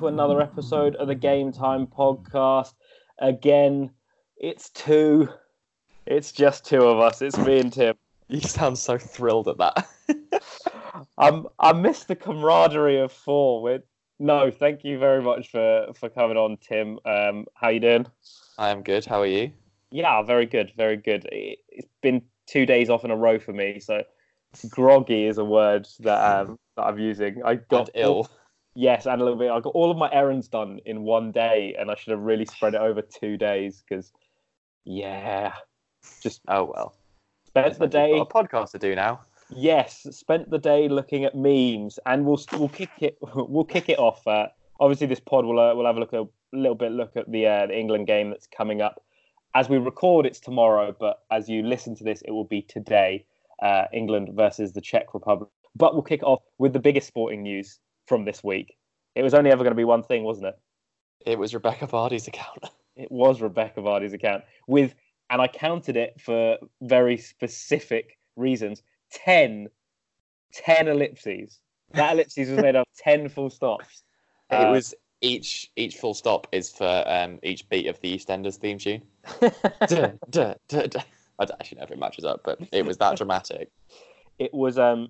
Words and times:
Hello 0.00 0.08
and 0.08 0.16
welcome 0.16 0.30
to 0.30 0.32
another 0.32 0.40
episode 0.40 0.96
of 0.96 1.08
the 1.08 1.14
Game 1.14 1.52
Time 1.52 1.86
podcast. 1.86 2.72
Again, 3.18 3.90
it's 4.38 4.70
two. 4.70 5.28
It's 6.06 6.32
just 6.32 6.64
two 6.64 6.80
of 6.80 6.98
us. 7.00 7.20
It's 7.20 7.36
me 7.36 7.60
and 7.60 7.70
Tim. 7.70 7.96
You 8.28 8.40
sound 8.40 8.78
so 8.78 8.96
thrilled 8.96 9.48
at 9.48 9.58
that. 9.58 9.86
I'm 11.18 11.48
I 11.58 11.74
miss 11.74 12.04
the 12.04 12.16
camaraderie 12.16 12.98
of 12.98 13.12
four. 13.12 13.60
With 13.60 13.82
no, 14.18 14.50
thank 14.50 14.84
you 14.84 14.98
very 14.98 15.20
much 15.20 15.50
for 15.50 15.88
for 15.94 16.08
coming 16.08 16.38
on, 16.38 16.56
Tim. 16.56 16.98
Um, 17.04 17.44
how 17.52 17.68
you 17.68 17.80
doing? 17.80 18.06
I 18.56 18.70
am 18.70 18.82
good. 18.82 19.04
How 19.04 19.20
are 19.20 19.26
you? 19.26 19.52
Yeah, 19.90 20.22
very 20.22 20.46
good, 20.46 20.72
very 20.78 20.96
good. 20.96 21.28
It, 21.30 21.58
it's 21.68 21.88
been 22.00 22.22
two 22.46 22.64
days 22.64 22.88
off 22.88 23.04
in 23.04 23.10
a 23.10 23.16
row 23.16 23.38
for 23.38 23.52
me, 23.52 23.80
so 23.80 24.02
groggy 24.70 25.26
is 25.26 25.36
a 25.36 25.44
word 25.44 25.86
that 25.98 26.40
um 26.40 26.58
that 26.76 26.84
I'm 26.84 26.98
using. 26.98 27.42
I 27.44 27.56
got 27.56 27.90
And 27.94 28.02
ill. 28.02 28.30
Yes, 28.74 29.06
and 29.06 29.20
a 29.20 29.24
little 29.24 29.38
bit. 29.38 29.50
I 29.50 29.60
got 29.60 29.74
all 29.74 29.90
of 29.90 29.96
my 29.96 30.10
errands 30.12 30.48
done 30.48 30.80
in 30.86 31.02
one 31.02 31.32
day, 31.32 31.74
and 31.78 31.90
I 31.90 31.96
should 31.96 32.12
have 32.12 32.20
really 32.20 32.44
spread 32.44 32.74
it 32.74 32.80
over 32.80 33.02
two 33.02 33.36
days 33.36 33.82
because, 33.86 34.12
yeah, 34.84 35.52
just 36.22 36.40
Oh 36.48 36.64
well. 36.72 36.94
spent 37.46 37.78
the 37.78 37.88
day. 37.88 38.16
Got 38.18 38.30
a 38.30 38.48
podcast 38.48 38.70
to 38.72 38.78
do 38.78 38.94
now. 38.94 39.20
Yes, 39.50 40.06
spent 40.12 40.50
the 40.50 40.58
day 40.58 40.88
looking 40.88 41.24
at 41.24 41.34
memes, 41.34 41.98
and 42.06 42.24
we'll 42.24 42.40
we'll 42.52 42.68
kick 42.68 42.90
it 43.00 43.18
we'll 43.34 43.64
kick 43.64 43.88
it 43.88 43.98
off. 43.98 44.24
Uh, 44.26 44.46
obviously, 44.78 45.08
this 45.08 45.20
pod 45.20 45.44
will 45.44 45.58
uh, 45.58 45.74
we'll 45.74 45.86
have 45.86 45.96
a 45.96 46.00
look 46.00 46.12
a 46.12 46.26
little 46.52 46.76
bit 46.76 46.92
look 46.92 47.16
at 47.16 47.30
the 47.30 47.46
uh, 47.46 47.66
the 47.66 47.76
England 47.76 48.06
game 48.06 48.30
that's 48.30 48.46
coming 48.46 48.80
up. 48.80 49.02
As 49.54 49.68
we 49.68 49.78
record, 49.78 50.26
it's 50.26 50.38
tomorrow, 50.38 50.94
but 50.98 51.24
as 51.32 51.48
you 51.48 51.64
listen 51.64 51.96
to 51.96 52.04
this, 52.04 52.22
it 52.22 52.30
will 52.30 52.44
be 52.44 52.62
today. 52.62 53.24
Uh, 53.60 53.84
England 53.92 54.30
versus 54.32 54.72
the 54.72 54.80
Czech 54.80 55.12
Republic. 55.12 55.50
But 55.76 55.92
we'll 55.92 56.02
kick 56.02 56.22
off 56.22 56.40
with 56.58 56.72
the 56.72 56.78
biggest 56.78 57.08
sporting 57.08 57.42
news 57.42 57.78
from 58.10 58.24
this 58.24 58.42
week. 58.42 58.76
It 59.14 59.22
was 59.22 59.34
only 59.34 59.52
ever 59.52 59.62
going 59.62 59.70
to 59.70 59.76
be 59.76 59.84
one 59.84 60.02
thing, 60.02 60.24
wasn't 60.24 60.48
it? 60.48 60.58
It 61.24 61.38
was 61.38 61.54
Rebekah 61.54 61.86
Vardy's 61.86 62.26
account. 62.28 62.64
It 62.96 63.10
was 63.10 63.40
Rebekah 63.40 63.80
Vardy's 63.80 64.12
account 64.12 64.42
with, 64.66 64.94
and 65.30 65.40
I 65.40 65.46
counted 65.46 65.96
it 65.96 66.20
for 66.20 66.58
very 66.82 67.16
specific 67.16 68.18
reasons 68.36 68.82
10, 69.12 69.68
10 70.52 70.88
ellipses. 70.88 71.60
That 71.92 72.12
ellipses 72.14 72.50
was 72.50 72.58
made 72.60 72.76
of 72.76 72.84
10 72.98 73.30
full 73.30 73.48
stops. 73.48 74.02
it 74.50 74.56
Uh, 74.56 74.72
was 74.72 74.92
each 75.22 75.70
each 75.76 75.96
full 75.96 76.12
stop 76.12 76.46
is 76.52 76.70
for 76.70 77.04
um, 77.06 77.38
each 77.42 77.66
beat 77.70 77.86
of 77.86 77.98
the 78.00 78.18
EastEnders 78.18 78.56
theme 78.56 78.76
tune. 78.76 79.02
Duh, 79.40 80.12
duh, 80.28 80.54
duh. 80.68 81.00
I 81.38 81.44
don't 81.46 81.58
actually 81.60 81.78
know 81.78 81.84
if 81.84 81.90
it 81.92 81.98
matches 81.98 82.24
up, 82.26 82.40
but 82.44 82.58
it 82.72 82.84
was 82.84 82.98
that 82.98 83.16
dramatic. 83.16 83.70
it 84.38 84.52
was, 84.52 84.76
um, 84.78 85.08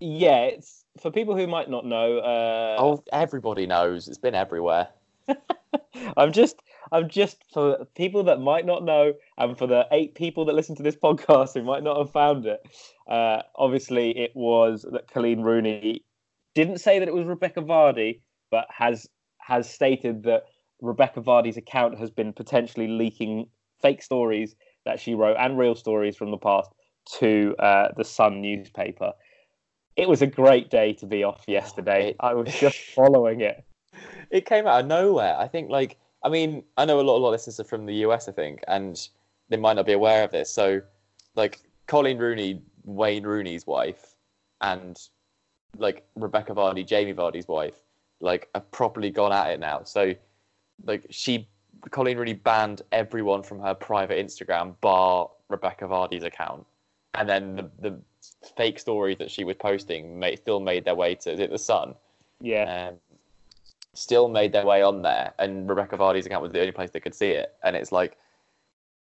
yeah, 0.00 0.42
it's 0.44 0.84
for 1.00 1.10
people 1.10 1.36
who 1.36 1.46
might 1.46 1.70
not 1.70 1.84
know. 1.86 2.18
Uh, 2.18 2.76
Oh, 2.78 3.02
everybody 3.12 3.66
knows. 3.66 4.08
It's 4.08 4.18
been 4.18 4.34
everywhere. 4.34 4.88
I'm 6.16 6.32
just, 6.32 6.56
I'm 6.92 7.08
just 7.08 7.44
for 7.52 7.86
people 7.96 8.24
that 8.24 8.40
might 8.40 8.66
not 8.66 8.84
know, 8.84 9.14
and 9.38 9.56
for 9.56 9.66
the 9.66 9.86
eight 9.92 10.14
people 10.14 10.44
that 10.46 10.54
listen 10.54 10.76
to 10.76 10.82
this 10.82 10.96
podcast 10.96 11.54
who 11.54 11.62
might 11.62 11.82
not 11.82 11.98
have 11.98 12.10
found 12.10 12.46
it. 12.46 12.60
Uh, 13.08 13.42
obviously, 13.56 14.16
it 14.16 14.32
was 14.34 14.86
that 14.92 15.10
Colleen 15.10 15.40
Rooney 15.40 16.04
didn't 16.54 16.78
say 16.78 16.98
that 16.98 17.08
it 17.08 17.14
was 17.14 17.26
Rebekah 17.26 17.62
Vardy, 17.62 18.20
but 18.50 18.66
has 18.70 19.08
has 19.38 19.68
stated 19.68 20.22
that 20.24 20.44
Rebekah 20.80 21.22
Vardy's 21.22 21.56
account 21.56 21.98
has 21.98 22.10
been 22.10 22.32
potentially 22.32 22.88
leaking 22.88 23.48
fake 23.82 24.02
stories 24.02 24.54
that 24.84 25.00
she 25.00 25.14
wrote 25.14 25.36
and 25.38 25.58
real 25.58 25.74
stories 25.74 26.16
from 26.16 26.30
the 26.30 26.38
past 26.38 26.70
to 27.18 27.54
uh, 27.58 27.88
the 27.96 28.04
Sun 28.04 28.40
newspaper. 28.40 29.12
It 29.96 30.08
was 30.08 30.22
a 30.22 30.26
great 30.26 30.70
day 30.70 30.92
to 30.94 31.06
be 31.06 31.22
off 31.22 31.44
yesterday. 31.46 32.16
I 32.20 32.34
was 32.34 32.52
just 32.54 32.76
following 32.94 33.40
it. 33.40 33.64
It 34.30 34.46
came 34.46 34.66
out 34.66 34.80
of 34.80 34.86
nowhere. 34.86 35.36
I 35.38 35.46
think, 35.46 35.70
like, 35.70 35.98
I 36.22 36.28
mean, 36.28 36.64
I 36.76 36.84
know 36.84 37.00
a 37.00 37.02
lot, 37.02 37.16
a 37.16 37.18
lot 37.18 37.28
of 37.28 37.32
listeners 37.32 37.60
are 37.60 37.64
from 37.64 37.86
the 37.86 37.94
US, 38.06 38.28
I 38.28 38.32
think, 38.32 38.60
and 38.66 39.08
they 39.48 39.56
might 39.56 39.74
not 39.74 39.86
be 39.86 39.92
aware 39.92 40.24
of 40.24 40.32
this. 40.32 40.50
So, 40.50 40.80
like, 41.36 41.60
Colleen 41.86 42.18
Rooney, 42.18 42.62
Wayne 42.84 43.24
Rooney's 43.24 43.66
wife, 43.66 44.14
and 44.60 44.98
like 45.76 46.06
Rebekah 46.16 46.54
Vardy, 46.54 46.86
Jamie 46.86 47.14
Vardy's 47.14 47.48
wife, 47.48 47.82
like, 48.20 48.48
have 48.54 48.70
properly 48.70 49.10
gone 49.10 49.32
at 49.32 49.50
it 49.50 49.60
now. 49.60 49.82
So, 49.84 50.14
like, 50.84 51.06
she, 51.10 51.48
Colleen 51.90 52.16
Rooney 52.16 52.34
banned 52.34 52.82
everyone 52.92 53.42
from 53.42 53.60
her 53.60 53.74
private 53.74 54.24
Instagram, 54.24 54.74
bar 54.80 55.30
Rebekah 55.48 55.86
Vardy's 55.86 56.24
account, 56.24 56.66
and 57.14 57.28
then 57.28 57.56
the, 57.56 57.70
the 57.80 58.00
fake 58.56 58.78
stories 58.78 59.18
that 59.18 59.30
she 59.30 59.44
was 59.44 59.56
posting 59.56 60.18
made, 60.18 60.38
still 60.38 60.60
made 60.60 60.84
their 60.84 60.94
way 60.94 61.14
to 61.14 61.32
is 61.32 61.40
it 61.40 61.50
the 61.50 61.58
Sun 61.58 61.94
Yeah. 62.40 62.88
um, 62.88 62.96
still 63.94 64.28
made 64.28 64.52
their 64.52 64.66
way 64.66 64.82
on 64.82 65.02
there, 65.02 65.32
and 65.38 65.68
Rebekah 65.68 65.96
Vardy's 65.96 66.26
account 66.26 66.42
was 66.42 66.52
the 66.52 66.60
only 66.60 66.72
place 66.72 66.90
they 66.90 67.00
could 67.00 67.14
see 67.14 67.30
it. 67.30 67.54
And 67.62 67.76
it's 67.76 67.92
like, 67.92 68.16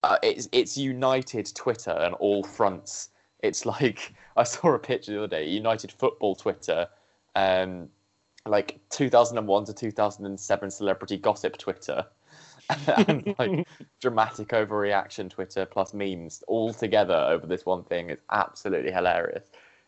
uh, 0.03 0.17
it's 0.23 0.49
it's 0.53 0.79
united 0.79 1.55
Twitter 1.55 1.93
on 1.93 2.15
all 2.15 2.43
fronts. 2.43 3.11
It's 3.41 3.67
like 3.67 4.15
I 4.37 4.45
saw 4.45 4.75
a 4.75 4.79
picture 4.79 5.13
the 5.13 5.19
other 5.19 5.27
day, 5.27 5.47
United 5.49 5.93
Football 5.93 6.35
Twitter, 6.35 6.87
um, 7.37 7.89
like 8.47 8.81
2001 8.91 9.65
to 9.67 9.75
2007 9.75 10.71
celebrity 10.71 11.19
gossip 11.19 11.59
Twitter, 11.59 12.07
and 13.09 13.35
like 13.39 13.67
dramatic 14.01 14.49
overreaction 14.49 15.31
Twitter 15.31 15.67
plus 15.67 15.95
memes 15.95 16.43
all 16.49 16.73
together 16.73 17.15
over 17.15 17.47
this 17.47 17.67
one 17.67 17.85
thing. 17.85 18.11
is 18.11 18.21
absolutely 18.31 18.93
hilarious, 18.93 19.45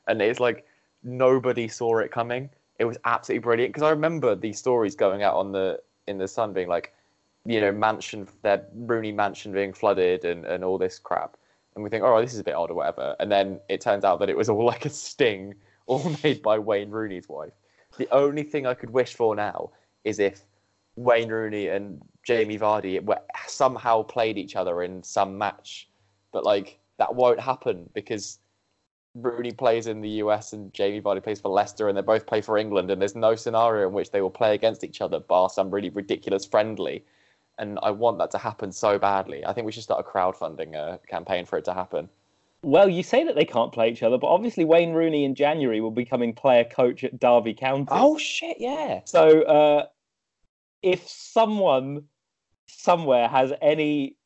and 0.09 0.21
it's 0.21 0.41
like 0.41 0.67
nobody 1.03 1.69
saw 1.69 1.99
it 1.99 2.11
coming. 2.11 2.51
It 2.79 2.85
was 2.85 2.97
absolutely 3.05 3.43
brilliant 3.43 3.73
because 3.73 3.87
I 3.87 3.91
remember 3.91 4.35
these 4.35 4.59
stories 4.59 4.95
going 4.95 5.23
out 5.23 5.35
on 5.35 5.53
the 5.53 5.81
in 6.09 6.19
the 6.19 6.29
Sun 6.29 6.53
being 6.53 6.69
like, 6.69 6.93
you 7.45 7.61
know, 7.61 7.73
mansion 7.73 8.29
their 8.43 8.67
Rooney 8.75 9.13
mansion 9.13 9.53
being 9.53 9.73
flooded 9.73 10.25
and, 10.25 10.45
and 10.45 10.65
all 10.65 10.79
this 10.79 10.99
crap, 10.99 11.37
and 11.75 11.85
we 11.85 11.91
think, 11.91 12.05
oh, 12.05 12.21
this 12.21 12.35
is 12.35 12.41
a 12.41 12.45
bit 12.45 12.55
odd 12.55 12.71
or 12.71 12.75
whatever, 12.75 13.17
and 13.21 13.31
then 13.31 13.61
it 13.69 13.81
turns 13.81 14.05
out 14.05 14.19
that 14.21 14.31
it 14.31 14.37
was 14.37 14.49
all 14.49 14.65
like 14.65 14.85
a 14.85 14.91
sting, 14.91 15.55
all 15.87 16.15
made 16.25 16.43
by 16.43 16.59
Wayne 16.59 16.91
Rooney's 16.91 17.29
wife. 17.29 17.53
The 17.99 18.09
only 18.11 18.43
thing 18.43 18.67
I 18.67 18.75
could 18.75 18.91
wish 18.91 19.15
for 19.15 19.37
now 19.37 19.71
is 20.05 20.19
if 20.19 20.45
Wayne 20.97 21.29
Rooney 21.29 21.69
and 21.69 22.01
Jamie 22.25 22.59
Vardy 22.59 23.03
were 23.05 23.21
somehow 23.47 24.03
played 24.03 24.39
each 24.39 24.57
other 24.57 24.83
in 24.83 25.03
some 25.03 25.37
match, 25.37 25.89
but 26.33 26.45
like 26.45 26.79
that 26.99 27.15
won't 27.15 27.41
happen 27.41 27.89
because 27.95 28.39
Rooney 29.15 29.53
plays 29.53 29.87
in 29.87 30.01
the 30.01 30.09
US 30.09 30.53
and 30.53 30.73
Jamie 30.73 31.01
Vardy 31.01 31.23
plays 31.23 31.41
for 31.41 31.51
Leicester, 31.51 31.89
and 31.89 31.97
they 31.97 32.03
both 32.03 32.27
play 32.27 32.41
for 32.41 32.57
England, 32.57 32.91
and 32.91 33.01
there's 33.01 33.17
no 33.17 33.35
scenario 33.35 33.87
in 33.89 33.93
which 33.93 34.11
they 34.11 34.23
will 34.23 34.31
play 34.31 34.55
against 34.55 34.85
each 34.85 35.01
other, 35.01 35.21
bar 35.21 35.51
some 35.51 35.71
really 35.71 35.91
ridiculous 35.91 36.47
friendly. 36.47 37.05
And 37.59 37.79
I 37.83 37.91
want 37.91 38.19
that 38.19 38.31
to 38.31 38.39
happen 38.39 38.73
so 38.73 38.99
badly. 38.99 39.45
I 39.45 39.53
think 39.53 39.67
we 39.67 39.73
should 39.73 39.83
start 39.83 40.05
a 40.05 40.09
crowdfunding 40.09 40.75
uh, 40.75 40.97
campaign 41.07 41.45
for 41.45 41.59
it 41.59 41.65
to 41.67 41.75
happen. 41.75 42.09
Well, 42.63 42.89
you 42.89 43.03
say 43.03 43.25
that 43.25 43.35
they 43.35 43.45
can't 43.45 43.73
play 43.73 43.91
each 43.91 44.03
other, 44.03 44.17
but 44.17 44.29
obviously 44.29 44.65
Wayne 44.65 44.93
Rooney 44.93 45.25
in 45.25 45.35
January 45.35 45.81
will 45.81 45.91
be 45.91 46.05
becoming 46.05 46.33
player 46.33 46.65
coach 46.65 47.05
at 47.05 47.19
Derby 47.19 47.55
County. 47.55 47.89
Oh 47.91 48.17
shit! 48.17 48.57
Yeah. 48.61 49.01
So 49.05 49.43
uh, 49.43 49.87
if 50.83 51.07
someone 51.09 52.05
somewhere 52.79 53.29
has 53.29 53.53
any 53.61 54.17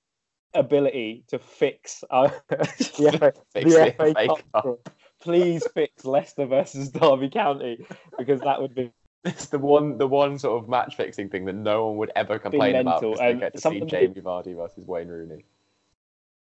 ability 0.54 1.24
to 1.28 1.38
fix 1.38 2.02
uh, 2.10 2.30
the 2.48 3.34
Fix 3.52 3.74
the 3.74 3.94
FA 3.96 4.14
Cup, 4.26 4.40
Cup. 4.52 4.88
please 5.20 5.66
fix 5.74 6.04
Leicester 6.04 6.46
versus 6.46 6.90
Derby 6.90 7.28
County 7.28 7.84
because 8.18 8.40
that 8.40 8.60
would 8.60 8.74
be 8.74 8.90
It's 9.24 9.46
the 9.46 9.58
one, 9.58 9.98
the 9.98 10.06
one 10.06 10.38
sort 10.38 10.62
of 10.62 10.68
match 10.68 10.96
fixing 10.96 11.28
thing 11.28 11.44
that 11.46 11.54
no 11.54 11.88
one 11.88 11.96
would 11.98 12.12
ever 12.16 12.38
complain 12.38 12.76
about 12.76 13.00
because 13.00 13.18
they 13.18 13.34
get 13.34 13.54
to 13.54 13.60
see 13.60 13.80
Jamie 13.80 14.20
Vardy 14.20 14.56
versus 14.56 14.86
Wayne 14.86 15.08
Rooney. 15.08 15.44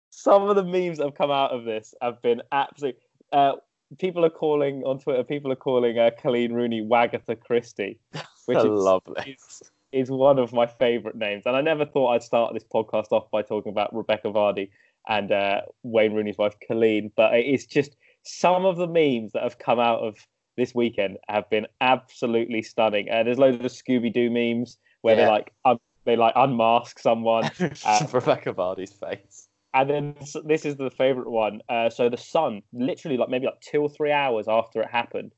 some 0.09 0.43
of 0.49 0.55
the 0.55 0.63
memes 0.63 0.97
that 0.97 1.05
have 1.05 1.15
come 1.15 1.31
out 1.31 1.51
of 1.51 1.63
this 1.63 1.93
have 2.01 2.21
been 2.21 2.41
absolute. 2.51 2.97
Uh, 3.31 3.53
people 3.97 4.25
are 4.25 4.29
calling 4.29 4.83
on 4.83 4.99
Twitter. 4.99 5.23
People 5.23 5.51
are 5.51 5.55
calling 5.57 5.97
uh, 5.97 6.11
Colleen 6.21 6.53
Rooney 6.53 6.81
Wagatha 6.81 7.39
Christie, 7.39 7.99
which 8.45 8.57
is, 8.57 8.65
Lovely. 8.65 9.37
is 9.41 9.61
is 9.97 10.09
one 10.09 10.39
of 10.39 10.53
my 10.53 10.67
favourite 10.67 11.17
names. 11.17 11.43
And 11.45 11.55
I 11.55 11.61
never 11.61 11.85
thought 11.85 12.13
I'd 12.13 12.23
start 12.23 12.53
this 12.53 12.63
podcast 12.63 13.11
off 13.11 13.29
by 13.31 13.41
talking 13.41 13.71
about 13.71 13.95
Rebekah 13.95 14.29
Vardy 14.31 14.69
and 15.07 15.31
uh, 15.31 15.61
Wayne 15.83 16.13
Rooney's 16.13 16.37
wife 16.37 16.55
Colleen, 16.67 17.11
but 17.15 17.33
it's 17.33 17.65
just 17.65 17.95
some 18.23 18.65
of 18.65 18.77
the 18.77 18.87
memes 18.87 19.31
that 19.33 19.43
have 19.43 19.57
come 19.57 19.79
out 19.79 19.99
of 19.99 20.17
this 20.57 20.75
weekend 20.75 21.17
have 21.29 21.49
been 21.49 21.67
absolutely 21.81 22.61
stunning. 22.61 23.09
Uh, 23.09 23.23
there's 23.23 23.37
loads 23.37 23.63
of 23.63 23.71
Scooby 23.71 24.11
Doo 24.13 24.29
memes 24.29 24.77
where 25.01 25.15
they 25.15 25.21
Yeah. 25.21 25.29
like 25.29 25.53
un- 25.65 25.79
they 26.05 26.15
like 26.15 26.33
unmask 26.35 26.99
someone. 26.99 27.49
Uh, 27.85 28.07
Rebekah 28.11 28.53
Vardy's 28.53 28.93
face. 28.93 29.47
And 29.73 29.89
then 29.89 30.15
this 30.45 30.65
is 30.65 30.75
the 30.77 30.89
favorite 30.89 31.29
one. 31.29 31.61
Uh, 31.69 31.89
so 31.89 32.09
the 32.09 32.17
Sun, 32.17 32.63
literally 32.73 33.17
like 33.17 33.29
maybe 33.29 33.45
like 33.45 33.59
two 33.61 33.81
or 33.81 33.89
three 33.89 34.11
hours 34.11 34.47
after 34.47 34.81
it 34.81 34.89
happened, 34.89 35.33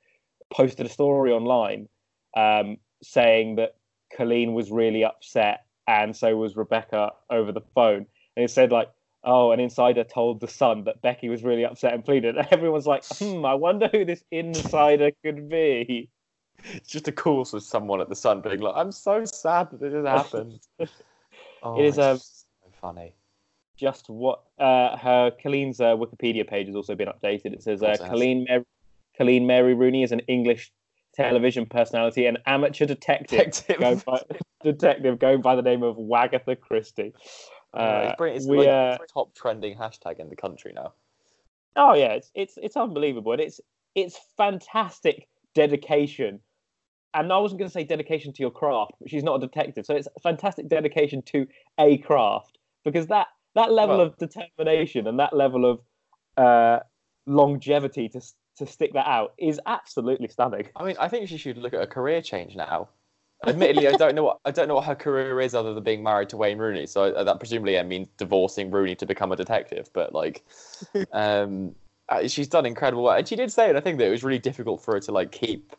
posted 0.51 0.85
a 0.85 0.89
story 0.89 1.31
online 1.31 1.89
um, 2.37 2.77
saying 3.03 3.55
that 3.57 3.75
Colleen 4.15 4.53
was 4.53 4.71
really 4.71 5.03
upset, 5.03 5.65
and 5.87 6.15
so 6.15 6.35
was 6.35 6.55
Rebekah 6.55 7.11
over 7.29 7.51
the 7.51 7.61
phone. 7.75 8.05
And 8.35 8.45
it 8.45 8.51
said 8.51 8.71
like, 8.71 8.89
"Oh, 9.23 9.51
an 9.51 9.59
insider 9.59 10.03
told 10.03 10.39
the 10.39 10.47
Sun 10.47 10.83
that 10.85 11.01
Becky 11.01 11.29
was 11.29 11.43
really 11.43 11.65
upset 11.65 11.93
and 11.93 12.03
pleaded." 12.03 12.35
And 12.37 12.47
everyone's 12.51 12.87
like, 12.87 13.03
"Hmm, 13.05 13.45
I 13.45 13.53
wonder 13.55 13.87
who 13.91 14.05
this 14.05 14.23
insider 14.31 15.11
could 15.23 15.49
be." 15.49 16.09
it's 16.73 16.89
just 16.89 17.07
a 17.07 17.11
course 17.11 17.53
with 17.53 17.63
someone 17.63 18.01
at 18.01 18.09
the 18.09 18.15
Sun 18.15 18.41
being 18.41 18.59
like, 18.59 18.75
"I'm 18.75 18.91
so 18.91 19.25
sad 19.25 19.71
that 19.71 19.79
this 19.79 19.93
has 19.93 20.05
happened." 20.17 20.59
oh, 21.63 21.79
It 21.79 21.85
is, 21.85 21.99
um, 21.99 22.17
so 22.17 22.69
funny. 22.81 23.13
just 23.77 24.09
what 24.09 24.43
uh, 24.59 24.97
her 24.97 25.31
Colleen's 25.41 25.79
uh, 25.79 25.95
Wikipedia 25.95 26.47
page 26.47 26.67
has 26.67 26.75
also 26.75 26.95
been 26.95 27.07
updated. 27.07 27.53
It 27.53 27.63
says 27.63 27.81
uh. 27.81 27.95
Colleen, 27.97 28.45
Mar- 28.49 28.65
Colleen 29.17 29.47
Mary 29.47 29.73
Rooney 29.73 30.03
is 30.03 30.11
an 30.11 30.19
English 30.21 30.71
television 31.23 31.65
personality 31.65 32.25
and 32.25 32.37
amateur 32.45 32.85
detective, 32.85 33.39
Detective. 33.39 33.79
going 33.79 34.01
by, 34.05 34.21
detective 34.63 35.19
going 35.19 35.41
by 35.41 35.55
the 35.55 35.61
name 35.61 35.83
of 35.83 35.97
Wagatha 35.97 36.59
Christie. 36.59 37.13
Uh, 37.73 37.77
Uh, 38.19 38.23
it's. 38.23 38.47
We, 38.47 38.67
uh, 38.67 38.97
the 38.97 39.07
top 39.13 39.35
trending 39.35 39.77
hashtag 39.77 40.19
in 40.19 40.29
the 40.29 40.35
country 40.35 40.73
now. 40.75 40.93
Oh 41.75 41.93
yeah, 41.93 42.13
it's 42.13 42.31
it's 42.33 42.57
it's 42.61 42.75
unbelievable, 42.75 43.31
and 43.33 43.41
it's 43.41 43.59
it's 43.95 44.17
fantastic 44.37 45.27
dedication. 45.53 46.39
And 47.13 47.33
I 47.33 47.37
wasn't 47.39 47.59
going 47.59 47.69
to 47.69 47.73
say 47.73 47.83
dedication 47.83 48.33
to 48.33 48.41
your 48.43 48.51
craft, 48.51 48.93
but 48.99 49.09
she's 49.09 49.23
not 49.23 49.35
a 49.37 49.39
detective, 49.39 49.85
so 49.85 49.95
it's 49.95 50.07
fantastic 50.21 50.67
dedication 50.67 51.23
to 51.23 51.47
a 51.79 51.97
craft 51.99 52.59
because 52.83 53.07
that 53.07 53.27
that 53.55 53.71
level 53.71 53.97
Well- 53.97 54.07
of 54.07 54.17
determination 54.17 55.07
and 55.07 55.19
that 55.19 55.33
level 55.33 55.65
of 55.65 55.79
uh, 56.37 56.79
longevity 57.25 58.09
to 58.09 58.21
to 58.59 58.65
stick 58.65 58.93
that 58.93 59.07
out 59.07 59.33
is 59.37 59.59
absolutely 59.65 60.27
stunning. 60.27 60.67
I 60.75 60.85
mean, 60.85 60.95
I 60.99 61.07
think 61.07 61.27
she 61.27 61.37
should 61.37 61.57
look 61.57 61.73
at 61.73 61.81
a 61.81 61.87
career 61.87 62.21
change 62.21 62.55
now. 62.55 62.89
Admittedly, 63.47 63.87
I 63.87 63.93
don't 63.93 64.15
know 64.15 64.23
what 64.25 64.39
I 64.43 64.51
don't 64.51 64.67
know 64.67 64.75
what 64.75 64.83
her 64.83 64.95
career 64.95 65.39
is 65.39 65.55
other 65.55 65.73
than 65.73 65.83
being 65.83 66.03
married 66.03 66.27
to 66.29 66.37
Wayne 66.37 66.57
Rooney. 66.57 66.85
So 66.85 67.03
uh, 67.03 67.23
that 67.23 67.39
presumably 67.39 67.79
I 67.79 67.83
means 67.83 68.09
divorcing 68.17 68.69
Rooney 68.69 68.95
to 68.95 69.05
become 69.05 69.31
a 69.31 69.35
detective. 69.37 69.89
But 69.93 70.13
like, 70.13 70.43
um, 71.13 71.73
uh, 72.09 72.27
she's 72.27 72.49
done 72.49 72.65
incredible 72.65 73.03
work, 73.03 73.17
and 73.17 73.27
she 73.27 73.37
did 73.37 73.49
say, 73.49 73.69
and 73.69 73.77
I 73.77 73.81
think 73.81 73.97
that 73.99 74.07
it 74.07 74.11
was 74.11 74.25
really 74.25 74.39
difficult 74.39 74.83
for 74.83 74.95
her 74.95 74.99
to 74.99 75.11
like 75.13 75.31
keep 75.31 75.73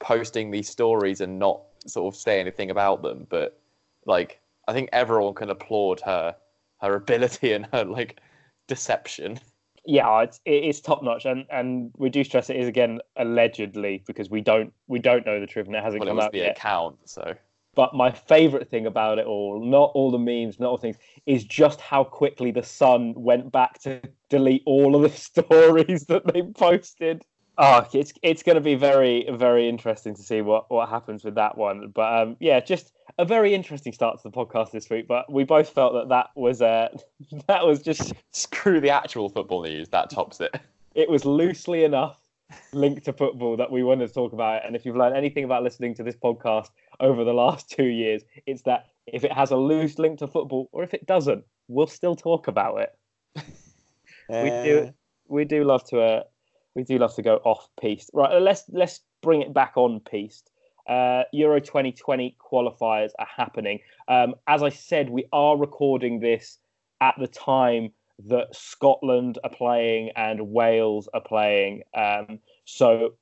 posting 0.00 0.50
these 0.50 0.70
stories 0.70 1.20
and 1.20 1.38
not 1.38 1.60
sort 1.86 2.12
of 2.12 2.18
say 2.18 2.40
anything 2.40 2.70
about 2.70 3.02
them. 3.02 3.26
But 3.28 3.60
like, 4.06 4.40
I 4.66 4.72
think 4.72 4.88
everyone 4.92 5.34
can 5.34 5.50
applaud 5.50 6.00
her 6.00 6.34
her 6.80 6.94
ability 6.94 7.52
and 7.52 7.66
her 7.72 7.84
like 7.84 8.20
deception. 8.68 9.38
Yeah, 9.84 10.20
it's 10.22 10.40
it 10.44 10.64
is 10.64 10.80
top 10.80 11.02
notch, 11.02 11.24
and 11.24 11.44
and 11.50 11.90
we 11.96 12.08
do 12.08 12.22
stress 12.24 12.50
it 12.50 12.56
is 12.56 12.68
again 12.68 13.00
allegedly 13.16 14.02
because 14.06 14.30
we 14.30 14.40
don't 14.40 14.72
we 14.86 14.98
don't 14.98 15.26
know 15.26 15.40
the 15.40 15.46
truth 15.46 15.66
and 15.66 15.74
it 15.74 15.82
hasn't 15.82 16.00
Well, 16.00 16.08
it 16.08 16.10
come 16.10 16.16
was 16.16 16.26
out 16.26 16.32
the 16.32 16.38
yet. 16.38 16.56
account, 16.56 16.98
so 17.04 17.34
But 17.74 17.94
my 17.94 18.10
favorite 18.10 18.68
thing 18.70 18.86
about 18.86 19.18
it 19.18 19.26
all, 19.26 19.64
not 19.64 19.90
all 19.94 20.10
the 20.10 20.18
memes, 20.18 20.60
not 20.60 20.68
all 20.68 20.76
things, 20.76 20.98
is 21.26 21.44
just 21.44 21.80
how 21.80 22.04
quickly 22.04 22.50
the 22.50 22.62
Sun 22.62 23.14
went 23.16 23.50
back 23.50 23.80
to 23.80 24.00
delete 24.28 24.62
all 24.66 24.94
of 24.94 25.02
the 25.02 25.08
stories 25.18 26.06
that 26.06 26.26
they 26.32 26.42
posted. 26.42 27.24
Oh, 27.58 27.86
it's 27.92 28.12
it's 28.22 28.42
going 28.42 28.54
to 28.56 28.62
be 28.62 28.74
very 28.74 29.26
very 29.30 29.68
interesting 29.68 30.14
to 30.14 30.22
see 30.22 30.40
what 30.40 30.70
what 30.70 30.88
happens 30.88 31.22
with 31.24 31.34
that 31.34 31.58
one. 31.58 31.88
But 31.88 32.22
um, 32.22 32.36
yeah, 32.40 32.60
just 32.60 32.92
a 33.18 33.24
very 33.24 33.54
interesting 33.54 33.92
start 33.92 34.16
to 34.22 34.22
the 34.28 34.30
podcast 34.30 34.70
this 34.70 34.88
week. 34.88 35.06
But 35.06 35.30
we 35.30 35.44
both 35.44 35.68
felt 35.68 35.92
that 35.94 36.08
that 36.08 36.30
was 36.34 36.62
uh, 36.62 36.88
that 37.48 37.66
was 37.66 37.82
just 37.82 38.14
screw 38.32 38.80
the 38.80 38.90
actual 38.90 39.28
football 39.28 39.62
news. 39.62 39.88
That 39.90 40.10
tops 40.10 40.40
it. 40.40 40.58
it 40.94 41.08
was 41.08 41.24
loosely 41.24 41.84
enough 41.84 42.18
linked 42.72 43.04
to 43.06 43.12
football 43.12 43.56
that 43.56 43.70
we 43.70 43.82
wanted 43.82 44.08
to 44.08 44.14
talk 44.14 44.32
about 44.32 44.56
it. 44.56 44.62
And 44.66 44.76
if 44.76 44.84
you've 44.84 44.96
learned 44.96 45.16
anything 45.16 45.44
about 45.44 45.62
listening 45.62 45.94
to 45.94 46.02
this 46.02 46.16
podcast 46.16 46.68
over 47.00 47.24
the 47.24 47.32
last 47.32 47.70
two 47.70 47.84
years, 47.84 48.22
it's 48.46 48.62
that 48.62 48.86
if 49.06 49.24
it 49.24 49.32
has 49.32 49.50
a 49.50 49.56
loose 49.56 49.98
link 49.98 50.18
to 50.18 50.26
football 50.26 50.68
or 50.72 50.82
if 50.82 50.94
it 50.94 51.06
doesn't, 51.06 51.44
we'll 51.68 51.86
still 51.86 52.14
talk 52.14 52.48
about 52.48 52.80
it. 52.80 52.98
We 54.28 54.48
do 54.48 54.94
we 55.28 55.44
do 55.44 55.64
love 55.64 55.84
to 55.90 56.00
uh, 56.00 56.22
we 56.74 56.82
do 56.84 56.98
love 56.98 57.14
to 57.16 57.22
go 57.22 57.36
off 57.44 57.68
piste. 57.80 58.10
Right, 58.14 58.40
let's 58.40 58.64
let's 58.70 59.00
bring 59.22 59.42
it 59.42 59.52
back 59.52 59.72
on 59.76 60.00
piste. 60.00 60.50
Uh, 60.88 61.22
Euro 61.32 61.60
2020 61.60 62.36
qualifiers 62.40 63.10
are 63.18 63.28
happening. 63.36 63.78
Um, 64.08 64.34
as 64.48 64.62
I 64.62 64.68
said, 64.70 65.10
we 65.10 65.26
are 65.32 65.56
recording 65.56 66.18
this 66.20 66.58
at 67.00 67.14
the 67.18 67.28
time 67.28 67.92
that 68.26 68.54
Scotland 68.54 69.38
are 69.44 69.50
playing 69.50 70.10
and 70.16 70.48
Wales 70.50 71.08
are 71.14 71.20
playing. 71.20 71.82
Um, 71.94 72.40
so 72.64 73.14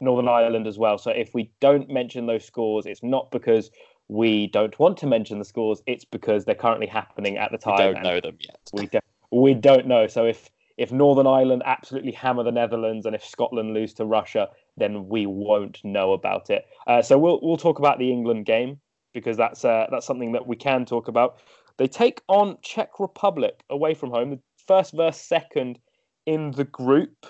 Northern 0.00 0.28
Ireland 0.28 0.66
as 0.68 0.78
well. 0.78 0.96
So 0.98 1.10
if 1.10 1.34
we 1.34 1.50
don't 1.60 1.90
mention 1.90 2.26
those 2.26 2.44
scores, 2.44 2.86
it's 2.86 3.02
not 3.02 3.30
because 3.32 3.70
we 4.06 4.46
don't 4.48 4.78
want 4.78 4.96
to 4.98 5.06
mention 5.06 5.38
the 5.38 5.44
scores. 5.44 5.82
It's 5.86 6.04
because 6.04 6.44
they're 6.44 6.54
currently 6.54 6.86
happening 6.86 7.36
at 7.36 7.50
the 7.50 7.58
time. 7.58 7.76
We 7.78 7.94
don't 7.94 8.02
know 8.02 8.20
them 8.20 8.38
yet. 8.40 8.60
we 8.72 8.86
do- 8.86 9.00
we 9.30 9.54
don't 9.54 9.86
know. 9.86 10.06
So 10.06 10.24
if 10.24 10.50
if 10.78 10.92
Northern 10.92 11.26
Ireland 11.26 11.62
absolutely 11.66 12.12
hammer 12.12 12.44
the 12.44 12.52
Netherlands 12.52 13.04
and 13.04 13.14
if 13.14 13.24
Scotland 13.24 13.74
lose 13.74 13.92
to 13.94 14.06
Russia, 14.06 14.48
then 14.76 15.08
we 15.08 15.26
won't 15.26 15.84
know 15.84 16.12
about 16.12 16.50
it. 16.50 16.66
Uh, 16.86 17.02
so 17.02 17.18
we'll 17.18 17.40
we'll 17.42 17.56
talk 17.56 17.78
about 17.78 17.98
the 17.98 18.10
England 18.10 18.46
game 18.46 18.80
because 19.12 19.36
that's 19.36 19.64
uh, 19.64 19.86
that's 19.90 20.06
something 20.06 20.32
that 20.32 20.46
we 20.46 20.56
can 20.56 20.86
talk 20.86 21.08
about. 21.08 21.40
They 21.76 21.88
take 21.88 22.22
on 22.28 22.56
Czech 22.62 23.00
Republic 23.00 23.62
away 23.68 23.94
from 23.94 24.10
home, 24.10 24.30
the 24.30 24.40
first 24.66 24.94
versus 24.94 25.20
second 25.20 25.78
in 26.26 26.52
the 26.52 26.64
group. 26.64 27.26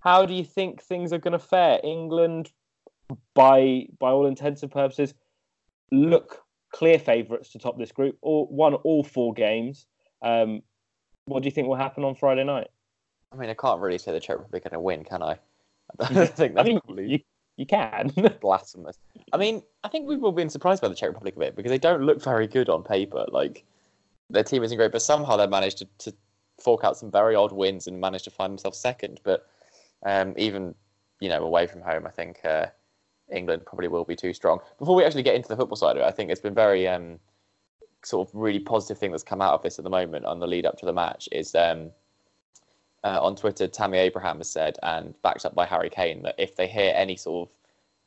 How 0.00 0.26
do 0.26 0.34
you 0.34 0.44
think 0.44 0.82
things 0.82 1.12
are 1.12 1.18
going 1.18 1.32
to 1.32 1.38
fare? 1.38 1.78
England, 1.84 2.50
by 3.34 3.86
by 3.98 4.10
all 4.10 4.26
intents 4.26 4.62
and 4.62 4.72
purposes, 4.72 5.12
look 5.90 6.40
clear 6.72 6.98
favourites 6.98 7.50
to 7.50 7.58
top 7.58 7.78
this 7.78 7.92
group. 7.92 8.16
All 8.22 8.48
won 8.50 8.74
all 8.74 9.04
four 9.04 9.34
games. 9.34 9.86
Um, 10.22 10.62
what 11.26 11.42
do 11.42 11.46
you 11.46 11.52
think 11.52 11.68
will 11.68 11.76
happen 11.76 12.04
on 12.04 12.14
Friday 12.14 12.44
night? 12.44 12.68
I 13.32 13.36
mean, 13.36 13.50
I 13.50 13.54
can't 13.54 13.80
really 13.80 13.98
say 13.98 14.12
the 14.12 14.20
Czech 14.20 14.38
Republic 14.38 14.66
are 14.66 14.70
going 14.70 14.78
to 14.78 14.80
win, 14.80 15.04
can 15.04 15.22
I? 15.22 15.38
I 16.00 16.12
don't 16.12 16.28
think 16.30 16.52
I 16.52 16.54
that's 16.56 16.68
mean, 16.68 16.80
probably 16.80 17.06
you 17.06 17.18
you 17.56 17.66
can. 17.66 18.12
blasphemous. 18.40 18.98
I 19.32 19.36
mean, 19.36 19.62
I 19.84 19.88
think 19.88 20.08
we've 20.08 20.22
all 20.24 20.32
been 20.32 20.50
surprised 20.50 20.82
by 20.82 20.88
the 20.88 20.94
Czech 20.94 21.08
Republic 21.08 21.36
a 21.36 21.38
bit 21.38 21.56
because 21.56 21.70
they 21.70 21.78
don't 21.78 22.02
look 22.02 22.22
very 22.22 22.46
good 22.46 22.68
on 22.68 22.82
paper. 22.82 23.26
Like, 23.30 23.64
their 24.30 24.42
team 24.42 24.62
isn't 24.62 24.76
great, 24.76 24.92
but 24.92 25.02
somehow 25.02 25.36
they 25.36 25.46
managed 25.46 25.78
to, 25.78 25.88
to 25.98 26.14
fork 26.60 26.84
out 26.84 26.96
some 26.96 27.10
very 27.10 27.34
odd 27.34 27.52
wins 27.52 27.86
and 27.86 28.00
managed 28.00 28.24
to 28.24 28.30
find 28.30 28.52
themselves 28.52 28.78
second. 28.78 29.20
But 29.22 29.46
um, 30.04 30.34
even, 30.38 30.74
you 31.20 31.28
know, 31.28 31.44
away 31.44 31.66
from 31.66 31.82
home, 31.82 32.06
I 32.06 32.10
think 32.10 32.40
uh, 32.44 32.66
England 33.30 33.62
probably 33.66 33.88
will 33.88 34.04
be 34.04 34.16
too 34.16 34.32
strong. 34.32 34.60
Before 34.78 34.96
we 34.96 35.04
actually 35.04 35.22
get 35.22 35.34
into 35.34 35.48
the 35.48 35.56
football 35.56 35.76
side 35.76 35.96
of 35.96 36.02
it, 36.02 36.06
I 36.06 36.10
think 36.10 36.30
it's 36.30 36.40
been 36.40 36.54
very 36.54 36.88
um, 36.88 37.18
sort 38.04 38.28
of 38.28 38.34
really 38.34 38.58
positive 38.58 38.98
thing 38.98 39.10
that's 39.10 39.22
come 39.22 39.40
out 39.40 39.54
of 39.54 39.62
this 39.62 39.78
at 39.78 39.84
the 39.84 39.90
moment 39.90 40.24
on 40.24 40.40
the 40.40 40.46
lead 40.46 40.66
up 40.66 40.78
to 40.78 40.86
the 40.86 40.92
match 40.92 41.28
is 41.32 41.54
um, 41.54 41.90
uh, 43.04 43.18
on 43.20 43.34
Twitter, 43.34 43.66
Tammy 43.66 43.98
Abraham 43.98 44.38
has 44.38 44.50
said, 44.50 44.78
and 44.82 45.14
backed 45.22 45.44
up 45.44 45.54
by 45.54 45.66
Harry 45.66 45.90
Kane, 45.90 46.22
that 46.22 46.34
if 46.38 46.56
they 46.56 46.66
hear 46.66 46.92
any 46.94 47.16
sort 47.16 47.48
of 47.48 47.54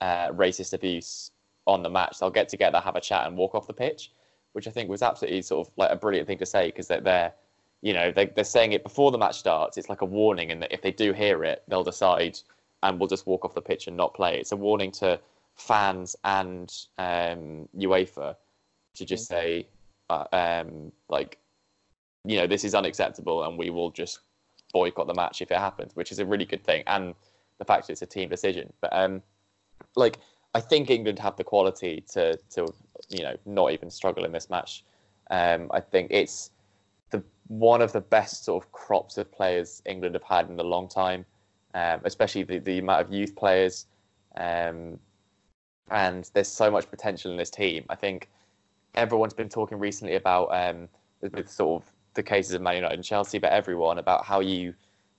uh, 0.01 0.33
racist 0.33 0.73
abuse 0.73 1.31
on 1.67 1.83
the 1.83 1.89
match, 1.89 2.19
they'll 2.19 2.29
get 2.29 2.49
together, 2.49 2.79
have 2.79 2.95
a 2.95 3.01
chat, 3.01 3.27
and 3.27 3.37
walk 3.37 3.55
off 3.55 3.67
the 3.67 3.73
pitch, 3.73 4.11
which 4.53 4.67
I 4.67 4.71
think 4.71 4.89
was 4.89 5.01
absolutely 5.01 5.41
sort 5.41 5.67
of 5.67 5.73
like 5.77 5.91
a 5.91 5.95
brilliant 5.95 6.27
thing 6.27 6.37
to 6.37 6.45
say 6.45 6.67
because 6.67 6.87
they're, 6.87 7.01
they're, 7.01 7.33
you 7.81 7.93
know, 7.93 8.11
they, 8.11 8.27
they're 8.27 8.43
saying 8.43 8.71
it 8.71 8.83
before 8.83 9.11
the 9.11 9.17
match 9.17 9.37
starts. 9.37 9.77
It's 9.77 9.89
like 9.89 10.01
a 10.01 10.05
warning, 10.05 10.51
and 10.51 10.61
that 10.61 10.71
if 10.71 10.81
they 10.81 10.91
do 10.91 11.11
hear 11.11 11.43
it, 11.43 11.63
they'll 11.67 11.83
decide 11.83 12.39
and 12.83 12.99
we'll 12.99 13.07
just 13.07 13.25
walk 13.25 13.43
off 13.43 13.53
the 13.53 13.61
pitch 13.61 13.87
and 13.87 13.97
not 13.97 14.13
play. 14.13 14.39
It's 14.39 14.51
a 14.51 14.55
warning 14.55 14.91
to 14.93 15.19
fans 15.55 16.15
and 16.23 16.71
um, 16.97 17.67
UEFA 17.75 18.35
to 18.95 19.05
just 19.05 19.27
say, 19.27 19.67
uh, 20.09 20.25
um, 20.31 20.91
like, 21.09 21.38
you 22.24 22.38
know, 22.38 22.47
this 22.47 22.63
is 22.63 22.75
unacceptable, 22.75 23.43
and 23.43 23.57
we 23.57 23.69
will 23.69 23.91
just 23.91 24.19
boycott 24.74 25.07
the 25.07 25.13
match 25.13 25.41
if 25.41 25.51
it 25.51 25.57
happens, 25.57 25.95
which 25.95 26.12
is 26.12 26.19
a 26.19 26.25
really 26.25 26.45
good 26.45 26.63
thing. 26.63 26.83
And 26.88 27.15
the 27.59 27.65
fact 27.65 27.88
that 27.88 27.93
it's 27.93 28.01
a 28.01 28.05
team 28.05 28.29
decision, 28.29 28.71
but 28.81 28.91
um, 28.93 29.21
like 29.95 30.19
I 30.53 30.59
think 30.59 30.89
England 30.89 31.19
have 31.19 31.35
the 31.35 31.43
quality 31.43 32.03
to 32.13 32.38
to 32.51 32.67
you 33.09 33.24
know 33.24 33.35
not 33.45 33.71
even 33.71 33.89
struggle 33.89 34.25
in 34.25 34.31
this 34.31 34.50
match. 34.50 34.83
Um, 35.31 35.69
I 35.74 35.79
think 35.79 36.07
it's 36.12 36.51
the 37.09 37.24
one 37.47 37.81
of 37.81 37.91
the 37.91 38.01
best 38.01 38.45
sort 38.45 38.63
of 38.63 38.71
crops 38.71 39.17
of 39.17 39.31
players 39.31 39.81
England 39.85 40.15
have 40.15 40.24
had 40.24 40.50
in 40.50 40.59
a 40.59 40.63
long 40.63 40.88
time, 40.88 41.25
um, 41.74 42.01
especially 42.03 42.43
the, 42.43 42.59
the 42.59 42.79
amount 42.79 43.01
of 43.01 43.13
youth 43.13 43.35
players. 43.35 43.85
Um, 44.38 45.00
and 45.91 46.29
there's 46.33 46.47
so 46.47 46.71
much 46.71 46.89
potential 46.89 47.31
in 47.31 47.38
this 47.38 47.51
team. 47.51 47.85
I 47.89 47.95
think 47.95 48.29
everyone's 48.95 49.33
been 49.33 49.49
talking 49.49 49.79
recently 49.79 50.15
about 50.15 50.47
um, 50.47 50.87
with, 51.21 51.49
sort 51.49 51.81
of 51.81 51.91
the 52.13 52.23
cases 52.23 52.53
of 52.53 52.61
Man 52.61 52.75
United 52.75 52.95
and 52.95 53.03
Chelsea, 53.03 53.39
but 53.39 53.51
everyone 53.51 53.97
about 53.97 54.25
how 54.25 54.39
you 54.39 54.73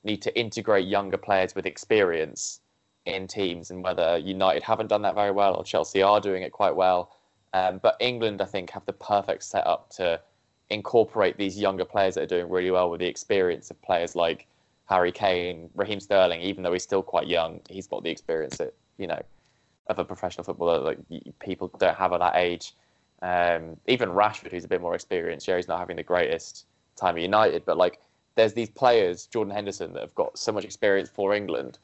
need 0.05 0.23
to 0.23 0.39
integrate 0.39 0.87
younger 0.87 1.17
players 1.17 1.55
with 1.55 1.67
experience 1.67 2.61
in 3.05 3.27
teams, 3.27 3.71
and 3.71 3.83
whether 3.85 4.19
United 4.19 4.63
haven't 4.63 4.89
done 4.89 5.03
that 5.03 5.15
very 5.15 5.31
well 5.31 5.55
or 5.55 5.65
Chelsea 5.65 6.03
are 6.03 6.21
doing 6.21 6.43
it 6.43 6.53
quite 6.53 6.75
well. 6.75 7.13
Um, 7.53 7.79
but 7.79 7.97
England, 8.01 8.43
I 8.43 8.45
think, 8.45 8.71
have 8.71 8.85
the 8.87 8.93
perfect 8.93 9.45
setup 9.45 9.91
to 9.91 10.21
incorporate 10.71 11.39
these 11.39 11.59
younger 11.59 11.85
players 11.85 12.15
that 12.15 12.23
are 12.23 12.27
doing 12.27 12.51
really 12.51 12.71
well 12.71 12.91
with 12.91 13.01
the 13.01 13.07
experience 13.07 13.71
of 13.71 13.81
players 13.83 14.17
like 14.17 14.47
Harry 14.87 15.13
Kane, 15.13 15.71
Raheem 15.75 16.01
Sterling. 16.01 16.41
Even 16.41 16.63
though 16.63 16.73
he's 16.73 16.83
still 16.83 17.03
quite 17.03 17.29
young, 17.29 17.61
he's 17.69 17.87
got 17.87 18.03
the 18.03 18.11
experience 18.11 18.57
that 18.59 18.75
you 18.99 19.07
know 19.07 19.21
of 19.87 19.99
a 19.99 20.05
professional 20.05 20.43
footballer 20.43 20.81
like 20.81 20.99
people 21.39 21.69
don't 21.79 21.97
have 21.97 22.13
at 22.13 22.21
that 22.21 22.37
age. 22.37 22.75
Um, 23.23 23.77
even 23.87 24.11
Rashford, 24.11 24.51
who's 24.51 24.65
a 24.65 24.69
bit 24.69 24.81
more 24.81 24.95
experienced, 24.95 25.49
yeah, 25.49 25.57
he's 25.57 25.69
not 25.69 25.79
having 25.79 25.97
the 25.97 26.03
greatest 26.03 26.67
time 26.97 27.17
at 27.17 27.23
United, 27.23 27.65
but 27.65 27.77
like 27.77 28.01
there's 28.35 28.53
these 28.53 28.71
players, 28.71 29.27
Jordan 29.27 29.55
Henderson, 29.55 29.93
that 29.95 30.01
have 30.01 30.15
got 30.15 30.39
so 30.39 30.53
much 30.53 30.65
experience 30.65 31.09
for 31.09 31.35
England, 31.35 31.79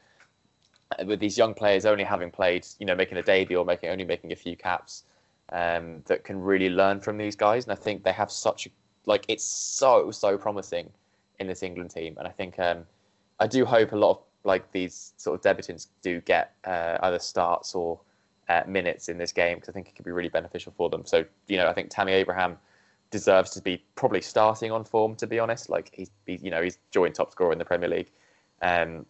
with 1.06 1.20
these 1.20 1.38
young 1.38 1.54
players 1.54 1.86
only 1.86 2.04
having 2.04 2.30
played, 2.30 2.66
you 2.78 2.86
know, 2.86 2.94
making 2.94 3.18
a 3.18 3.22
debut 3.22 3.56
or 3.56 3.64
making 3.64 3.88
only 3.90 4.04
making 4.04 4.32
a 4.32 4.36
few 4.36 4.56
caps, 4.56 5.04
um, 5.50 6.02
that 6.06 6.24
can 6.24 6.40
really 6.40 6.68
learn 6.68 7.00
from 7.00 7.16
these 7.18 7.36
guys. 7.36 7.64
And 7.64 7.72
I 7.72 7.76
think 7.76 8.04
they 8.04 8.12
have 8.12 8.30
such 8.30 8.66
a, 8.66 8.70
like 9.06 9.24
it's 9.28 9.44
so 9.44 10.10
so 10.10 10.36
promising 10.36 10.90
in 11.38 11.46
this 11.46 11.62
England 11.62 11.90
team. 11.90 12.16
And 12.18 12.26
I 12.26 12.30
think 12.30 12.58
um, 12.58 12.84
I 13.40 13.46
do 13.46 13.64
hope 13.64 13.92
a 13.92 13.96
lot 13.96 14.10
of 14.10 14.18
like 14.44 14.70
these 14.72 15.12
sort 15.16 15.34
of 15.34 15.56
debutants 15.56 15.88
do 16.02 16.20
get 16.20 16.54
uh, 16.64 16.98
either 17.02 17.18
starts 17.18 17.74
or 17.74 17.98
uh, 18.52 18.62
minutes 18.66 19.08
in 19.08 19.18
this 19.18 19.32
game 19.32 19.56
because 19.56 19.68
I 19.68 19.72
think 19.72 19.88
it 19.88 19.96
could 19.96 20.04
be 20.04 20.10
really 20.10 20.28
beneficial 20.28 20.72
for 20.76 20.90
them. 20.90 21.04
So 21.04 21.24
you 21.48 21.56
know, 21.56 21.68
I 21.68 21.72
think 21.72 21.90
Tammy 21.90 22.12
Abraham 22.12 22.58
deserves 23.10 23.50
to 23.52 23.62
be 23.62 23.84
probably 23.94 24.20
starting 24.20 24.70
on 24.72 24.84
form. 24.84 25.14
To 25.16 25.26
be 25.26 25.38
honest, 25.38 25.70
like 25.70 25.90
he's, 25.92 26.10
he's 26.26 26.42
you 26.42 26.50
know 26.50 26.62
he's 26.62 26.78
joint 26.90 27.14
top 27.14 27.32
scorer 27.32 27.52
in 27.52 27.58
the 27.58 27.64
Premier 27.64 27.88
League. 27.88 28.10
Um, 28.60 29.06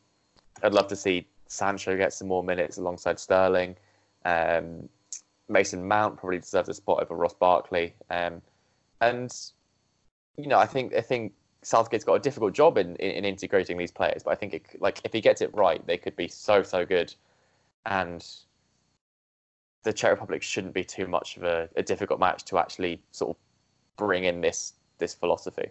I'd 0.63 0.75
love 0.75 0.89
to 0.89 0.97
see 0.97 1.27
Sancho 1.49 1.97
get 1.97 2.13
some 2.13 2.29
more 2.29 2.45
minutes 2.45 2.79
alongside 2.79 3.19
Sterling. 3.19 3.77
Um, 4.25 4.89
Mason 5.49 5.87
Mount 5.87 6.17
probably 6.17 6.39
deserves 6.39 6.69
a 6.69 6.75
spot 6.75 7.03
over 7.03 7.15
Ross 7.15 7.35
Barkley. 7.35 7.95
Um, 8.11 8.41
and 9.01 9.35
you 10.37 10.47
know, 10.47 10.59
I 10.59 10.67
think 10.67 10.95
I 10.95 11.01
think 11.01 11.33
Southgate's 11.63 12.05
got 12.05 12.15
a 12.15 12.21
difficult 12.21 12.55
job 12.55 12.79
in, 12.79 12.97
in, 12.97 13.11
in, 13.11 13.25
integrating 13.25 13.77
these 13.77 13.93
players, 13.93 14.23
but 14.23 14.31
I 14.31 14.35
think 14.35 14.55
it, 14.55 14.81
like 14.81 15.01
if 15.05 15.13
he 15.13 15.21
gets 15.21 15.41
it 15.41 15.55
right, 15.55 15.85
they 15.87 15.99
could 15.99 16.17
be 16.17 16.29
so 16.29 16.63
so 16.63 16.87
good, 16.87 17.13
and 17.87 18.25
the 19.85 19.93
Czech 19.93 20.11
Republic 20.11 20.43
shouldn't 20.43 20.75
be 20.75 20.85
too 20.85 21.07
much 21.07 21.37
of 21.37 21.43
a, 21.43 21.69
a 21.77 21.83
difficult 21.83 22.21
match 22.21 22.45
to 22.47 22.59
actually 22.59 23.03
sort 23.11 23.31
of 23.31 23.37
bring 23.97 24.25
in 24.25 24.41
this 24.41 24.75
this 24.99 25.15
philosophy. 25.15 25.71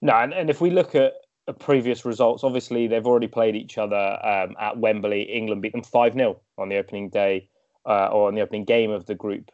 No, 0.00 0.14
and, 0.14 0.32
and 0.32 0.48
if 0.48 0.60
we 0.60 0.70
look 0.70 0.94
at 0.94 1.14
previous 1.58 2.04
results, 2.04 2.44
obviously 2.44 2.86
they've 2.86 3.06
already 3.06 3.26
played 3.26 3.56
each 3.56 3.78
other 3.78 4.18
um, 4.24 4.54
at 4.60 4.78
Wembley. 4.78 5.22
England 5.22 5.62
beat 5.62 5.72
them 5.72 5.82
five 5.82 6.14
0 6.14 6.40
on 6.56 6.68
the 6.68 6.76
opening 6.76 7.08
day 7.08 7.48
uh, 7.86 8.06
or 8.06 8.28
on 8.28 8.34
the 8.34 8.40
opening 8.40 8.64
game 8.64 8.90
of 8.90 9.06
the 9.06 9.14
Group 9.14 9.50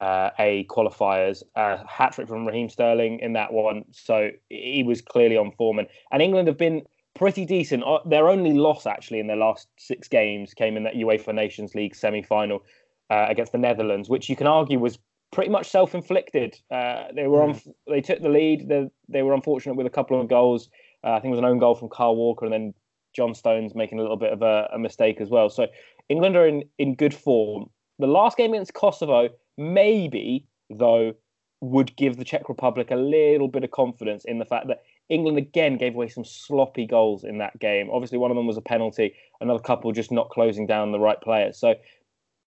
uh, 0.00 0.30
A 0.38 0.64
qualifiers. 0.64 1.42
Uh, 1.54 1.78
Hat 1.86 2.12
trick 2.12 2.28
from 2.28 2.46
Raheem 2.46 2.68
Sterling 2.68 3.20
in 3.20 3.32
that 3.34 3.52
one, 3.52 3.84
so 3.90 4.30
he 4.48 4.82
was 4.82 5.00
clearly 5.00 5.36
on 5.36 5.52
form. 5.52 5.78
And, 5.78 5.88
and 6.12 6.22
England 6.22 6.48
have 6.48 6.58
been 6.58 6.82
pretty 7.14 7.44
decent. 7.44 7.84
Uh, 7.84 7.98
their 8.06 8.28
only 8.28 8.52
loss 8.52 8.86
actually 8.86 9.20
in 9.20 9.26
their 9.26 9.36
last 9.36 9.68
six 9.78 10.08
games 10.08 10.54
came 10.54 10.76
in 10.76 10.84
that 10.84 10.94
UEFA 10.94 11.34
Nations 11.34 11.74
League 11.74 11.94
semi 11.94 12.22
final 12.22 12.62
uh, 13.10 13.26
against 13.28 13.52
the 13.52 13.58
Netherlands, 13.58 14.08
which 14.08 14.28
you 14.28 14.36
can 14.36 14.46
argue 14.46 14.78
was 14.78 14.98
pretty 15.32 15.50
much 15.50 15.68
self-inflicted. 15.68 16.58
Uh, 16.70 17.04
they 17.14 17.26
were 17.26 17.42
on. 17.42 17.54
Hmm. 17.54 17.70
They 17.88 18.00
took 18.00 18.22
the 18.22 18.28
lead. 18.28 18.68
They, 18.68 18.88
they 19.08 19.22
were 19.22 19.34
unfortunate 19.34 19.74
with 19.74 19.86
a 19.86 19.90
couple 19.90 20.20
of 20.20 20.28
goals. 20.28 20.68
Uh, 21.04 21.12
I 21.12 21.20
think 21.20 21.32
it 21.32 21.36
was 21.36 21.38
an 21.38 21.44
own 21.44 21.58
goal 21.58 21.74
from 21.74 21.88
Kyle 21.88 22.14
Walker, 22.14 22.44
and 22.44 22.52
then 22.52 22.74
John 23.14 23.34
Stones 23.34 23.74
making 23.74 23.98
a 23.98 24.02
little 24.02 24.16
bit 24.16 24.32
of 24.32 24.42
a, 24.42 24.68
a, 24.72 24.78
mistake 24.78 25.20
as 25.20 25.28
well. 25.30 25.50
So 25.50 25.66
England 26.08 26.36
are 26.36 26.46
in, 26.46 26.64
in 26.78 26.94
good 26.94 27.14
form. 27.14 27.70
The 27.98 28.06
last 28.06 28.36
game 28.36 28.52
against 28.52 28.74
Kosovo, 28.74 29.28
maybe 29.58 30.46
though, 30.70 31.14
would 31.60 31.94
give 31.96 32.16
the 32.16 32.24
Czech 32.24 32.48
Republic 32.48 32.90
a 32.90 32.96
little 32.96 33.48
bit 33.48 33.64
of 33.64 33.70
confidence 33.70 34.24
in 34.24 34.38
the 34.38 34.44
fact 34.44 34.68
that 34.68 34.82
England 35.08 35.36
again 35.38 35.76
gave 35.76 35.94
away 35.94 36.08
some 36.08 36.24
sloppy 36.24 36.86
goals 36.86 37.24
in 37.24 37.38
that 37.38 37.58
game. 37.58 37.90
Obviously, 37.90 38.16
one 38.16 38.30
of 38.30 38.36
them 38.36 38.46
was 38.46 38.56
a 38.56 38.62
penalty. 38.62 39.14
Another 39.40 39.58
couple 39.58 39.90
just 39.92 40.12
not 40.12 40.30
closing 40.30 40.66
down 40.66 40.92
the 40.92 41.00
right 41.00 41.20
players. 41.20 41.58
So 41.58 41.74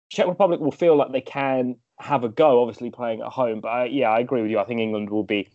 Czech 0.10 0.28
Republic 0.28 0.60
will 0.60 0.72
feel 0.72 0.96
like 0.98 1.12
they 1.12 1.22
can 1.22 1.76
have 2.00 2.24
a 2.24 2.30
go, 2.30 2.62
obviously 2.62 2.90
playing 2.90 3.22
at 3.22 3.28
home. 3.28 3.62
But 3.62 3.70
I, 3.70 3.86
yeah, 3.86 4.10
I 4.10 4.20
agree 4.20 4.42
with 4.42 4.52
you. 4.52 4.60
I 4.60 4.66
think 4.66 4.80
England 4.80 5.10
will 5.10 5.24
be 5.24 5.50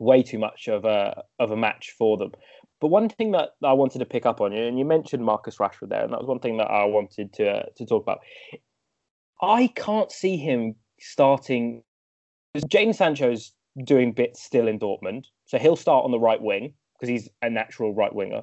way 0.00 0.22
too 0.22 0.38
much 0.38 0.68
of 0.68 0.84
a 0.84 1.22
of 1.38 1.50
a 1.50 1.56
match 1.56 1.94
for 1.96 2.16
them. 2.16 2.32
But 2.80 2.88
one 2.88 3.08
thing 3.08 3.32
that 3.32 3.50
I 3.64 3.72
wanted 3.72 3.98
to 4.00 4.04
pick 4.04 4.24
up 4.26 4.40
on 4.40 4.52
you, 4.52 4.64
and 4.64 4.78
you 4.78 4.84
mentioned 4.84 5.24
Marcus 5.24 5.56
Rashford 5.56 5.88
there, 5.88 6.02
and 6.02 6.12
that 6.12 6.20
was 6.20 6.28
one 6.28 6.38
thing 6.38 6.58
that 6.58 6.70
I 6.70 6.84
wanted 6.84 7.32
to 7.34 7.48
uh, 7.48 7.62
to 7.76 7.86
talk 7.86 8.02
about. 8.02 8.20
I 9.42 9.68
can't 9.76 10.10
see 10.10 10.36
him 10.36 10.74
starting. 11.00 11.82
Jadon 12.56 12.94
Sancho's 12.94 13.52
doing 13.84 14.12
bits 14.12 14.42
still 14.42 14.66
in 14.66 14.78
Dortmund, 14.78 15.24
so 15.44 15.58
he'll 15.58 15.76
start 15.76 16.04
on 16.04 16.10
the 16.10 16.18
right 16.18 16.40
wing 16.40 16.74
because 16.94 17.08
he's 17.08 17.28
a 17.42 17.50
natural 17.50 17.94
right 17.94 18.14
winger. 18.14 18.42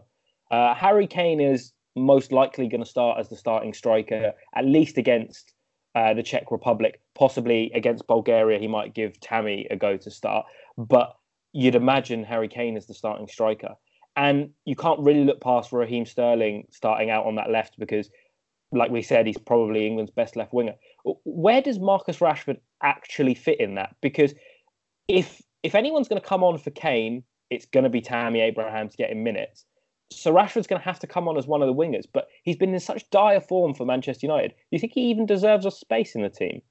Uh, 0.51 0.73
Harry 0.73 1.07
Kane 1.07 1.41
is 1.41 1.73
most 1.95 2.31
likely 2.31 2.67
going 2.67 2.83
to 2.83 2.89
start 2.89 3.19
as 3.19 3.29
the 3.29 3.35
starting 3.35 3.73
striker, 3.73 4.33
at 4.55 4.65
least 4.65 4.97
against 4.97 5.53
uh, 5.95 6.13
the 6.13 6.23
Czech 6.23 6.51
Republic. 6.51 7.01
Possibly 7.15 7.71
against 7.73 8.07
Bulgaria, 8.07 8.59
he 8.59 8.67
might 8.67 8.93
give 8.93 9.19
Tammy 9.19 9.67
a 9.71 9.75
go 9.75 9.97
to 9.97 10.11
start. 10.11 10.45
But 10.77 11.15
you'd 11.53 11.75
imagine 11.75 12.23
Harry 12.23 12.49
Kane 12.49 12.75
as 12.75 12.85
the 12.85 12.93
starting 12.93 13.27
striker. 13.27 13.75
And 14.17 14.49
you 14.65 14.75
can't 14.75 14.99
really 14.99 15.23
look 15.23 15.41
past 15.41 15.71
Raheem 15.71 16.05
Sterling 16.05 16.67
starting 16.69 17.09
out 17.09 17.25
on 17.25 17.35
that 17.35 17.49
left 17.49 17.77
because, 17.79 18.09
like 18.71 18.91
we 18.91 19.01
said, 19.01 19.25
he's 19.25 19.37
probably 19.37 19.87
England's 19.87 20.11
best 20.11 20.35
left 20.35 20.53
winger. 20.53 20.75
Where 21.23 21.61
does 21.61 21.79
Marcus 21.79 22.17
Rashford 22.17 22.57
actually 22.81 23.33
fit 23.33 23.59
in 23.59 23.75
that? 23.75 23.95
Because 24.01 24.33
if 25.07 25.41
if 25.63 25.75
anyone's 25.75 26.07
going 26.07 26.21
to 26.21 26.27
come 26.27 26.43
on 26.43 26.57
for 26.57 26.71
Kane, 26.71 27.23
it's 27.49 27.65
going 27.65 27.83
to 27.83 27.89
be 27.89 28.01
Tammy 28.01 28.41
Abraham 28.41 28.89
to 28.89 28.97
get 28.97 29.09
in 29.09 29.23
minutes. 29.23 29.65
So 30.11 30.33
Rashford's 30.33 30.67
going 30.67 30.79
to 30.79 30.85
have 30.85 30.99
to 30.99 31.07
come 31.07 31.27
on 31.27 31.37
as 31.37 31.47
one 31.47 31.61
of 31.61 31.67
the 31.67 31.73
wingers, 31.73 32.05
but 32.11 32.27
he's 32.43 32.55
been 32.55 32.73
in 32.73 32.79
such 32.79 33.09
dire 33.09 33.41
form 33.41 33.73
for 33.73 33.85
Manchester 33.85 34.27
United. 34.27 34.49
Do 34.49 34.55
you 34.71 34.79
think 34.79 34.93
he 34.93 35.09
even 35.09 35.25
deserves 35.25 35.65
a 35.65 35.71
space 35.71 36.15
in 36.15 36.21
the 36.21 36.29
team? 36.29 36.61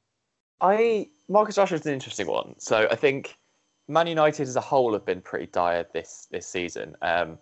I 0.60 1.08
Marcus 1.28 1.56
Rashford's 1.56 1.86
an 1.86 1.94
interesting 1.94 2.26
one. 2.26 2.54
So 2.58 2.88
I 2.90 2.94
think 2.94 3.36
Man 3.88 4.06
United 4.06 4.48
as 4.48 4.56
a 4.56 4.60
whole 4.60 4.92
have 4.92 5.04
been 5.04 5.20
pretty 5.20 5.46
dire 5.46 5.86
this 5.92 6.28
this 6.30 6.46
season, 6.46 6.96
um, 7.02 7.38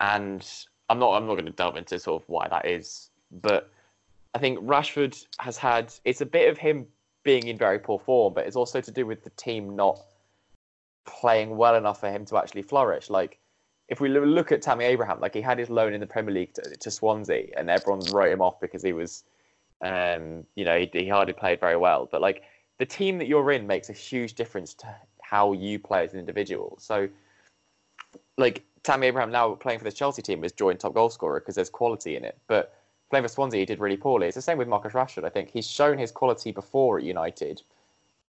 and 0.00 0.46
I'm 0.88 0.98
not 0.98 1.14
I'm 1.14 1.26
not 1.26 1.34
going 1.34 1.46
to 1.46 1.52
delve 1.52 1.76
into 1.76 1.98
sort 1.98 2.22
of 2.22 2.28
why 2.28 2.48
that 2.48 2.66
is, 2.66 3.10
but 3.30 3.70
I 4.34 4.38
think 4.38 4.58
Rashford 4.60 5.26
has 5.38 5.56
had 5.56 5.92
it's 6.04 6.20
a 6.20 6.26
bit 6.26 6.50
of 6.50 6.58
him 6.58 6.86
being 7.24 7.46
in 7.46 7.56
very 7.56 7.78
poor 7.78 7.98
form, 7.98 8.34
but 8.34 8.46
it's 8.46 8.56
also 8.56 8.80
to 8.80 8.90
do 8.90 9.06
with 9.06 9.24
the 9.24 9.30
team 9.30 9.76
not 9.76 9.98
playing 11.04 11.56
well 11.56 11.74
enough 11.74 12.00
for 12.00 12.10
him 12.10 12.24
to 12.26 12.36
actually 12.36 12.62
flourish. 12.62 13.10
Like 13.10 13.38
if 13.92 14.00
we 14.00 14.08
look 14.08 14.52
at 14.52 14.62
Tammy 14.62 14.86
Abraham, 14.86 15.20
like 15.20 15.34
he 15.34 15.42
had 15.42 15.58
his 15.58 15.68
loan 15.68 15.92
in 15.92 16.00
the 16.00 16.06
Premier 16.06 16.32
League 16.32 16.54
to, 16.54 16.62
to 16.62 16.90
Swansea, 16.90 17.48
and 17.58 17.68
everyone 17.68 18.00
wrote 18.10 18.32
him 18.32 18.40
off 18.40 18.58
because 18.58 18.82
he 18.82 18.94
was, 18.94 19.22
um, 19.82 20.46
you 20.54 20.64
know, 20.64 20.78
he, 20.78 20.88
he 20.94 21.08
hardly 21.08 21.34
played 21.34 21.60
very 21.60 21.76
well. 21.76 22.08
But 22.10 22.22
like 22.22 22.42
the 22.78 22.86
team 22.86 23.18
that 23.18 23.28
you're 23.28 23.52
in 23.52 23.66
makes 23.66 23.90
a 23.90 23.92
huge 23.92 24.32
difference 24.32 24.72
to 24.76 24.86
how 25.20 25.52
you 25.52 25.78
play 25.78 26.04
as 26.04 26.14
an 26.14 26.20
individual. 26.20 26.78
So, 26.80 27.06
like 28.38 28.64
Tammy 28.82 29.08
Abraham 29.08 29.30
now 29.30 29.56
playing 29.56 29.78
for 29.78 29.84
this 29.84 29.92
Chelsea 29.92 30.22
team 30.22 30.42
is 30.42 30.52
joint 30.52 30.80
top 30.80 30.94
goal 30.94 31.10
scorer 31.10 31.40
because 31.40 31.54
there's 31.54 31.68
quality 31.68 32.16
in 32.16 32.24
it. 32.24 32.38
But 32.46 32.74
playing 33.10 33.24
for 33.24 33.28
Swansea, 33.28 33.60
he 33.60 33.66
did 33.66 33.78
really 33.78 33.98
poorly. 33.98 34.26
It's 34.26 34.36
the 34.36 34.40
same 34.40 34.56
with 34.56 34.68
Marcus 34.68 34.94
Rashford. 34.94 35.24
I 35.24 35.28
think 35.28 35.50
he's 35.50 35.68
shown 35.68 35.98
his 35.98 36.10
quality 36.10 36.50
before 36.50 36.96
at 36.96 37.04
United 37.04 37.60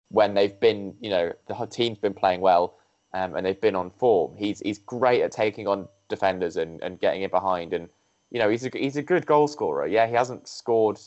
when 0.08 0.34
they've 0.34 0.58
been, 0.58 0.96
you 1.00 1.10
know, 1.10 1.32
the 1.46 1.66
team's 1.66 1.98
been 1.98 2.14
playing 2.14 2.40
well 2.40 2.74
um, 3.14 3.36
and 3.36 3.44
they've 3.44 3.60
been 3.60 3.76
on 3.76 3.90
form. 3.90 4.34
He's 4.36 4.60
he's 4.60 4.78
great 4.78 5.22
at 5.22 5.32
taking 5.32 5.66
on 5.66 5.88
defenders 6.08 6.56
and, 6.56 6.82
and 6.82 7.00
getting 7.00 7.22
in 7.22 7.30
behind. 7.30 7.72
And 7.72 7.88
you 8.30 8.38
know, 8.38 8.48
he's 8.48 8.64
a, 8.64 8.70
he's 8.72 8.96
a 8.96 9.02
good 9.02 9.26
goal 9.26 9.48
scorer. 9.48 9.86
Yeah, 9.86 10.06
he 10.06 10.14
hasn't 10.14 10.48
scored 10.48 10.98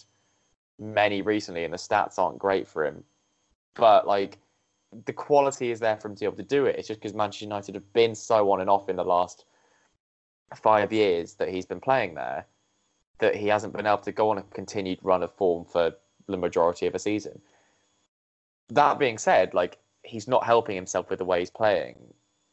many 0.80 1.22
recently, 1.22 1.64
and 1.64 1.74
the 1.74 1.78
stats 1.78 2.20
aren't 2.20 2.40
great 2.40 2.68
for 2.68 2.86
him. 2.86 3.04
But 3.76 4.08
like 4.08 4.38
the 5.06 5.14
quality 5.14 5.72
is 5.72 5.80
there 5.80 5.98
for 5.98 6.08
him 6.08 6.16
to 6.16 6.20
be 6.22 6.26
able 6.26 6.38
to 6.38 6.44
do 6.44 6.66
it. 6.66 6.78
It's 6.78 6.88
just 6.88 7.02
because 7.02 7.14
Manchester 7.14 7.46
United 7.46 7.76
have 7.76 7.94
been 7.94 8.16
so 8.16 8.52
on 8.52 8.62
and 8.62 8.70
off 8.70 8.88
in 8.88 8.96
the 8.96 9.04
last 9.04 9.46
five 10.56 10.94
years 10.94 11.34
that 11.34 11.50
he's 11.50 11.66
been 11.66 11.82
playing 11.82 12.14
there 12.14 12.46
that 13.20 13.36
he 13.36 13.48
hasn't 13.48 13.74
been 13.74 13.86
able 13.86 13.98
to 13.98 14.12
go 14.12 14.30
on 14.30 14.38
a 14.38 14.44
continued 14.54 15.00
run 15.02 15.24
of 15.24 15.32
form 15.34 15.66
for 15.66 15.94
the 16.28 16.38
majority 16.38 16.86
of 16.86 16.96
a 16.96 17.00
season. 17.00 17.42
That 18.70 19.00
being 19.00 19.18
said, 19.18 19.54
like 19.54 19.78
he's 20.06 20.28
not 20.28 20.46
helping 20.46 20.76
himself 20.76 21.10
with 21.10 21.20
the 21.20 21.26
way 21.26 21.40
he's 21.40 21.50
playing, 21.50 21.96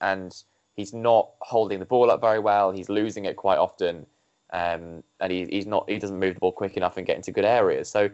and 0.00 0.34
he's 0.74 0.92
not 0.92 1.30
holding 1.40 1.78
the 1.78 1.86
ball 1.86 2.10
up 2.10 2.20
very 2.20 2.38
well. 2.38 2.70
He's 2.72 2.88
losing 2.88 3.24
it 3.24 3.36
quite 3.36 3.58
often, 3.58 4.06
um, 4.52 5.02
and 5.20 5.32
he, 5.32 5.46
he's 5.50 5.66
not 5.66 5.88
he 5.88 5.98
doesn't 5.98 6.18
move 6.18 6.34
the 6.34 6.40
ball 6.40 6.52
quick 6.52 6.76
enough 6.76 6.96
and 6.96 7.06
get 7.06 7.16
into 7.16 7.32
good 7.32 7.44
areas. 7.44 7.88
So 7.88 8.10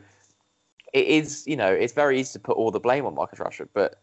it 0.92 1.07
is 1.07 1.47
you 1.47 1.57
know 1.57 1.73
it's 1.73 1.92
very 1.92 2.21
easy 2.21 2.33
to 2.35 2.38
put 2.40 2.57
all 2.57 2.71
the 2.71 2.80
blame 2.80 3.07
on 3.07 3.14
Marcus 3.14 3.38
Rashford, 3.38 3.68
but 3.73 4.00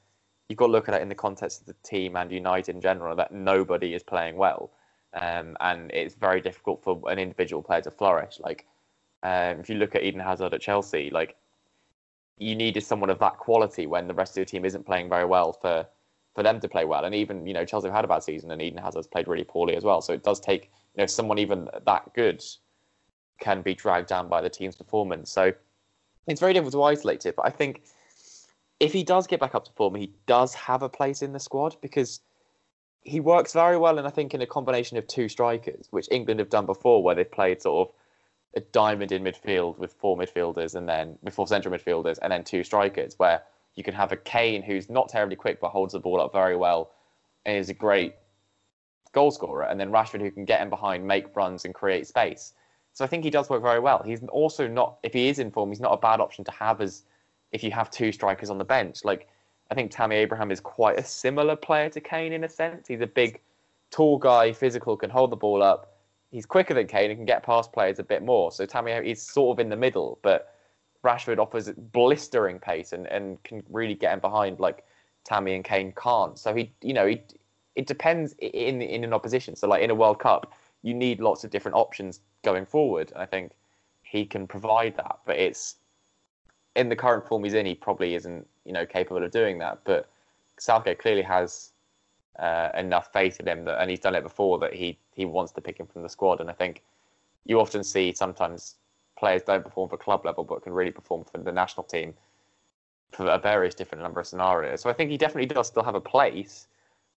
you've 0.50 0.58
got 0.58 0.68
to 0.68 0.72
look 0.72 0.88
at 0.88 0.96
it 0.96 1.02
in 1.02 1.10
the 1.10 1.16
context 1.16 1.62
of 1.62 1.68
the 1.68 1.76
team 1.84 2.16
and 2.16 2.32
United 2.32 2.76
in 2.76 2.82
general 2.82 3.16
that 3.16 3.32
nobody 3.32 3.94
is 3.94 4.04
playing 4.04 4.38
well, 4.38 4.72
um, 5.20 5.58
and 5.60 5.92
it's 5.92 6.16
very 6.16 6.42
difficult 6.42 6.84
for 6.84 7.02
an 7.08 7.20
individual 7.20 7.62
player 7.62 7.82
to 7.82 7.92
flourish. 7.92 8.40
Like 8.40 8.66
um, 9.24 9.60
if 9.60 9.70
you 9.70 9.76
look 9.76 9.96
at 9.96 10.04
Eden 10.04 10.22
Hazard 10.22 10.54
at 10.54 10.62
Chelsea, 10.62 11.10
like 11.10 11.36
you 12.38 12.56
needed 12.56 12.84
someone 12.84 13.10
of 13.10 13.20
that 13.20 13.38
quality 13.38 13.88
when 13.88 14.08
the 14.08 14.14
rest 14.14 14.38
of 14.38 14.42
the 14.42 14.46
team 14.46 14.66
isn't 14.66 14.86
playing 14.86 15.10
very 15.10 15.26
well 15.26 15.54
for 15.54 15.86
for 16.34 16.44
them 16.44 16.60
to 16.60 16.68
play 16.68 16.84
well. 16.84 17.06
And 17.06 17.16
even 17.16 17.48
you 17.48 17.54
know 17.54 17.66
Chelsea 17.66 17.88
have 17.88 17.96
had 17.96 18.06
a 18.06 18.10
bad 18.10 18.24
season, 18.24 18.52
and 18.52 18.62
Eden 18.62 18.80
Hazard's 18.80 19.08
played 19.08 19.28
really 19.28 19.46
poorly 19.46 19.76
as 19.76 19.84
well. 19.84 20.02
So 20.02 20.14
it 20.14 20.24
does 20.24 20.40
take 20.40 20.72
you 20.96 21.02
know 21.02 21.06
someone 21.06 21.40
even 21.40 21.70
that 21.86 22.14
good 22.14 22.44
can 23.40 23.62
be 23.62 23.74
dragged 23.74 24.08
down 24.08 24.28
by 24.28 24.42
the 24.42 24.50
team's 24.50 24.76
performance. 24.76 25.32
So 25.32 25.54
it's 26.28 26.40
very 26.40 26.54
difficult 26.54 26.74
to 26.74 26.84
isolate 26.84 27.26
it. 27.26 27.36
But 27.36 27.46
I 27.46 27.50
think 27.50 27.84
if 28.80 28.92
he 28.92 29.04
does 29.04 29.28
get 29.28 29.40
back 29.40 29.56
up 29.56 29.66
to 29.66 29.72
form, 29.74 29.96
he 29.96 30.12
does 30.26 30.54
have 30.54 30.84
a 30.84 30.90
place 30.90 31.22
in 31.22 31.34
the 31.34 31.40
squad 31.40 31.76
because 31.82 32.22
he 33.02 33.20
works 33.20 33.54
very 33.54 33.78
well. 33.78 33.98
And 33.98 34.08
I 34.08 34.10
think 34.10 34.34
in 34.34 34.42
a 34.42 34.48
combination 34.48 34.98
of 34.98 35.08
two 35.08 35.30
strikers, 35.30 35.88
which 35.92 36.08
England 36.12 36.40
have 36.40 36.50
done 36.50 36.66
before, 36.66 37.04
where 37.04 37.16
they've 37.16 37.30
played 37.30 37.62
sort 37.62 37.88
of 37.88 37.96
a 38.56 38.62
diamond 38.62 39.12
in 39.12 39.24
midfield 39.24 39.78
with 39.78 39.94
four 39.94 40.18
midfielders 40.18 40.76
and 40.76 40.88
then 40.88 41.18
with 41.22 41.34
four 41.34 41.48
central 41.48 41.74
midfielders 41.76 42.18
and 42.22 42.32
then 42.32 42.44
two 42.44 42.64
strikers, 42.64 43.16
where 43.18 43.44
you 43.76 43.84
can 43.84 43.94
have 43.94 44.12
a 44.12 44.18
Kane 44.18 44.62
who's 44.62 44.90
not 44.90 45.10
terribly 45.10 45.36
quick 45.36 45.60
but 45.60 45.70
holds 45.70 45.94
the 45.94 46.00
ball 46.00 46.22
up 46.22 46.32
very 46.32 46.56
well 46.56 46.92
and 47.46 47.58
is 47.58 47.70
a 47.70 47.74
great 47.74 48.16
goal 49.12 49.32
scorer, 49.32 49.64
and 49.64 49.80
then 49.80 49.92
Rashford 49.92 50.22
who 50.22 50.32
can 50.32 50.46
get 50.46 50.62
in 50.62 50.70
behind, 50.70 51.06
make 51.06 51.36
runs, 51.36 51.66
and 51.66 51.74
create 51.74 52.06
space. 52.06 52.54
So 52.94 53.04
I 53.04 53.08
think 53.08 53.24
he 53.24 53.30
does 53.30 53.50
work 53.50 53.62
very 53.62 53.80
well. 53.80 54.02
He's 54.06 54.22
also 54.30 54.68
not, 54.68 54.98
if 55.04 55.14
he 55.14 55.28
is 55.28 55.40
in 55.40 55.52
form, 55.52 55.70
he's 55.70 55.80
not 55.80 55.94
a 55.94 55.98
bad 55.98 56.20
option 56.20 56.46
to 56.46 56.52
have 56.52 56.82
as 56.82 57.04
if 57.52 57.64
you 57.64 57.72
have 57.72 57.90
two 57.90 58.12
strikers 58.12 58.50
on 58.50 58.58
the 58.58 58.66
bench. 58.66 59.04
Like 59.04 59.28
I 59.72 59.76
think 59.76 59.92
Tammy 59.92 60.18
Abraham 60.18 60.52
is 60.52 60.60
quite 60.60 61.00
a 61.00 61.04
similar 61.04 61.56
player 61.56 61.90
to 61.90 62.02
Kane 62.02 62.34
in 62.34 62.44
a 62.44 62.50
sense. 62.50 62.88
He's 62.88 63.02
a 63.02 63.08
big, 63.08 63.42
tall 63.90 64.18
guy, 64.18 64.54
physical, 64.54 64.96
can 64.96 65.10
hold 65.10 65.32
the 65.32 65.36
ball 65.36 65.64
up. 65.64 65.95
He's 66.32 66.46
quicker 66.46 66.74
than 66.74 66.88
Kane 66.88 67.12
and 67.12 67.20
can 67.20 67.26
get 67.26 67.44
past 67.44 67.72
players 67.72 68.00
a 68.00 68.04
bit 68.04 68.24
more. 68.24 68.52
So 68.52 68.66
Tammy 68.66 68.92
is 68.92 69.22
sort 69.22 69.56
of 69.56 69.60
in 69.60 69.70
the 69.70 69.78
middle, 69.78 70.20
but 70.22 70.54
Rashford 71.04 71.38
offers 71.38 71.70
blistering 71.72 72.60
pace 72.60 72.92
and, 72.92 73.06
and 73.08 73.42
can 73.44 73.64
really 73.70 73.94
get 73.94 74.14
in 74.14 74.20
behind 74.20 74.60
like 74.60 74.84
Tammy 75.24 75.54
and 75.54 75.64
Kane 75.64 75.94
can't. 75.96 76.38
So 76.38 76.54
he, 76.54 76.74
you 76.82 76.94
know, 76.94 77.06
he, 77.06 77.22
it 77.76 77.88
depends 77.88 78.34
in 78.40 78.82
in 78.82 79.04
an 79.04 79.14
opposition. 79.14 79.56
So 79.56 79.68
like 79.68 79.84
in 79.84 79.92
a 79.92 79.96
World 79.96 80.20
Cup, 80.20 80.54
you 80.82 80.94
need 80.94 81.20
lots 81.20 81.44
of 81.44 81.52
different 81.52 81.76
options 81.76 82.22
going 82.44 82.66
forward. 82.66 83.12
and 83.12 83.22
I 83.22 83.26
think 83.26 83.54
he 84.04 84.26
can 84.26 84.48
provide 84.48 84.96
that, 84.98 85.20
but 85.26 85.38
it's 85.38 85.76
in 86.76 86.90
the 86.90 86.96
current 86.96 87.28
form 87.28 87.44
he's 87.44 87.54
in, 87.54 87.66
he 87.66 87.76
probably 87.76 88.16
isn't, 88.16 88.46
you 88.66 88.74
know, 88.74 88.86
capable 88.86 89.24
of 89.24 89.32
doing 89.32 89.58
that. 89.60 89.80
But 89.84 90.10
Southgate 90.60 91.00
clearly 91.00 91.22
has 91.22 91.72
uh, 92.40 92.70
enough 92.76 93.12
faith 93.14 93.40
in 93.40 93.48
him 93.48 93.66
that, 93.66 93.82
and 93.82 93.90
he's 93.90 94.00
done 94.00 94.16
it 94.16 94.24
before 94.24 94.60
that 94.60 94.74
he 94.74 94.98
he 95.14 95.26
wants 95.26 95.52
to 95.54 95.62
pick 95.62 95.80
him 95.80 95.88
from 95.88 96.04
the 96.04 96.10
squad. 96.10 96.42
And 96.42 96.50
I 96.50 96.54
think 96.54 96.84
you 97.46 97.60
often 97.60 97.84
see 97.84 98.14
sometimes 98.14 98.76
players 99.18 99.44
don't 99.44 99.64
perform 99.64 99.90
for 99.90 99.98
club 99.98 100.26
level, 100.26 100.44
but 100.44 100.64
can 100.64 100.74
really 100.74 100.92
perform 100.92 101.24
for 101.24 101.38
the 101.38 101.52
national 101.52 101.84
team 101.84 102.14
for 103.12 103.28
a 103.28 103.38
various 103.38 103.76
different 103.76 104.04
number 104.04 104.20
of 104.20 104.28
scenarios. 104.28 104.82
So 104.82 104.90
I 104.90 104.94
think 104.94 105.10
he 105.10 105.18
definitely 105.18 105.46
does 105.46 105.68
still 105.68 105.84
have 105.84 105.96
a 105.96 106.02
place, 106.02 106.68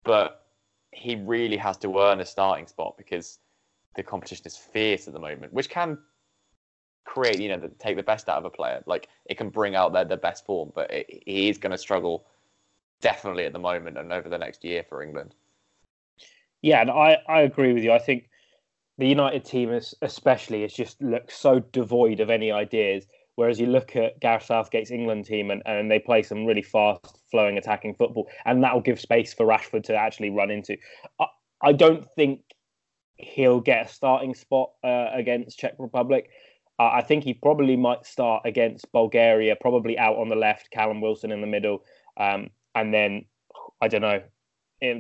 but 0.05 0.47
he 0.93 1.17
really 1.17 1.57
has 1.57 1.77
to 1.79 1.99
earn 1.99 2.21
a 2.21 2.25
starting 2.25 2.67
spot 2.67 2.97
because 2.99 3.39
the 3.95 4.03
competition 4.03 4.45
is 4.47 4.57
fierce 4.57 5.07
at 5.09 5.15
the 5.15 5.21
moment, 5.21 5.53
which 5.53 5.71
can 5.71 5.99
create, 7.05 7.41
you 7.41 7.49
know, 7.49 7.59
the, 7.59 7.69
take 7.79 7.97
the 7.97 8.03
best 8.03 8.29
out 8.29 8.39
of 8.39 8.45
a 8.45 8.51
player. 8.51 8.83
Like 8.87 9.09
it 9.25 9.39
can 9.39 9.49
bring 9.49 9.75
out 9.75 9.93
their, 9.93 10.05
their 10.05 10.17
best 10.19 10.45
form, 10.45 10.73
but 10.75 10.91
it, 10.91 11.23
he 11.25 11.49
is 11.49 11.57
going 11.57 11.73
to 11.73 11.79
struggle 11.79 12.27
definitely 13.01 13.45
at 13.45 13.53
the 13.53 13.59
moment 13.59 13.99
and 13.99 14.13
over 14.13 14.29
the 14.29 14.39
next 14.39 14.65
year 14.65 14.85
for 14.89 15.03
England. 15.03 15.35
Yeah, 16.63 16.81
and 16.81 16.91
I, 16.91 17.19
I 17.29 17.41
agree 17.43 17.73
with 17.73 17.85
you. 17.85 17.93
I 17.93 17.99
think 17.99 18.29
the 18.99 19.07
United 19.07 19.45
team, 19.45 19.71
is, 19.73 19.95
especially, 20.03 20.63
has 20.63 20.73
just 20.73 21.01
looked 21.03 21.33
so 21.33 21.61
devoid 21.61 22.21
of 22.21 22.31
any 22.31 22.51
ideas. 22.51 23.07
Whereas 23.35 23.61
you 23.61 23.67
look 23.67 23.95
at 23.97 24.19
Gareth 24.21 24.45
Southgate's 24.45 24.91
England 24.91 25.27
team 25.27 25.51
and, 25.51 25.63
and 25.67 25.91
they 25.91 25.99
play 25.99 26.23
some 26.23 26.47
really 26.47 26.63
fast 26.63 27.19
flowing 27.31 27.59
attacking 27.59 27.95
football, 27.95 28.29
and 28.47 28.65
that 28.65 28.73
will 28.73 28.81
give 28.81 28.99
space 28.99 29.35
for 29.35 29.45
Rashford 29.45 29.85
to 29.85 29.95
actually 29.95 30.31
run 30.31 30.51
into. 30.51 30.79
I, 31.21 31.27
I 31.61 31.73
don't 31.73 32.11
think 32.15 32.41
he'll 33.17 33.61
get 33.61 33.87
a 33.87 33.89
starting 33.89 34.35
spot 34.35 34.71
uh, 34.83 35.09
against 35.13 35.59
Czech 35.59 35.75
Republic. 35.79 36.31
Uh, 36.79 36.91
I 36.95 37.03
think 37.03 37.25
he 37.25 37.35
probably 37.35 37.77
might 37.77 38.07
start 38.07 38.43
against 38.45 38.91
Bulgaria, 38.93 39.57
probably 39.61 39.99
out 39.99 40.17
on 40.17 40.29
the 40.29 40.37
left, 40.37 40.71
Callum 40.71 41.01
Wilson 41.01 41.31
in 41.31 41.41
the 41.43 41.47
middle, 41.47 41.85
um, 42.17 42.51
and 42.77 42.95
then 42.95 43.25
I 43.83 43.89
don't 43.89 44.03
know. 44.03 44.23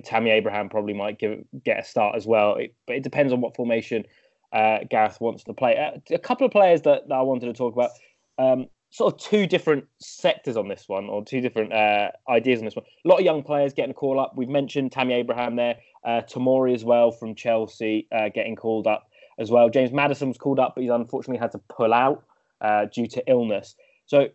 Tammy 0.04 0.30
Abraham 0.30 0.70
probably 0.70 0.94
might 0.94 1.18
give 1.18 1.44
get 1.64 1.78
a 1.78 1.84
start 1.84 2.16
as 2.16 2.26
well, 2.26 2.56
it, 2.56 2.74
but 2.86 2.96
it 2.96 3.02
depends 3.02 3.32
on 3.32 3.40
what 3.42 3.54
formation 3.54 4.04
uh, 4.52 4.78
Gareth 4.90 5.20
wants 5.20 5.44
to 5.44 5.52
play. 5.52 5.76
Uh, 5.76 6.00
a 6.14 6.18
couple 6.18 6.46
of 6.46 6.50
players 6.50 6.82
that, 6.82 7.06
that 7.08 7.14
I 7.14 7.22
wanted 7.22 7.46
to 7.46 7.52
talk 7.52 7.74
about 7.74 7.90
um, 8.38 8.66
sort 8.90 9.12
of 9.12 9.20
two 9.20 9.46
different 9.46 9.84
sectors 10.00 10.56
on 10.56 10.68
this 10.68 10.84
one, 10.86 11.08
or 11.10 11.22
two 11.22 11.42
different 11.42 11.74
uh, 11.74 12.10
ideas 12.28 12.58
on 12.58 12.64
this 12.64 12.74
one. 12.74 12.86
A 13.04 13.08
lot 13.08 13.18
of 13.18 13.24
young 13.24 13.42
players 13.42 13.74
getting 13.74 13.90
a 13.90 13.94
call 13.94 14.18
up. 14.18 14.32
We've 14.34 14.48
mentioned 14.48 14.92
Tammy 14.92 15.12
Abraham 15.12 15.56
there, 15.56 15.76
uh, 16.04 16.22
Tomori 16.22 16.74
as 16.74 16.84
well 16.84 17.10
from 17.10 17.34
Chelsea 17.34 18.08
uh, 18.10 18.30
getting 18.34 18.56
called 18.56 18.86
up 18.86 19.10
as 19.38 19.50
well. 19.50 19.68
James 19.68 19.92
Maddison 19.92 20.28
was 20.28 20.38
called 20.38 20.58
up, 20.58 20.74
but 20.74 20.82
he's 20.82 20.90
unfortunately 20.90 21.38
had 21.38 21.52
to 21.52 21.60
pull 21.68 21.92
out 21.92 22.24
uh, 22.62 22.86
due 22.86 23.06
to 23.08 23.22
illness. 23.28 23.74
So 24.06 24.28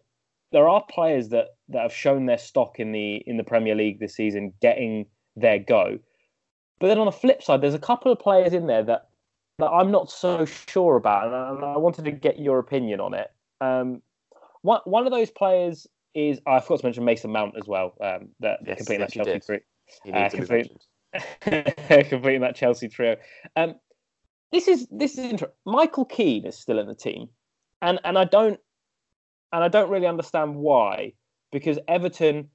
there 0.52 0.68
are 0.68 0.84
players 0.90 1.30
that 1.30 1.56
that 1.70 1.82
have 1.82 1.94
shown 1.94 2.26
their 2.26 2.38
stock 2.38 2.80
in 2.80 2.92
the 2.92 3.16
in 3.26 3.38
the 3.38 3.44
Premier 3.44 3.76
League 3.76 4.00
this 4.00 4.16
season, 4.16 4.54
getting 4.62 5.06
their 5.36 5.60
go. 5.60 6.00
But 6.80 6.88
then 6.88 6.98
on 6.98 7.06
the 7.06 7.12
flip 7.12 7.44
side, 7.44 7.62
there's 7.62 7.74
a 7.74 7.80
couple 7.80 8.12
of 8.12 8.20
players 8.20 8.54
in 8.54 8.68
there 8.68 8.84
that 8.84 9.10
that 9.60 9.70
I'm 9.70 9.92
not 9.92 10.12
so 10.12 10.46
sure 10.46 10.96
about, 10.96 11.28
and 11.28 11.36
I, 11.36 11.50
and 11.52 11.66
I 11.66 11.78
wanted 11.78 12.06
to 12.06 12.12
get 12.12 12.40
your 12.40 12.60
opinion 12.60 13.00
on 13.00 13.14
it. 13.14 13.32
Um, 13.62 14.02
one 14.62 14.82
one 14.86 15.06
of 15.06 15.12
those 15.12 15.30
players 15.30 15.88
is 16.14 16.40
I 16.46 16.60
forgot 16.60 16.80
to 16.80 16.86
mention 16.86 17.06
Mason 17.06 17.32
Mount 17.32 17.56
as 17.58 17.68
well. 17.68 17.94
Um, 18.02 18.30
that 18.40 18.60
yes, 18.66 18.78
completing 18.78 19.02
yes, 19.02 19.14
that 19.14 19.26
Chelsea 19.26 19.40
trio, 19.40 20.14
uh, 20.14 20.30
complete, 20.30 22.10
completing 22.10 22.42
that 22.42 22.56
Chelsea 22.56 22.90
trio. 22.90 23.16
Um, 23.56 23.76
this 24.52 24.68
is 24.68 24.88
this 24.92 25.14
is 25.14 25.20
interesting. 25.20 25.56
Michael 25.66 26.06
Keane 26.06 26.46
is 26.46 26.58
still 26.58 26.80
in 26.80 26.88
the 26.88 26.96
team, 26.96 27.30
and 27.82 28.00
and 28.04 28.18
I 28.18 28.26
don't 28.26 28.60
and 29.52 29.64
I 29.64 29.68
don't 29.68 29.90
really 29.90 30.08
understand 30.08 30.56
why 30.56 31.14
because 31.52 31.80
Everton 31.88 32.50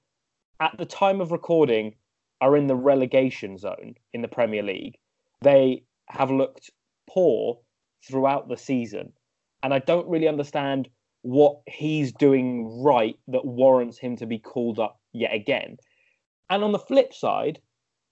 at 0.60 0.76
the 0.78 0.86
time 0.86 1.20
of 1.20 1.32
recording 1.32 1.94
are 2.40 2.56
in 2.56 2.66
the 2.66 2.76
relegation 2.76 3.58
zone 3.58 3.94
in 4.12 4.22
the 4.22 4.28
Premier 4.28 4.62
League. 4.62 4.96
They 5.42 5.84
have 6.08 6.30
looked 6.30 6.70
poor 7.08 7.58
throughout 8.06 8.48
the 8.48 8.56
season, 8.56 9.12
and 9.62 9.72
I 9.72 9.78
don't 9.80 10.08
really 10.08 10.28
understand 10.28 10.88
what 11.22 11.60
he's 11.66 12.12
doing 12.12 12.82
right 12.82 13.16
that 13.28 13.44
warrants 13.44 13.98
him 13.98 14.16
to 14.16 14.26
be 14.26 14.38
called 14.38 14.78
up 14.78 15.00
yet 15.12 15.34
again. 15.34 15.76
And 16.48 16.62
on 16.62 16.72
the 16.72 16.78
flip 16.78 17.12
side, 17.12 17.60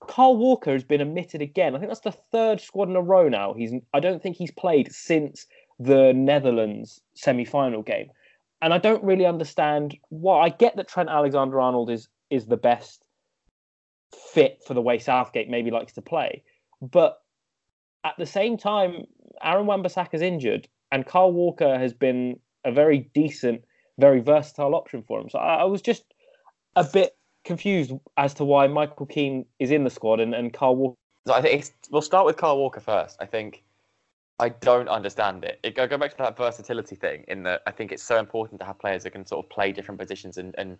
Kyle 0.08 0.36
Walker 0.36 0.72
has 0.72 0.84
been 0.84 1.00
omitted 1.00 1.40
again. 1.40 1.74
I 1.74 1.78
think 1.78 1.90
that's 1.90 2.00
the 2.00 2.12
third 2.12 2.60
squad 2.60 2.88
in 2.88 2.96
a 2.96 3.00
row 3.00 3.28
now. 3.28 3.54
He's 3.54 3.72
I 3.92 4.00
don't 4.00 4.22
think 4.22 4.36
he's 4.36 4.50
played 4.50 4.92
since 4.92 5.46
the 5.78 6.12
Netherlands 6.12 7.00
semi-final 7.14 7.82
game. 7.82 8.08
And 8.64 8.72
I 8.72 8.78
don't 8.78 9.04
really 9.04 9.26
understand 9.26 9.94
why. 10.08 10.40
I 10.40 10.48
get 10.48 10.74
that 10.76 10.88
Trent 10.88 11.10
Alexander-Arnold 11.10 11.90
is 11.90 12.08
is 12.30 12.46
the 12.46 12.56
best 12.56 13.04
fit 14.32 14.62
for 14.66 14.72
the 14.72 14.80
way 14.80 14.98
Southgate 14.98 15.50
maybe 15.50 15.70
likes 15.70 15.92
to 15.92 16.02
play. 16.02 16.42
But 16.80 17.18
at 18.04 18.14
the 18.16 18.24
same 18.24 18.56
time, 18.56 19.04
Aaron 19.42 19.66
Wan-Bissaka's 19.66 20.22
injured 20.22 20.66
and 20.90 21.04
Kyle 21.04 21.30
Walker 21.30 21.78
has 21.78 21.92
been 21.92 22.40
a 22.64 22.72
very 22.72 23.10
decent, 23.12 23.62
very 23.98 24.20
versatile 24.20 24.74
option 24.74 25.02
for 25.02 25.20
him. 25.20 25.28
So 25.28 25.38
I, 25.38 25.56
I 25.56 25.64
was 25.64 25.82
just 25.82 26.14
a 26.74 26.84
bit 26.84 27.14
confused 27.44 27.92
as 28.16 28.32
to 28.34 28.44
why 28.44 28.66
Michael 28.66 29.04
Keane 29.04 29.44
is 29.58 29.72
in 29.72 29.84
the 29.84 29.90
squad 29.90 30.20
and, 30.20 30.34
and 30.34 30.54
Kyle 30.54 30.74
Walker. 30.74 30.96
So 31.26 31.34
I 31.34 31.42
think 31.42 31.70
we'll 31.90 32.00
start 32.00 32.24
with 32.24 32.38
Kyle 32.38 32.56
Walker 32.56 32.80
first. 32.80 33.18
I 33.20 33.26
think 33.26 33.63
I 34.40 34.48
don't 34.48 34.88
understand 34.88 35.44
it. 35.44 35.60
it. 35.62 35.76
Go 35.76 35.86
go 35.86 35.96
back 35.96 36.10
to 36.10 36.16
that 36.18 36.36
versatility 36.36 36.96
thing. 36.96 37.24
In 37.28 37.44
that, 37.44 37.62
I 37.66 37.70
think 37.70 37.92
it's 37.92 38.02
so 38.02 38.18
important 38.18 38.60
to 38.60 38.66
have 38.66 38.78
players 38.78 39.04
that 39.04 39.10
can 39.10 39.24
sort 39.24 39.44
of 39.44 39.50
play 39.50 39.70
different 39.72 40.00
positions 40.00 40.38
and, 40.38 40.54
and 40.58 40.76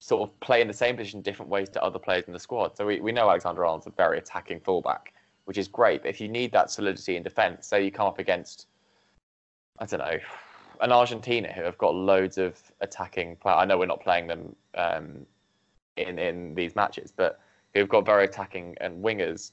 sort 0.00 0.28
of 0.28 0.40
play 0.40 0.60
in 0.60 0.66
the 0.66 0.74
same 0.74 0.96
position 0.96 1.20
different 1.20 1.50
ways 1.50 1.68
to 1.68 1.82
other 1.82 1.98
players 1.98 2.24
in 2.26 2.32
the 2.32 2.40
squad. 2.40 2.76
So 2.76 2.84
we, 2.84 3.00
we 3.00 3.12
know 3.12 3.28
Alexander 3.30 3.64
Arnold's 3.64 3.86
a 3.86 3.90
very 3.90 4.18
attacking 4.18 4.58
fullback, 4.60 5.14
which 5.44 5.56
is 5.56 5.68
great. 5.68 6.02
But 6.02 6.08
if 6.08 6.20
you 6.20 6.28
need 6.28 6.50
that 6.52 6.72
solidity 6.72 7.16
in 7.16 7.22
defence, 7.22 7.68
say 7.68 7.84
you 7.84 7.92
come 7.92 8.08
up 8.08 8.18
against, 8.18 8.66
I 9.78 9.86
don't 9.86 10.00
know, 10.00 10.18
an 10.80 10.90
Argentina 10.90 11.52
who 11.52 11.62
have 11.62 11.78
got 11.78 11.94
loads 11.94 12.38
of 12.38 12.60
attacking. 12.80 13.36
players. 13.36 13.58
I 13.60 13.64
know 13.64 13.78
we're 13.78 13.86
not 13.86 14.02
playing 14.02 14.26
them 14.26 14.56
um, 14.74 15.26
in 15.96 16.18
in 16.18 16.56
these 16.56 16.74
matches, 16.74 17.12
but 17.14 17.40
who've 17.72 17.88
got 17.88 18.04
very 18.04 18.24
attacking 18.24 18.76
and 18.80 19.04
wingers. 19.04 19.52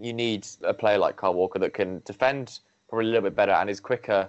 You 0.00 0.12
need 0.12 0.46
a 0.62 0.72
player 0.72 0.98
like 0.98 1.16
Kyle 1.16 1.34
Walker 1.34 1.58
that 1.58 1.74
can 1.74 2.00
defend 2.04 2.60
probably 2.88 3.06
a 3.06 3.08
little 3.08 3.22
bit 3.22 3.36
better 3.36 3.52
and 3.52 3.68
is 3.68 3.80
quicker 3.80 4.28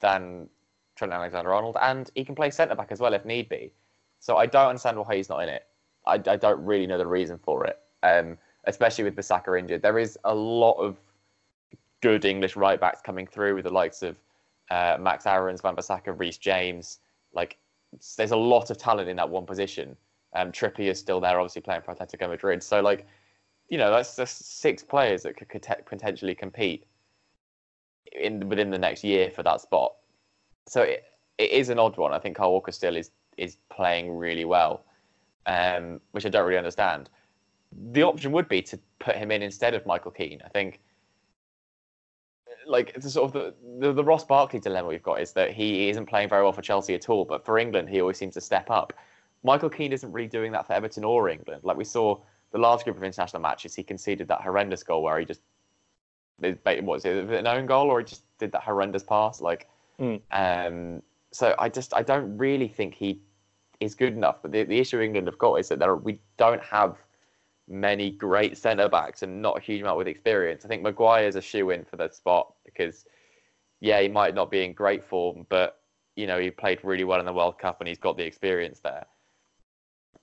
than 0.00 0.48
Trent 0.96 1.12
Alexander-Arnold, 1.12 1.76
and 1.80 2.10
he 2.14 2.24
can 2.24 2.34
play 2.34 2.50
centre 2.50 2.74
back 2.74 2.88
as 2.90 3.00
well 3.00 3.14
if 3.14 3.24
need 3.24 3.48
be. 3.48 3.72
So 4.18 4.36
I 4.36 4.46
don't 4.46 4.68
understand 4.68 4.98
why 4.98 5.16
he's 5.16 5.28
not 5.28 5.42
in 5.42 5.48
it. 5.48 5.66
I, 6.06 6.14
I 6.14 6.36
don't 6.36 6.64
really 6.64 6.86
know 6.86 6.98
the 6.98 7.06
reason 7.06 7.38
for 7.38 7.64
it, 7.66 7.78
um, 8.02 8.36
especially 8.64 9.04
with 9.04 9.16
Bissaka 9.16 9.58
injured. 9.58 9.82
There 9.82 9.98
is 9.98 10.18
a 10.24 10.34
lot 10.34 10.74
of 10.74 10.96
good 12.00 12.24
English 12.24 12.56
right 12.56 12.80
backs 12.80 13.00
coming 13.00 13.26
through 13.26 13.54
with 13.54 13.64
the 13.64 13.70
likes 13.70 14.02
of 14.02 14.16
uh, 14.70 14.96
Max 15.00 15.26
Aarons, 15.26 15.62
Wan-Bissaka, 15.62 16.18
Reece 16.18 16.38
James. 16.38 16.98
Like, 17.32 17.56
there's 18.16 18.30
a 18.30 18.36
lot 18.36 18.70
of 18.70 18.78
talent 18.78 19.08
in 19.08 19.16
that 19.16 19.28
one 19.28 19.46
position. 19.46 19.96
Um, 20.32 20.52
is 20.78 20.98
still 20.98 21.20
there, 21.20 21.40
obviously 21.40 21.62
playing 21.62 21.82
for 21.82 21.94
Atletico 21.94 22.28
Madrid. 22.28 22.62
So, 22.62 22.80
like, 22.80 23.06
you 23.70 23.78
know, 23.78 23.90
that's 23.90 24.16
just 24.16 24.60
six 24.60 24.82
players 24.82 25.22
that 25.22 25.36
could, 25.36 25.48
potentially 25.86 26.34
compete 26.34 26.84
in 28.12 28.48
within 28.48 28.70
the 28.70 28.78
next 28.78 29.04
year 29.04 29.30
for 29.30 29.42
that 29.44 29.60
spot. 29.60 29.94
So 30.66 30.82
it, 30.82 31.04
it 31.38 31.52
is 31.52 31.70
an 31.70 31.78
odd 31.78 31.96
one. 31.96 32.12
I 32.12 32.18
think 32.18 32.36
Kyle 32.36 32.50
Walker 32.50 32.72
still 32.72 32.96
is 32.96 33.12
is 33.36 33.56
playing 33.70 34.10
really 34.12 34.44
well, 34.44 34.84
um, 35.46 36.00
which 36.10 36.26
I 36.26 36.28
don't 36.28 36.44
really 36.44 36.58
understand. 36.58 37.08
The 37.92 38.02
option 38.02 38.32
would 38.32 38.48
be 38.48 38.60
to 38.62 38.78
put 38.98 39.16
him 39.16 39.30
in 39.30 39.40
instead 39.40 39.72
of 39.74 39.86
Michael 39.86 40.10
Keane. 40.10 40.42
I 40.44 40.48
think 40.48 40.80
like 42.66 42.92
it's 42.94 43.10
sort 43.12 43.26
of 43.26 43.32
the, 43.32 43.54
the, 43.78 43.92
the 43.92 44.04
Ross 44.04 44.24
Barkley 44.24 44.58
dilemma 44.58 44.88
we've 44.88 45.02
got 45.02 45.20
is 45.20 45.32
that 45.32 45.52
he 45.52 45.88
isn't 45.88 46.06
playing 46.06 46.28
very 46.28 46.42
well 46.42 46.52
for 46.52 46.60
Chelsea 46.60 46.94
at 46.94 47.08
all, 47.08 47.24
but 47.24 47.44
for 47.44 47.58
England 47.58 47.88
he 47.88 48.00
always 48.00 48.18
seems 48.18 48.34
to 48.34 48.40
step 48.40 48.68
up. 48.68 48.92
Michael 49.44 49.70
Keane 49.70 49.92
isn't 49.92 50.12
really 50.12 50.28
doing 50.28 50.52
that 50.52 50.66
for 50.66 50.74
Everton 50.74 51.04
or 51.04 51.28
England. 51.28 51.62
Like 51.64 51.76
we 51.76 51.84
saw 51.84 52.18
the 52.52 52.58
last 52.58 52.84
group 52.84 52.96
of 52.96 53.04
international 53.04 53.42
matches, 53.42 53.74
he 53.74 53.82
conceded 53.82 54.28
that 54.28 54.40
horrendous 54.40 54.82
goal 54.82 55.02
where 55.02 55.18
he 55.18 55.24
just 55.24 55.40
what 56.38 56.82
was 56.84 57.04
it 57.04 57.28
an 57.28 57.46
own 57.46 57.66
goal 57.66 57.90
or 57.90 57.98
he 57.98 58.04
just 58.04 58.22
did 58.38 58.50
that 58.50 58.62
horrendous 58.62 59.02
pass 59.02 59.42
like 59.42 59.68
mm. 60.00 60.18
um 60.30 61.02
so 61.32 61.54
I 61.58 61.68
just 61.68 61.94
I 61.94 62.02
don't 62.02 62.36
really 62.38 62.68
think 62.68 62.94
he 62.94 63.20
is 63.80 63.94
good 63.94 64.12
enough. 64.12 64.36
But 64.42 64.52
the, 64.52 64.64
the 64.64 64.78
issue 64.78 65.00
England 65.00 65.26
have 65.26 65.38
got 65.38 65.54
is 65.54 65.68
that 65.68 65.78
there, 65.78 65.96
we 65.96 66.18
don't 66.36 66.62
have 66.62 66.96
many 67.68 68.10
great 68.10 68.58
centre 68.58 68.88
backs 68.88 69.22
and 69.22 69.40
not 69.40 69.58
a 69.58 69.60
huge 69.60 69.80
amount 69.80 69.96
with 69.96 70.08
experience. 70.08 70.64
I 70.64 70.68
think 70.68 70.82
Maguire 70.82 71.26
is 71.26 71.36
a 71.36 71.40
shoe 71.40 71.70
in 71.70 71.84
for 71.84 71.96
that 71.96 72.14
spot 72.14 72.52
because, 72.64 73.06
yeah, 73.80 74.00
he 74.00 74.08
might 74.08 74.34
not 74.34 74.50
be 74.50 74.64
in 74.64 74.72
great 74.72 75.04
form, 75.04 75.46
but 75.48 75.80
you 76.16 76.26
know 76.26 76.38
he 76.38 76.50
played 76.50 76.80
really 76.84 77.04
well 77.04 77.20
in 77.20 77.26
the 77.26 77.32
World 77.32 77.58
Cup 77.58 77.80
and 77.80 77.88
he's 77.88 77.98
got 77.98 78.16
the 78.16 78.24
experience 78.24 78.80
there. 78.80 79.06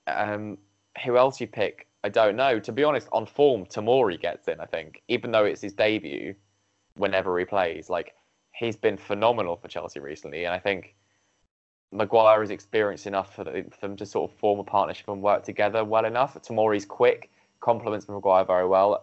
Um, 0.06 0.58
who 1.04 1.16
else 1.16 1.40
you 1.40 1.46
pick? 1.46 1.87
I 2.04 2.08
don't 2.08 2.36
know. 2.36 2.60
To 2.60 2.72
be 2.72 2.84
honest, 2.84 3.08
on 3.12 3.26
form, 3.26 3.66
Tomori 3.66 4.20
gets 4.20 4.48
in. 4.48 4.60
I 4.60 4.66
think, 4.66 5.02
even 5.08 5.32
though 5.32 5.44
it's 5.44 5.60
his 5.60 5.72
debut, 5.72 6.34
whenever 6.94 7.38
he 7.38 7.44
plays, 7.44 7.90
like 7.90 8.14
he's 8.52 8.76
been 8.76 8.96
phenomenal 8.96 9.56
for 9.56 9.68
Chelsea 9.68 10.00
recently, 10.00 10.44
and 10.44 10.54
I 10.54 10.58
think 10.58 10.94
Maguire 11.92 12.42
is 12.42 12.50
experienced 12.50 13.06
enough 13.06 13.34
for 13.34 13.44
them 13.44 13.96
to 13.96 14.06
sort 14.06 14.30
of 14.30 14.38
form 14.38 14.60
a 14.60 14.64
partnership 14.64 15.08
and 15.08 15.22
work 15.22 15.42
together 15.42 15.84
well 15.84 16.04
enough. 16.04 16.34
Tomori's 16.42 16.84
quick, 16.84 17.30
complements 17.60 18.08
Maguire 18.08 18.44
very 18.44 18.66
well, 18.66 19.02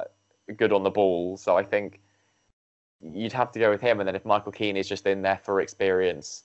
good 0.57 0.71
on 0.71 0.83
the 0.83 0.89
ball. 0.89 1.37
So 1.37 1.57
I 1.57 1.63
think 1.63 1.99
you'd 3.01 3.33
have 3.33 3.51
to 3.53 3.59
go 3.59 3.71
with 3.71 3.81
him. 3.81 3.99
And 3.99 4.07
then 4.07 4.15
if 4.15 4.25
Michael 4.25 4.51
Keane 4.51 4.77
is 4.77 4.87
just 4.87 5.05
in 5.07 5.21
there 5.21 5.39
for 5.43 5.61
experience, 5.61 6.43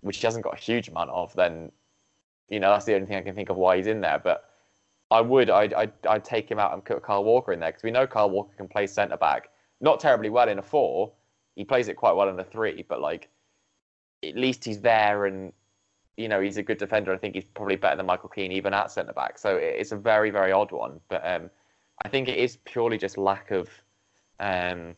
which 0.00 0.18
he 0.18 0.26
hasn't 0.26 0.44
got 0.44 0.54
a 0.54 0.60
huge 0.60 0.88
amount 0.88 1.10
of, 1.10 1.34
then 1.34 1.72
you 2.48 2.60
know 2.60 2.70
that's 2.70 2.84
the 2.84 2.94
only 2.94 3.06
thing 3.06 3.16
I 3.16 3.22
can 3.22 3.34
think 3.34 3.50
of 3.50 3.56
why 3.56 3.76
he's 3.76 3.86
in 3.86 4.00
there. 4.00 4.18
But 4.22 4.49
I 5.10 5.20
would, 5.20 5.50
I'd, 5.50 5.74
I'd, 5.74 5.92
I'd 6.08 6.24
take 6.24 6.50
him 6.50 6.58
out 6.58 6.72
and 6.72 6.84
put 6.84 7.02
Kyle 7.02 7.24
Walker 7.24 7.52
in 7.52 7.60
there 7.60 7.70
because 7.70 7.82
we 7.82 7.90
know 7.90 8.06
Kyle 8.06 8.30
Walker 8.30 8.54
can 8.56 8.68
play 8.68 8.86
centre 8.86 9.16
back, 9.16 9.50
not 9.80 10.00
terribly 10.00 10.30
well 10.30 10.48
in 10.48 10.58
a 10.58 10.62
four. 10.62 11.12
He 11.56 11.64
plays 11.64 11.88
it 11.88 11.96
quite 11.96 12.12
well 12.12 12.28
in 12.28 12.38
a 12.38 12.44
three, 12.44 12.84
but 12.88 13.00
like 13.00 13.28
at 14.24 14.36
least 14.36 14.64
he's 14.64 14.80
there 14.80 15.26
and 15.26 15.52
you 16.20 16.28
know, 16.28 16.40
he's 16.40 16.58
a 16.58 16.62
good 16.62 16.78
defender. 16.78 17.12
I 17.14 17.16
think 17.16 17.34
he's 17.34 17.44
probably 17.44 17.76
better 17.76 17.96
than 17.96 18.06
Michael 18.06 18.28
Keane 18.28 18.52
even 18.52 18.74
at 18.74 18.90
centre 18.90 19.12
back. 19.12 19.38
So 19.38 19.56
it's 19.56 19.92
a 19.92 19.96
very, 19.96 20.30
very 20.30 20.52
odd 20.52 20.70
one. 20.70 21.00
But 21.08 21.26
um, 21.26 21.50
I 22.04 22.08
think 22.08 22.28
it 22.28 22.38
is 22.38 22.58
purely 22.64 22.98
just 22.98 23.16
lack 23.16 23.50
of 23.50 23.68
um, 24.38 24.94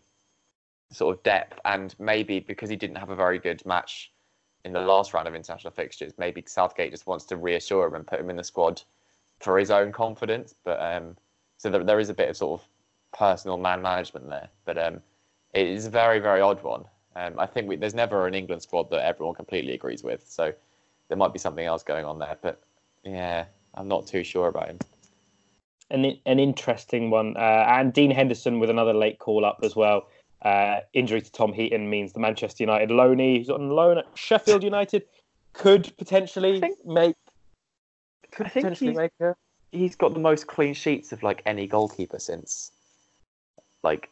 sort 0.91 1.17
of 1.17 1.23
depth, 1.23 1.61
and 1.65 1.95
maybe 1.99 2.41
because 2.41 2.69
he 2.69 2.77
didn't 2.77 2.97
have 2.97 3.11
a 3.11 3.17
very 3.17 3.39
good 3.39 3.65
match 3.65 4.13
in 4.65 4.73
the 4.73 4.81
last 4.81 5.15
round 5.15 5.29
of 5.29 5.35
international 5.35 5.73
fixtures, 5.73 6.13
maybe 6.19 6.43
Southgate 6.47 6.91
just 6.91 7.07
wants 7.07 7.25
to 7.27 7.37
reassure 7.37 7.87
him 7.87 7.95
and 7.95 8.07
put 8.07 8.21
him 8.21 8.31
in 8.31 8.37
the 8.37 8.45
squad 8.45 8.83
for 9.43 9.59
his 9.59 9.71
own 9.71 9.93
confidence. 9.93 10.55
But 10.65 10.81
um, 10.81 11.17
so 11.59 11.71
there, 11.71 11.85
there 11.85 12.01
is 12.01 12.09
a 12.09 12.15
bit 12.15 12.31
of 12.31 12.37
sort 12.37 12.61
of 12.61 12.69
personal 13.17 13.59
man 13.59 13.83
management 13.83 14.29
there. 14.29 14.49
But 14.65 14.79
um, 14.79 15.01
it 15.53 15.67
is 15.67 15.87
a 15.87 15.91
very, 15.91 16.19
very 16.19 16.41
odd 16.41 16.63
one. 16.63 16.85
Um, 17.15 17.35
I 17.39 17.47
think 17.47 17.69
we, 17.69 17.77
there's 17.77 17.95
never 17.95 18.27
an 18.27 18.35
England 18.35 18.63
squad 18.63 18.91
that 18.91 19.05
everyone 19.05 19.35
completely 19.35 19.75
agrees 19.75 20.03
with. 20.03 20.27
So 20.27 20.53
there 21.09 21.17
might 21.17 21.33
be 21.33 21.39
something 21.39 21.67
else 21.67 21.83
going 21.83 22.05
on 22.05 22.19
there. 22.19 22.37
But 22.41 22.63
yeah, 23.05 23.45
I'm 23.75 23.89
not 23.89 24.07
too 24.07 24.25
sure 24.25 24.49
about 24.49 24.69
him. 24.69 24.79
An 25.91 26.19
an 26.25 26.39
interesting 26.39 27.11
one, 27.11 27.37
uh, 27.37 27.67
and 27.69 27.93
Dean 27.93 28.11
Henderson 28.11 28.61
with 28.61 28.71
another 28.71 28.95
late 28.95 29.19
call 29.19 29.45
up 29.45 29.59
as 29.63 29.77
well. 29.77 30.09
Uh, 30.41 30.81
injury 30.95 31.21
to 31.21 31.31
Tom 31.31 31.53
Heaton 31.53 31.91
means 31.91 32.15
the 32.15 32.19
Manchester 32.21 32.65
United 32.65 32.89
loanee, 32.89 33.39
who's 33.39 33.51
on 33.51 33.69
loan 33.69 33.99
at 33.99 34.07
Sheffield 34.15 34.63
United, 34.63 35.05
could 35.53 35.93
potentially 35.99 36.63
make. 36.87 37.15
Could 38.31 38.47
potentially 38.47 38.95
make 38.95 39.13
a. 39.21 39.35
He's 39.73 39.97
got 39.97 40.13
the 40.13 40.21
most 40.21 40.47
clean 40.47 40.75
sheets 40.75 41.13
of 41.13 41.23
like 41.23 41.43
any 41.47 41.67
goalkeeper 41.67 42.19
since, 42.19 42.73
like, 43.83 44.11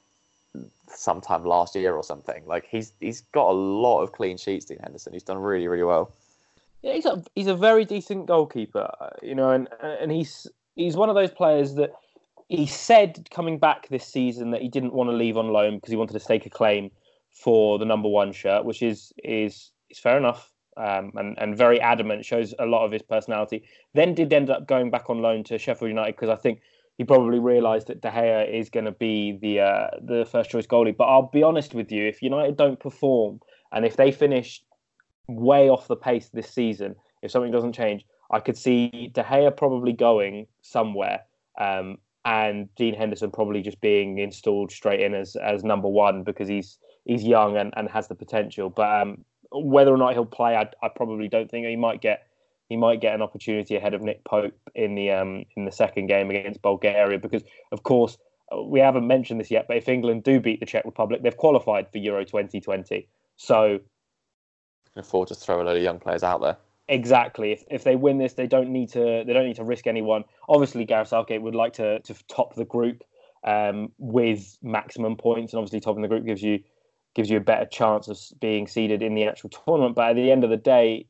sometime 0.88 1.44
last 1.44 1.75
year 1.75 1.94
or 1.94 2.03
something. 2.03 2.42
Like 2.46 2.66
he's 2.68 2.92
he's 3.01 3.20
got 3.33 3.51
a 3.51 3.53
lot 3.53 4.03
of 4.03 4.12
clean 4.12 4.37
sheets. 4.37 4.64
Dean 4.66 4.79
Henderson. 4.79 5.12
He's 5.12 5.23
done 5.23 5.38
really 5.38 5.68
really 5.68 5.85
well. 5.85 6.12
Yeah, 6.83 6.94
he's 6.94 7.07
a 7.07 7.23
he's 7.35 7.46
a 7.46 7.55
very 7.55 7.85
decent 7.85 8.27
goalkeeper, 8.27 8.90
you 9.23 9.35
know, 9.35 9.51
and 9.51 9.68
and 9.83 10.11
he's 10.11 10.46
he's 10.77 10.96
one 10.96 11.09
of 11.09 11.14
those 11.14 11.31
players 11.31 11.75
that 11.75 11.92
he 12.49 12.66
said 12.66 13.29
coming 13.31 13.59
back 13.59 13.88
this 13.88 14.07
season 14.07 14.51
that 14.51 14.62
he 14.62 14.68
didn't 14.68 14.92
want 14.92 15.09
to 15.09 15.14
leave 15.14 15.37
on 15.37 15.49
loan 15.49 15.77
because 15.77 15.90
he 15.90 15.96
wanted 15.96 16.14
to 16.14 16.20
stake 16.20 16.46
a 16.46 16.51
claim 16.51 16.90
for 17.31 17.79
the 17.79 17.85
number 17.85 18.09
one 18.09 18.33
shirt, 18.33 18.64
which 18.64 18.83
is 18.83 19.12
is 19.23 19.70
is 19.88 19.99
fair 19.99 20.16
enough. 20.16 20.51
Um, 20.76 21.12
and 21.16 21.37
and 21.38 21.56
very 21.56 21.80
adamant, 21.80 22.24
shows 22.24 22.54
a 22.59 22.66
lot 22.66 22.85
of 22.85 22.92
his 22.92 23.02
personality. 23.02 23.64
Then 23.94 24.14
did 24.14 24.33
end 24.33 24.50
up 24.50 24.66
going 24.66 24.90
back 24.90 25.11
on 25.11 25.20
loan 25.20 25.44
to 25.44 25.59
Sheffield 25.59 25.90
United 25.90 26.12
because 26.12 26.28
I 26.28 26.37
think 26.37 26.61
he 26.96 27.04
probably 27.04 27.38
realised 27.38 27.88
that 27.88 28.00
De 28.00 28.11
Gea 28.11 28.48
is 28.48 28.70
going 28.70 28.87
to 28.87 28.92
be 28.92 29.38
the 29.40 29.61
uh, 29.61 29.88
the 30.00 30.24
first 30.30 30.50
choice 30.50 30.66
goalie. 30.66 30.96
But 30.96 31.04
I'll 31.04 31.30
be 31.33 31.42
honest 31.42 31.74
with 31.74 31.90
you, 31.90 32.06
if 32.06 32.22
United 32.22 32.56
don't 32.56 32.78
perform 32.78 33.40
and 33.72 33.85
if 33.85 33.96
they 33.96 34.12
finish 34.12 34.62
way 35.37 35.68
off 35.68 35.88
the 35.88 35.96
pace 35.96 36.28
this 36.28 36.50
season. 36.50 36.96
If 37.22 37.30
something 37.30 37.52
doesn't 37.52 37.72
change, 37.72 38.04
I 38.30 38.40
could 38.40 38.56
see 38.56 39.11
De 39.12 39.22
Gea 39.22 39.56
probably 39.56 39.92
going 39.92 40.46
somewhere, 40.62 41.20
um, 41.59 41.98
and 42.24 42.72
Dean 42.76 42.94
Henderson 42.94 43.30
probably 43.30 43.62
just 43.62 43.80
being 43.80 44.18
installed 44.18 44.70
straight 44.70 45.00
in 45.00 45.14
as 45.14 45.37
as 45.37 45.64
number 45.64 45.88
one 45.88 46.22
because 46.22 46.48
he's 46.48 46.78
he's 47.04 47.24
young 47.24 47.56
and, 47.56 47.72
and 47.76 47.88
has 47.88 48.09
the 48.09 48.14
potential. 48.14 48.70
But 48.70 49.02
um, 49.02 49.24
whether 49.52 49.92
or 49.92 49.96
not 49.96 50.12
he'll 50.12 50.26
play, 50.26 50.56
I, 50.56 50.68
I 50.82 50.88
probably 50.88 51.28
don't 51.28 51.50
think 51.50 51.66
he 51.66 51.76
might 51.76 52.00
get 52.00 52.26
he 52.68 52.76
might 52.76 53.00
get 53.00 53.14
an 53.14 53.22
opportunity 53.22 53.74
ahead 53.74 53.94
of 53.94 54.02
Nick 54.02 54.22
Pope 54.24 54.54
in 54.74 54.94
the 54.94 55.10
um, 55.10 55.44
in 55.56 55.64
the 55.64 55.72
second 55.72 56.06
game 56.06 56.30
against 56.30 56.62
Bulgaria 56.62 57.18
because 57.18 57.42
of 57.72 57.82
course 57.82 58.16
we 58.64 58.80
haven't 58.80 59.06
mentioned 59.06 59.40
this 59.40 59.50
yet, 59.50 59.66
but 59.68 59.76
if 59.76 59.88
England 59.88 60.24
do 60.24 60.40
beat 60.40 60.58
the 60.58 60.66
Czech 60.66 60.84
Republic, 60.84 61.22
they've 61.22 61.36
qualified 61.36 61.90
for 61.92 61.98
Euro 61.98 62.24
2020. 62.24 63.06
So 63.36 63.80
can 64.92 65.00
afford 65.00 65.28
to 65.28 65.34
throw 65.34 65.62
a 65.62 65.64
load 65.64 65.76
of 65.76 65.82
young 65.82 65.98
players 65.98 66.22
out 66.22 66.40
there. 66.40 66.56
Exactly. 66.88 67.52
If, 67.52 67.64
if 67.70 67.84
they 67.84 67.94
win 67.94 68.18
this, 68.18 68.32
they 68.32 68.48
don't 68.48 68.70
need 68.70 68.88
to 68.90 69.22
they 69.26 69.32
don't 69.32 69.46
need 69.46 69.56
to 69.56 69.64
risk 69.64 69.86
anyone. 69.86 70.24
Obviously, 70.48 70.84
Gareth 70.84 71.08
Southgate 71.08 71.42
would 71.42 71.54
like 71.54 71.74
to 71.74 72.00
to 72.00 72.14
top 72.26 72.54
the 72.56 72.64
group 72.64 73.04
um, 73.44 73.92
with 73.98 74.58
maximum 74.62 75.16
points, 75.16 75.52
and 75.52 75.58
obviously 75.58 75.80
topping 75.80 76.02
the 76.02 76.08
group 76.08 76.26
gives 76.26 76.42
you 76.42 76.60
gives 77.14 77.31
you 77.31 77.37
a 77.37 77.40
better 77.40 77.66
chance 77.66 78.09
of 78.09 78.18
being 78.40 78.66
seeded 78.66 79.03
in 79.03 79.14
the 79.14 79.25
actual 79.25 79.51
tournament. 79.51 79.96
But 79.96 80.11
at 80.11 80.16
the 80.16 80.31
end 80.31 80.44
of 80.44 80.51
the 80.51 80.57
day, 80.57 81.07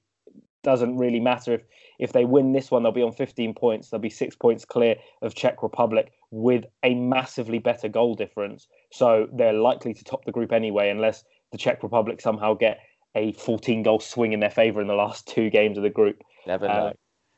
doesn't 0.62 0.96
really 0.96 1.20
matter 1.20 1.54
if 1.54 1.62
if 1.98 2.12
they 2.14 2.24
win 2.24 2.52
this 2.52 2.70
one, 2.70 2.82
they'll 2.82 2.92
be 2.92 3.02
on 3.02 3.12
15 3.12 3.54
points. 3.54 3.90
They'll 3.90 4.00
be 4.00 4.08
six 4.08 4.34
points 4.34 4.64
clear 4.64 4.96
of 5.20 5.34
Czech 5.34 5.62
Republic 5.62 6.12
with 6.30 6.64
a 6.82 6.94
massively 6.94 7.58
better 7.58 7.88
goal 7.88 8.14
difference. 8.14 8.68
So 8.90 9.28
they're 9.32 9.52
likely 9.52 9.92
to 9.92 10.04
top 10.04 10.24
the 10.24 10.32
group 10.32 10.50
anyway, 10.50 10.88
unless 10.88 11.24
the 11.52 11.58
Czech 11.58 11.82
Republic 11.82 12.22
somehow 12.22 12.54
get 12.54 12.78
a 13.14 13.32
14 13.32 13.82
goal 13.82 14.00
swing 14.00 14.32
in 14.32 14.40
their 14.40 14.50
favour 14.50 14.80
in 14.80 14.86
the 14.86 14.94
last 14.94 15.28
two 15.28 15.50
games 15.50 15.76
of 15.76 15.82
the 15.82 15.90
group. 15.90 16.22
Never 16.46 16.66
uh, 16.66 16.72
know. 16.72 16.86
Uh, 16.86 16.92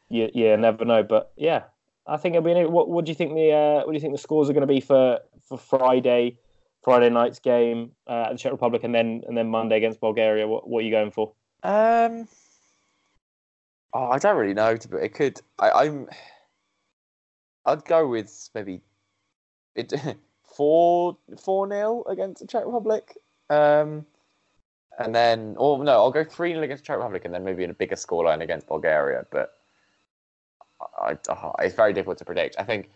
yeah, 0.08 0.26
yeah, 0.32 0.56
never 0.56 0.84
know. 0.84 1.02
But 1.02 1.32
yeah, 1.36 1.64
I 2.06 2.16
think 2.16 2.36
it'll 2.36 2.44
be. 2.44 2.64
What, 2.64 2.88
what 2.88 3.04
do 3.04 3.10
you 3.10 3.16
think 3.16 3.34
the 3.34 3.50
uh, 3.50 3.84
What 3.84 3.88
do 3.88 3.94
you 3.94 4.00
think 4.00 4.14
the 4.14 4.18
scores 4.18 4.48
are 4.48 4.52
going 4.52 4.66
to 4.66 4.72
be 4.72 4.80
for 4.80 5.18
for 5.48 5.58
Friday, 5.58 6.38
Friday 6.82 7.10
night's 7.10 7.38
game 7.38 7.92
uh, 8.06 8.26
at 8.26 8.32
the 8.32 8.38
Czech 8.38 8.52
Republic, 8.52 8.84
and 8.84 8.94
then 8.94 9.22
and 9.26 9.36
then 9.36 9.48
Monday 9.48 9.76
against 9.76 10.00
Bulgaria? 10.00 10.46
What 10.46 10.68
What 10.68 10.80
are 10.80 10.86
you 10.86 10.90
going 10.90 11.10
for? 11.10 11.32
Um. 11.62 12.28
Oh, 13.94 14.06
I 14.06 14.18
don't 14.18 14.36
really 14.36 14.54
know. 14.54 14.76
but 14.90 15.02
it 15.02 15.14
could. 15.14 15.40
I, 15.58 15.70
I'm. 15.70 16.08
I'd 17.64 17.84
go 17.84 18.08
with 18.08 18.50
maybe 18.54 18.80
it 19.74 19.92
four 20.56 21.16
four 21.38 21.66
nil 21.66 22.04
against 22.08 22.40
the 22.40 22.46
Czech 22.46 22.64
Republic. 22.66 23.16
Um, 23.50 24.06
and 24.98 25.14
then, 25.14 25.54
or 25.58 25.82
no, 25.82 25.92
I'll 25.92 26.10
go 26.10 26.24
3 26.24 26.52
0 26.52 26.62
against 26.62 26.84
the 26.84 26.86
Czech 26.86 26.96
Republic 26.96 27.24
and 27.24 27.34
then 27.34 27.44
maybe 27.44 27.64
in 27.64 27.70
a 27.70 27.74
bigger 27.74 27.96
scoreline 27.96 28.42
against 28.42 28.66
Bulgaria. 28.66 29.24
But 29.30 29.54
I, 30.98 31.16
I, 31.28 31.64
it's 31.64 31.74
very 31.74 31.92
difficult 31.92 32.18
to 32.18 32.24
predict. 32.24 32.56
I 32.58 32.64
think 32.64 32.90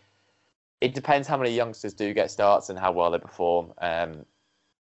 it 0.81 0.93
depends 0.93 1.27
how 1.27 1.37
many 1.37 1.51
youngsters 1.51 1.93
do 1.93 2.13
get 2.13 2.31
starts 2.31 2.69
and 2.69 2.77
how 2.77 2.91
well 2.91 3.11
they 3.11 3.19
perform. 3.19 3.73
Um, 3.79 4.25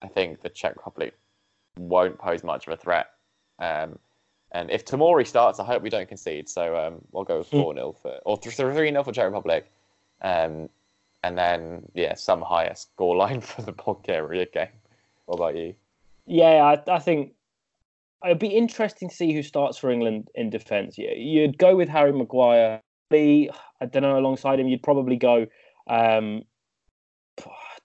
I 0.02 0.08
think 0.08 0.42
the 0.42 0.50
Czech 0.50 0.76
Republic 0.76 1.14
won't 1.78 2.18
pose 2.18 2.44
much 2.44 2.68
of 2.68 2.74
a 2.74 2.78
threat. 2.78 3.12
Um, 3.60 3.98
and 4.52 4.70
if 4.70 4.86
Tomori 4.86 5.26
starts, 5.26 5.60
I 5.60 5.66
hope 5.66 5.82
we 5.82 5.90
don't 5.90 6.08
concede. 6.08 6.50
So 6.50 6.76
um, 6.76 7.02
we'll 7.12 7.24
go 7.24 7.44
4 7.44 7.74
0 7.74 7.96
for, 8.02 8.20
or 8.26 8.38
3 8.38 8.52
0 8.52 9.04
for 9.04 9.12
Czech 9.12 9.26
Republic. 9.26 9.72
Um, 10.22 10.70
and 11.24 11.38
then, 11.38 11.84
yeah, 11.94 12.16
some 12.16 12.42
higher 12.42 12.74
scoreline 12.74 13.44
for 13.52 13.62
the 13.62 13.72
Bulgaria 13.72 14.46
game. 14.46 14.68
What 15.26 15.36
about 15.36 15.56
you? 15.56 15.74
Yeah, 16.26 16.76
I, 16.88 16.96
I 16.96 17.00
think 17.00 17.34
it'd 18.26 18.40
be 18.40 18.48
interesting 18.48 19.10
to 19.10 19.16
see 19.16 19.34
who 19.34 19.44
starts 19.44 19.78
for 19.78 19.90
England 19.90 20.30
in 20.36 20.50
defence. 20.50 20.98
You'd 20.98 21.58
go 21.58 21.76
with 21.76 21.90
Harry 21.90 22.12
Maguire. 22.14 22.82
I 23.14 23.50
don't 23.90 24.04
know, 24.04 24.18
alongside 24.18 24.60
him, 24.60 24.68
you'd 24.68 24.84
probably 24.84 25.18
go. 25.18 25.48
Um, 25.92 26.44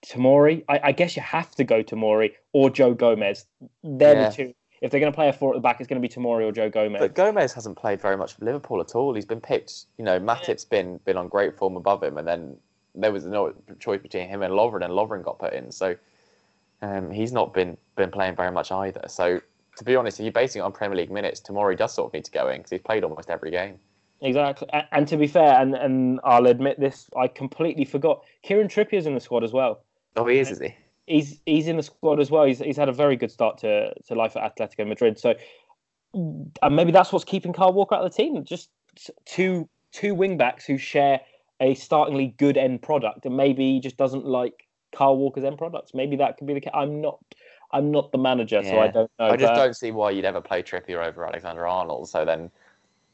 Tomori. 0.05 0.63
I, 0.69 0.79
I 0.85 0.91
guess 0.91 1.15
you 1.15 1.21
have 1.21 1.51
to 1.55 1.63
go 1.63 1.83
Tomori 1.83 2.33
or 2.53 2.69
Joe 2.69 2.93
Gomez. 2.93 3.45
They're 3.83 4.15
Yeah. 4.15 4.29
the 4.29 4.35
two. 4.35 4.53
If 4.79 4.91
they're 4.91 4.99
going 4.99 5.11
to 5.11 5.15
play 5.15 5.27
a 5.27 5.33
four 5.33 5.53
at 5.53 5.55
the 5.55 5.61
back, 5.61 5.79
it's 5.79 5.89
going 5.89 5.99
to 5.99 6.07
be 6.07 6.13
Tomori 6.13 6.47
or 6.47 6.51
Joe 6.51 6.69
Gomez. 6.69 6.99
But 6.99 7.15
Gomez 7.15 7.51
hasn't 7.53 7.77
played 7.77 7.99
very 7.99 8.15
much 8.15 8.33
for 8.35 8.45
Liverpool 8.45 8.79
at 8.79 8.93
all. 8.93 9.15
He's 9.15 9.25
been 9.25 9.41
picked. 9.41 9.85
You 9.97 10.05
know, 10.05 10.19
Matip's 10.19 10.65
been 10.65 10.97
been 11.03 11.17
on 11.17 11.27
great 11.27 11.57
form 11.57 11.75
above 11.77 12.03
him, 12.03 12.17
and 12.17 12.27
then 12.27 12.57
there 12.93 13.11
was 13.11 13.25
no 13.25 13.53
choice 13.79 14.01
between 14.01 14.29
him 14.29 14.43
and 14.43 14.53
Lovren, 14.53 14.85
and 14.85 14.93
Lovren 14.93 15.23
got 15.23 15.39
put 15.39 15.53
in. 15.53 15.71
So 15.71 15.95
um, 16.83 17.09
he's 17.09 17.31
not 17.31 17.53
been 17.53 17.75
been 17.95 18.11
playing 18.11 18.35
very 18.35 18.51
much 18.51 18.71
either. 18.71 19.01
So 19.07 19.41
to 19.77 19.83
be 19.83 19.95
honest, 19.95 20.19
if 20.19 20.23
you're 20.23 20.31
basing 20.31 20.61
it 20.61 20.65
on 20.65 20.71
Premier 20.71 20.95
League 20.97 21.11
minutes, 21.11 21.41
Tomori 21.41 21.75
does 21.75 21.93
sort 21.93 22.09
of 22.09 22.13
need 22.13 22.25
to 22.25 22.31
go 22.31 22.47
in 22.49 22.57
because 22.57 22.69
he's 22.71 22.81
played 22.81 23.03
almost 23.03 23.31
every 23.31 23.49
game. 23.49 23.79
Exactly. 24.21 24.67
And 24.91 25.07
to 25.07 25.17
be 25.17 25.27
fair, 25.27 25.59
and, 25.59 25.75
and 25.75 26.19
I'll 26.23 26.47
admit 26.47 26.79
this, 26.79 27.09
I 27.15 27.27
completely 27.27 27.85
forgot. 27.85 28.23
Kieran 28.43 28.67
Trippier's 28.67 29.05
in 29.05 29.13
the 29.13 29.19
squad 29.19 29.43
as 29.43 29.53
well. 29.53 29.83
Oh, 30.15 30.25
he 30.25 30.39
is, 30.39 30.51
is 30.51 30.59
he? 30.59 30.75
He's 31.05 31.39
he's 31.45 31.67
in 31.67 31.77
the 31.77 31.83
squad 31.83 32.19
as 32.19 32.31
well. 32.31 32.43
He's 32.45 32.59
he's 32.59 32.77
had 32.77 32.89
a 32.89 32.93
very 32.93 33.15
good 33.15 33.31
start 33.31 33.59
to, 33.59 33.93
to 33.93 34.15
life 34.15 34.35
at 34.35 34.55
Atletico 34.55 34.87
Madrid. 34.87 35.19
So 35.19 35.35
and 36.13 36.75
maybe 36.75 36.91
that's 36.91 37.11
what's 37.11 37.25
keeping 37.25 37.53
Kyle 37.53 37.73
Walker 37.73 37.95
out 37.95 38.03
of 38.03 38.11
the 38.11 38.17
team. 38.17 38.43
Just 38.43 38.69
two 39.25 39.69
two 39.91 40.15
wing 40.15 40.37
backs 40.37 40.65
who 40.65 40.77
share 40.77 41.21
a 41.59 41.75
startlingly 41.75 42.35
good 42.37 42.57
end 42.57 42.81
product, 42.81 43.25
and 43.25 43.35
maybe 43.35 43.73
he 43.73 43.79
just 43.79 43.97
doesn't 43.97 44.25
like 44.25 44.67
Kyle 44.91 45.17
Walker's 45.17 45.43
end 45.43 45.57
products. 45.57 45.93
Maybe 45.93 46.15
that 46.17 46.37
could 46.37 46.47
be 46.47 46.53
the 46.53 46.61
case. 46.61 46.73
I'm 46.73 47.01
not 47.01 47.19
I'm 47.71 47.91
not 47.91 48.11
the 48.11 48.17
manager, 48.17 48.63
so 48.63 48.79
I 48.79 48.87
don't 48.87 49.11
know. 49.19 49.27
I 49.27 49.37
just 49.37 49.53
but- 49.53 49.55
don't 49.55 49.75
see 49.75 49.91
why 49.91 50.11
you'd 50.11 50.25
ever 50.25 50.41
play 50.41 50.63
Trippier 50.63 51.05
over 51.05 51.25
Alexander 51.25 51.67
Arnold. 51.67 52.09
So 52.09 52.25
then 52.25 52.49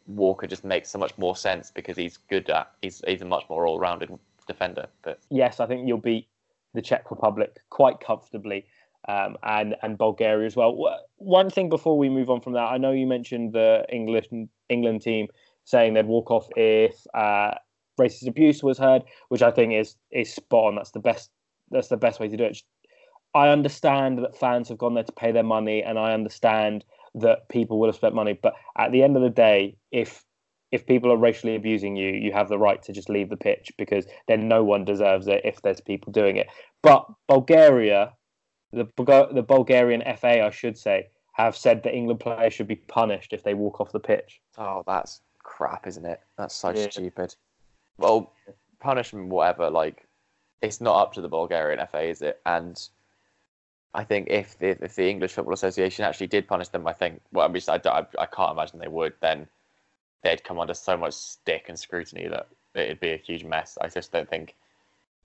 Walker 0.07 0.47
just 0.47 0.63
makes 0.63 0.89
so 0.89 0.99
much 0.99 1.17
more 1.17 1.35
sense 1.35 1.71
because 1.71 1.97
he's 1.97 2.17
good 2.29 2.49
at 2.49 2.71
he's 2.81 3.01
he's 3.07 3.21
a 3.21 3.25
much 3.25 3.45
more 3.49 3.65
all-rounded 3.65 4.09
defender. 4.47 4.87
But 5.01 5.19
yes, 5.29 5.59
I 5.59 5.65
think 5.65 5.87
you'll 5.87 5.97
beat 5.97 6.27
the 6.73 6.81
Czech 6.81 7.09
Republic 7.11 7.59
quite 7.69 7.99
comfortably, 7.99 8.65
um, 9.07 9.37
and 9.43 9.75
and 9.81 9.97
Bulgaria 9.97 10.45
as 10.45 10.55
well. 10.55 10.99
One 11.17 11.49
thing 11.49 11.69
before 11.69 11.97
we 11.97 12.09
move 12.09 12.29
on 12.29 12.41
from 12.41 12.53
that, 12.53 12.71
I 12.71 12.77
know 12.77 12.91
you 12.91 13.07
mentioned 13.07 13.53
the 13.53 13.85
English 13.89 14.27
England 14.69 15.01
team 15.01 15.27
saying 15.65 15.93
they'd 15.93 16.05
walk 16.05 16.29
off 16.29 16.47
if 16.55 16.95
uh, 17.13 17.53
racist 17.99 18.27
abuse 18.27 18.63
was 18.63 18.77
heard, 18.77 19.03
which 19.29 19.41
I 19.41 19.51
think 19.51 19.73
is 19.73 19.95
is 20.11 20.33
spot 20.33 20.65
on. 20.65 20.75
That's 20.75 20.91
the 20.91 20.99
best. 20.99 21.29
That's 21.71 21.87
the 21.87 21.97
best 21.97 22.19
way 22.19 22.27
to 22.27 22.37
do 22.37 22.43
it. 22.43 22.61
I 23.35 23.49
understand 23.49 24.19
that 24.19 24.37
fans 24.37 24.69
have 24.69 24.77
gone 24.77 24.93
there 24.93 25.03
to 25.03 25.11
pay 25.11 25.31
their 25.31 25.43
money, 25.43 25.81
and 25.81 25.97
I 25.97 26.13
understand 26.13 26.85
that 27.15 27.47
people 27.49 27.79
will 27.79 27.87
have 27.87 27.95
spent 27.95 28.15
money. 28.15 28.33
But 28.41 28.55
at 28.77 28.91
the 28.91 29.03
end 29.03 29.15
of 29.15 29.21
the 29.21 29.29
day, 29.29 29.75
if 29.91 30.23
if 30.71 30.87
people 30.87 31.11
are 31.11 31.17
racially 31.17 31.55
abusing 31.55 31.95
you, 31.95 32.09
you 32.09 32.31
have 32.31 32.49
the 32.49 32.57
right 32.57 32.81
to 32.81 32.91
just 32.91 33.07
leave 33.07 33.29
the 33.29 33.37
pitch 33.37 33.71
because 33.77 34.07
then 34.27 34.47
no 34.47 34.63
one 34.63 34.83
deserves 34.83 35.27
it 35.27 35.41
if 35.43 35.61
there's 35.61 35.79
people 35.79 36.11
doing 36.11 36.37
it. 36.37 36.47
But 36.81 37.05
Bulgaria, 37.27 38.13
the 38.71 38.85
the 38.97 39.45
Bulgarian 39.47 40.01
FA, 40.17 40.43
I 40.43 40.49
should 40.49 40.77
say, 40.77 41.09
have 41.33 41.55
said 41.55 41.83
that 41.83 41.93
England 41.93 42.19
players 42.21 42.53
should 42.53 42.67
be 42.67 42.75
punished 42.75 43.33
if 43.33 43.43
they 43.43 43.53
walk 43.53 43.79
off 43.81 43.91
the 43.91 43.99
pitch. 43.99 44.41
oh, 44.57 44.83
that's 44.87 45.21
crap, 45.43 45.85
isn't 45.85 46.05
it? 46.05 46.21
That's 46.37 46.55
so 46.55 46.69
Yeah. 46.71 46.89
stupid. 46.89 47.35
Well, 47.97 48.33
punishment, 48.79 49.27
whatever. 49.27 49.69
Like, 49.69 50.07
it's 50.63 50.81
not 50.81 50.95
up 51.01 51.13
to 51.13 51.21
the 51.21 51.29
Bulgarian 51.29 51.85
FA, 51.87 52.01
is 52.03 52.21
it? 52.23 52.41
And 52.47 52.81
I 53.95 54.03
think 54.03 54.27
if 54.29 54.57
the, 54.59 54.69
if 54.83 54.95
the 54.95 55.09
English 55.09 55.33
Football 55.33 55.53
Association 55.53 56.05
actually 56.05 56.27
did 56.27 56.47
punish 56.47 56.69
them, 56.69 56.87
I 56.87 56.93
think 56.93 57.21
well, 57.31 57.45
I, 57.47 57.51
mean, 57.51 57.61
I, 57.67 57.77
don't- 57.77 57.93
I, 58.17 58.23
I 58.23 58.25
can't 58.25 58.51
imagine 58.51 58.79
they 58.79 58.87
would. 58.87 59.13
Then 59.21 59.47
they'd 60.23 60.43
come 60.43 60.59
under 60.59 60.73
so 60.73 60.97
much 60.97 61.13
stick 61.13 61.65
and 61.69 61.77
scrutiny 61.79 62.27
that 62.27 62.47
it'd 62.75 62.99
be 62.99 63.11
a 63.11 63.17
huge 63.17 63.43
mess. 63.43 63.77
I 63.81 63.87
just 63.89 64.11
don't 64.11 64.29
think 64.29 64.55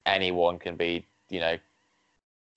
anyone 0.06 0.58
can 0.58 0.76
be, 0.76 1.06
you 1.30 1.40
know, 1.40 1.58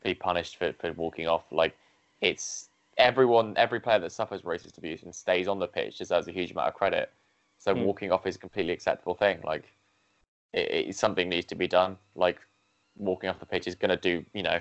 be 0.04 0.14
punished 0.14 0.58
for, 0.58 0.74
for 0.74 0.92
walking 0.94 1.28
off. 1.28 1.44
Like 1.52 1.76
it's 2.22 2.70
everyone, 2.98 3.54
every 3.58 3.80
player 3.80 4.00
that 4.00 4.12
suffers 4.12 4.42
racist 4.42 4.78
abuse 4.78 5.04
and 5.04 5.14
stays 5.16 5.48
on 5.48 5.60
the 5.60 5.68
pitch 5.68 5.98
deserves 5.98 6.28
a 6.28 6.32
huge 6.32 6.52
amount 6.52 6.70
of 6.70 6.74
credit. 6.74 7.12
So 7.60 7.74
Hmm. 7.74 7.86
walking 7.86 8.12
off 8.12 8.26
is 8.26 8.36
a 8.36 8.40
completely 8.40 8.74
acceptable 8.74 9.16
thing. 9.16 9.40
Like 9.44 9.72
it, 10.54 10.90
it, 10.90 10.96
something 10.96 11.30
needs 11.30 11.48
to 11.48 11.56
be 11.56 11.68
done. 11.68 11.98
Like 12.16 12.40
walking 12.98 13.30
off 13.30 13.40
the 13.40 13.46
pitch 13.46 13.68
is 13.68 13.76
going 13.76 13.90
to 13.90 13.98
do, 13.98 14.26
you 14.34 14.44
know, 14.44 14.60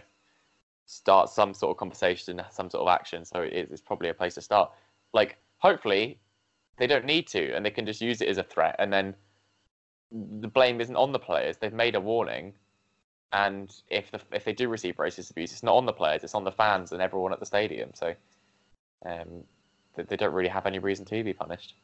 start 0.90 1.30
some 1.30 1.54
sort 1.54 1.70
of 1.70 1.76
conversation, 1.76 2.42
some 2.50 2.68
sort 2.68 2.82
of 2.82 2.88
action. 2.88 3.24
So 3.24 3.42
it, 3.42 3.68
it's 3.70 3.80
probably 3.80 4.08
a 4.08 4.14
place 4.14 4.34
to 4.34 4.40
start. 4.40 4.72
Like 5.12 5.38
hopefully 5.58 6.18
they 6.78 6.88
don't 6.88 7.04
need 7.04 7.28
to, 7.28 7.54
and 7.54 7.64
they 7.64 7.70
can 7.70 7.86
just 7.86 8.00
use 8.00 8.20
it 8.20 8.28
as 8.28 8.38
a 8.38 8.42
threat, 8.42 8.74
and 8.78 8.92
then 8.92 9.14
the 10.10 10.48
blame 10.48 10.80
isn't 10.80 10.96
on 10.96 11.12
the 11.12 11.18
players. 11.18 11.56
They've 11.56 11.72
made 11.72 11.94
a 11.94 12.00
warning, 12.00 12.54
and 13.32 13.72
if 13.88 14.10
the, 14.10 14.20
if 14.32 14.44
they 14.44 14.52
do 14.52 14.68
receive 14.68 14.96
racist 14.96 15.30
abuse, 15.30 15.52
it's 15.52 15.62
not 15.62 15.76
on 15.76 15.86
the 15.86 15.92
players, 15.92 16.24
it's 16.24 16.34
on 16.34 16.42
the 16.44 16.52
fans 16.52 16.90
and 16.90 17.00
everyone 17.00 17.32
at 17.32 17.38
the 17.38 17.46
stadium. 17.46 17.90
So 17.94 18.14
um, 19.06 19.44
they, 19.94 20.02
they 20.02 20.16
don't 20.16 20.34
really 20.34 20.48
have 20.48 20.66
any 20.66 20.80
reason 20.80 21.04
to 21.06 21.22
be 21.22 21.32
punished. 21.32 21.74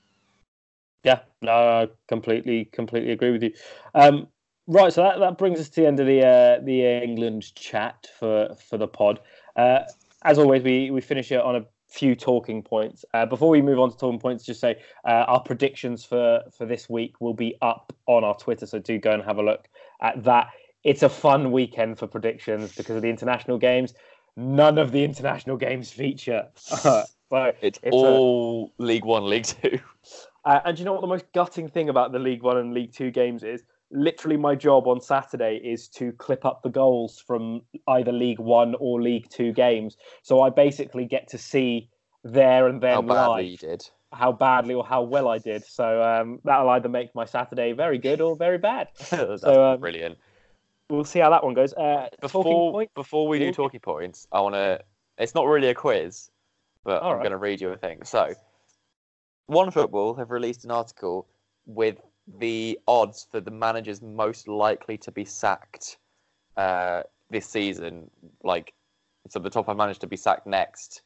Yeah, 1.05 1.21
no, 1.42 1.53
I 1.53 1.88
completely, 2.09 2.64
completely 2.64 3.12
agree 3.12 3.31
with 3.31 3.45
you. 3.45 3.53
Um, 3.95 4.27
right, 4.66 4.92
so 4.92 5.02
that, 5.02 5.18
that 5.20 5.38
brings 5.38 5.61
us 5.61 5.68
to 5.70 5.81
the 5.81 5.87
end 5.87 6.00
of 6.00 6.07
the 6.07 6.24
uh, 6.24 6.61
the 6.64 6.83
England 7.02 7.55
chat 7.55 8.07
for 8.18 8.55
for 8.68 8.79
the 8.79 8.88
pod. 8.88 9.20
Uh, 9.57 9.81
as 10.22 10.38
always, 10.38 10.62
we 10.62 10.90
we 10.90 11.00
finish 11.00 11.31
it 11.33 11.40
on 11.40 11.57
a 11.57 11.64
few 11.88 12.14
talking 12.14 12.62
points. 12.62 13.05
Uh, 13.14 13.24
before 13.26 13.48
we 13.48 13.62
move 13.62 13.79
on 13.79 13.90
to 13.90 13.96
talking 13.96 14.18
points, 14.18 14.44
just 14.44 14.61
say 14.61 14.76
uh, 15.05 15.24
our 15.29 15.40
predictions 15.40 16.05
for 16.05 16.42
for 16.57 16.66
this 16.66 16.88
week 16.88 17.20
will 17.20 17.35
be 17.35 17.57
up 17.62 17.92
on 18.07 18.24
our 18.24 18.37
Twitter, 18.37 18.66
so 18.66 18.79
do 18.79 18.98
go 18.98 19.12
and 19.12 19.22
have 19.22 19.38
a 19.38 19.42
look 19.42 19.68
at 20.02 20.22
that. 20.24 20.48
It's 20.85 21.02
a 21.02 21.09
fun 21.09 21.50
weekend 21.50 21.98
for 21.98 22.07
predictions 22.07 22.74
because 22.76 22.96
of 22.96 23.02
the 23.02 23.11
international 23.11 23.59
games. 23.59 23.94
None 24.37 24.79
of 24.79 24.92
the 24.92 25.02
international 25.02 25.57
games 25.57 25.90
feature. 25.90 26.46
so 26.55 27.05
It's, 27.61 27.79
It's 27.83 27.94
a- 27.94 27.96
all 27.96 28.72
League 28.79 29.05
One, 29.05 29.29
League 29.29 29.44
Two. 29.46 29.81
Uh, 30.44 30.61
and 30.64 30.76
do 30.76 30.81
you 30.81 30.85
know 30.85 30.92
what 30.92 31.00
the 31.00 31.09
most 31.09 31.24
gutting 31.33 31.68
thing 31.68 31.88
about 31.88 32.12
the 32.12 32.20
League 32.20 32.42
One 32.42 32.57
and 32.59 32.72
League 32.72 32.92
Two 32.92 33.11
games 33.11 33.42
is? 33.42 33.64
Literally, 33.90 34.37
my 34.37 34.55
job 34.55 34.87
on 34.88 35.01
Saturday 35.01 35.61
is 35.62 35.87
to 35.88 36.12
clip 36.12 36.44
up 36.44 36.62
the 36.62 36.68
goals 36.70 37.22
from 37.25 37.62
either 37.88 38.11
League 38.12 38.40
One 38.40 38.75
or 38.81 39.01
League 39.01 39.29
Two 39.31 39.53
games. 39.53 39.96
So 40.22 40.40
I 40.40 40.51
basically 40.51 41.05
get 41.05 41.29
to 41.29 41.38
see 41.38 41.88
there 42.25 42.66
and 42.66 42.81
then 42.83 42.94
How 42.94 43.03
badly 43.03 43.42
live 43.42 43.51
you 43.53 43.57
did. 43.57 43.88
how 44.12 44.33
badly 44.33 44.75
or 44.75 44.85
how 44.85 45.03
well 45.03 45.29
I 45.29 45.38
did. 45.38 45.64
So 45.64 46.03
um, 46.03 46.40
that'll 46.42 46.68
either 46.70 46.88
make 46.88 47.14
my 47.14 47.25
Saturday 47.25 47.72
very 47.72 47.99
good 47.99 48.20
or 48.20 48.35
very 48.37 48.59
bad. 48.59 48.88
That's 49.11 49.42
So, 49.42 49.64
um, 49.75 49.81
brilliant. 49.81 50.18
We'll 50.90 51.05
see 51.05 51.20
how 51.20 51.31
that 51.31 51.44
one 51.44 51.55
goes. 51.55 51.72
Uh, 51.75 52.09
Before 52.20 52.85
before 52.94 53.29
we 53.29 53.38
do 53.38 53.46
Talking- 53.53 53.55
talking 53.55 53.81
points, 53.81 54.27
I 54.33 54.40
want 54.40 54.55
to. 54.57 54.81
It's 55.18 55.35
not 55.35 55.46
really 55.46 55.68
a 55.68 55.75
quiz, 55.75 56.31
but 56.85 57.03
All 57.03 57.11
I'm 57.11 57.16
right. 57.18 57.22
going 57.22 57.33
to 57.33 57.38
read 57.38 57.61
you 57.61 57.70
a 57.70 57.77
thing. 57.77 58.03
So, 58.05 58.35
One 59.46 59.70
Football 59.70 60.14
have 60.14 60.31
released 60.33 60.64
an 60.64 60.70
article 60.72 61.27
with 61.66 61.96
the 62.39 62.79
odds 62.89 63.27
for 63.31 63.41
the 63.41 63.51
managers 63.51 64.03
most 64.03 64.49
likely 64.49 64.99
to 64.99 65.12
be 65.12 65.25
sacked 65.25 65.99
uh, 66.57 67.03
this 67.31 67.47
season. 67.47 68.11
Like, 68.43 68.73
so 69.29 69.39
the 69.39 69.51
top 69.51 69.67
five 69.67 69.77
managers 69.77 69.99
to 69.99 70.07
be 70.07 70.17
sacked 70.17 70.47
next, 70.47 71.03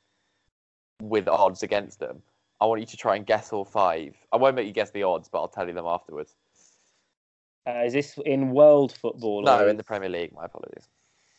with 1.01 1.29
odds 1.29 1.63
against 1.63 1.99
them. 1.99 2.23
I 2.61 2.67
want 2.67 2.81
you 2.81 2.87
to 2.87 2.97
try 2.97 3.17
and 3.17 3.25
guess 3.25 3.53
all 3.53 3.65
five. 3.65 4.15
I 4.33 4.37
won't 4.37 4.55
make 4.55 4.67
you 4.67 4.73
guess 4.73 4.91
the 4.91 5.03
odds, 5.03 5.29
but 5.29 5.41
I'll 5.41 5.49
tell 5.49 5.67
you 5.67 5.73
them 5.73 5.87
afterwards. 5.87 6.35
Uh, 7.67 7.85
is 7.85 7.93
this 7.93 8.19
in 8.25 8.51
world 8.51 8.93
football? 8.93 9.43
No, 9.43 9.61
or 9.61 9.69
in 9.69 9.77
the 9.77 9.85
Premier 9.85 10.09
League. 10.09 10.33
My 10.35 10.45
apologies. 10.45 10.89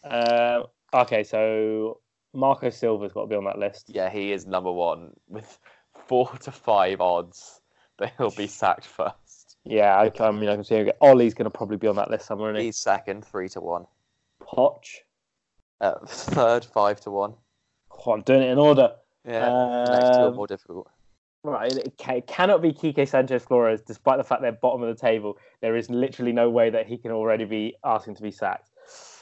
Uh, 0.04 0.63
okay, 0.94 1.24
so 1.24 2.00
Marco 2.34 2.70
Silva's 2.70 3.12
got 3.13 3.22
to 3.22 3.28
be 3.28 3.36
on 3.36 3.46
that 3.46 3.60
list. 3.60 3.89
Yeah, 3.89 4.10
he 4.10 4.32
is 4.32 4.46
number 4.46 4.72
one 4.72 5.12
with 5.28 5.60
four 6.08 6.32
to 6.41 6.52
five 6.52 7.02
odds 7.02 7.62
that 8.00 8.13
he'll 8.17 8.32
be 8.32 8.48
sacked 8.48 8.86
first. 8.86 9.31
Yeah, 9.63 9.95
I, 9.95 10.12
I 10.24 10.32
mean, 10.32 10.50
I 10.50 10.56
can 10.56 10.63
see 10.63 10.76
him. 10.76 10.91
Ole's 11.02 11.34
going 11.34 11.45
to 11.45 11.56
probably 11.56 11.78
be 11.78 11.88
on 11.88 11.95
that 11.97 12.10
list 12.10 12.26
somewhere. 12.26 12.52
Isn't 12.52 12.62
he? 12.62 12.65
He's 12.67 12.78
second, 12.78 13.26
three 13.26 13.47
to 13.50 13.62
one. 13.62 13.86
Poch. 14.41 14.88
Uh, 15.80 15.95
third, 16.06 16.65
five 16.65 17.00
to 17.02 17.12
one. 17.12 17.34
Oh, 18.06 18.12
I'm 18.13 18.21
doing 18.21 18.41
it 18.41 18.50
in 18.50 18.58
order. 18.58 18.91
Yeah, 19.26 19.39
next 19.89 20.17
two 20.17 20.24
are 20.24 20.28
Um, 20.30 20.36
more 20.36 20.47
difficult. 20.47 20.89
Right, 21.43 21.71
it, 21.71 21.93
ca- 22.00 22.15
it 22.17 22.28
cannot 22.28 22.62
be 22.62 22.71
Quique 22.71 23.08
Sanchez 23.08 23.43
Flores, 23.43 23.82
despite 23.82 24.17
the 24.17 24.24
fact 24.24 24.41
they're 24.43 24.52
bottom 24.52 24.84
of 24.84 24.95
the 24.95 25.00
table. 25.00 25.38
There 25.62 25.76
is 25.76 25.89
literally 25.89 26.32
no 26.32 26.50
way 26.50 26.69
that 26.69 26.86
he 26.88 26.97
can 26.97 27.12
already 27.12 27.45
be 27.45 27.76
asking 27.84 28.15
to 28.15 28.21
be 28.24 28.32
sacked. 28.32 28.69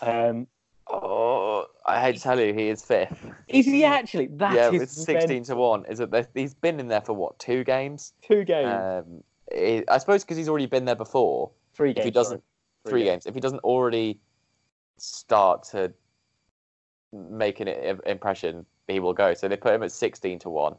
Um, 0.01 0.47
Oh, 0.91 1.65
I 1.85 2.01
hate 2.01 2.15
to 2.15 2.21
tell 2.21 2.39
you, 2.39 2.51
he 2.51 2.67
is 2.69 2.83
fifth. 2.83 3.23
is 3.47 3.65
he 3.67 3.83
actually? 3.83 4.25
That 4.27 4.53
yeah, 4.55 4.71
is 4.71 4.81
it's 4.81 5.05
sixteen 5.05 5.43
to 5.43 5.55
one. 5.55 5.85
Is 5.85 5.99
it? 5.99 6.09
He's 6.33 6.55
been 6.55 6.79
in 6.79 6.87
there 6.87 7.01
for 7.01 7.13
what? 7.13 7.37
Two 7.37 7.63
games. 7.63 8.13
Two 8.27 8.43
games, 8.43 8.71
Um, 9.05 9.23
I 9.51 9.97
suppose 9.97 10.23
because 10.23 10.37
he's 10.37 10.49
already 10.49 10.67
been 10.67 10.85
there 10.85 10.95
before. 10.95 11.51
three 11.73 11.93
games. 11.93 11.99
If 11.99 12.05
he 12.05 12.11
doesn't, 12.11 12.43
sorry. 12.83 12.91
three 12.91 13.03
games. 13.03 13.25
If 13.25 13.33
he 13.33 13.39
doesn't 13.39 13.59
already 13.59 14.19
start 14.97 15.63
to 15.71 15.91
make 17.11 17.59
an 17.59 17.67
impression, 18.05 18.65
he 18.87 18.99
will 18.99 19.13
go. 19.13 19.33
So 19.33 19.47
they 19.47 19.57
put 19.57 19.73
him 19.73 19.83
at 19.83 19.91
sixteen 19.91 20.39
to 20.39 20.49
one. 20.49 20.75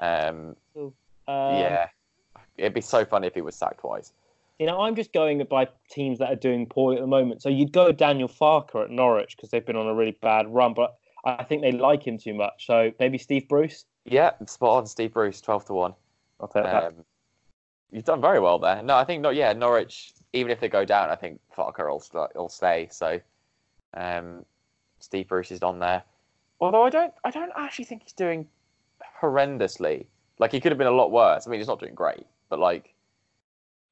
Um, 0.00 0.56
Um, 0.76 0.92
yeah, 1.28 1.88
it'd 2.56 2.72
be 2.72 2.80
so 2.80 3.04
funny 3.04 3.26
if 3.26 3.34
he 3.34 3.42
was 3.42 3.54
sacked 3.54 3.80
twice. 3.80 4.12
You 4.58 4.66
know, 4.66 4.80
I'm 4.80 4.96
just 4.96 5.12
going 5.12 5.44
by 5.44 5.68
teams 5.90 6.18
that 6.18 6.32
are 6.32 6.36
doing 6.36 6.66
poorly 6.66 6.96
at 6.96 7.02
the 7.02 7.06
moment. 7.06 7.42
So 7.42 7.48
you'd 7.48 7.72
go 7.72 7.92
Daniel 7.92 8.28
Farke 8.28 8.82
at 8.82 8.90
Norwich 8.90 9.36
because 9.36 9.50
they've 9.50 9.64
been 9.64 9.76
on 9.76 9.86
a 9.86 9.94
really 9.94 10.16
bad 10.22 10.46
run, 10.48 10.74
but 10.74 10.96
I 11.24 11.44
think 11.44 11.62
they 11.62 11.72
like 11.72 12.04
him 12.04 12.18
too 12.18 12.34
much. 12.34 12.66
So 12.66 12.90
maybe 12.98 13.18
Steve 13.18 13.46
Bruce. 13.48 13.84
Yeah, 14.04 14.30
spot 14.46 14.78
on. 14.78 14.86
Steve 14.86 15.12
Bruce, 15.12 15.40
twelve 15.40 15.64
to 15.66 15.74
one. 15.74 15.94
I'll 16.40 16.48
take 16.48 16.64
that. 16.64 16.94
You've 17.90 18.04
done 18.04 18.20
very 18.20 18.40
well 18.40 18.58
there. 18.58 18.82
No, 18.82 18.96
I 18.96 19.04
think 19.04 19.22
not. 19.22 19.34
Yeah, 19.34 19.52
Norwich. 19.52 20.12
Even 20.34 20.52
if 20.52 20.60
they 20.60 20.68
go 20.68 20.84
down, 20.84 21.08
I 21.08 21.16
think 21.16 21.40
Farke 21.56 21.78
will, 21.88 22.00
st- 22.00 22.34
will 22.34 22.50
stay. 22.50 22.88
So, 22.90 23.18
um, 23.94 24.44
Steve 24.98 25.28
Bruce 25.28 25.50
is 25.50 25.62
on 25.62 25.78
there. 25.78 26.02
Although 26.60 26.82
I 26.84 26.90
don't, 26.90 27.14
I 27.24 27.30
don't 27.30 27.52
actually 27.56 27.86
think 27.86 28.02
he's 28.02 28.12
doing 28.12 28.46
horrendously. 29.20 30.06
Like 30.38 30.52
he 30.52 30.60
could 30.60 30.70
have 30.70 30.78
been 30.78 30.86
a 30.86 30.92
lot 30.92 31.10
worse. 31.10 31.46
I 31.46 31.50
mean, 31.50 31.60
he's 31.60 31.68
not 31.68 31.80
doing 31.80 31.94
great, 31.94 32.26
but 32.48 32.58
like, 32.58 32.94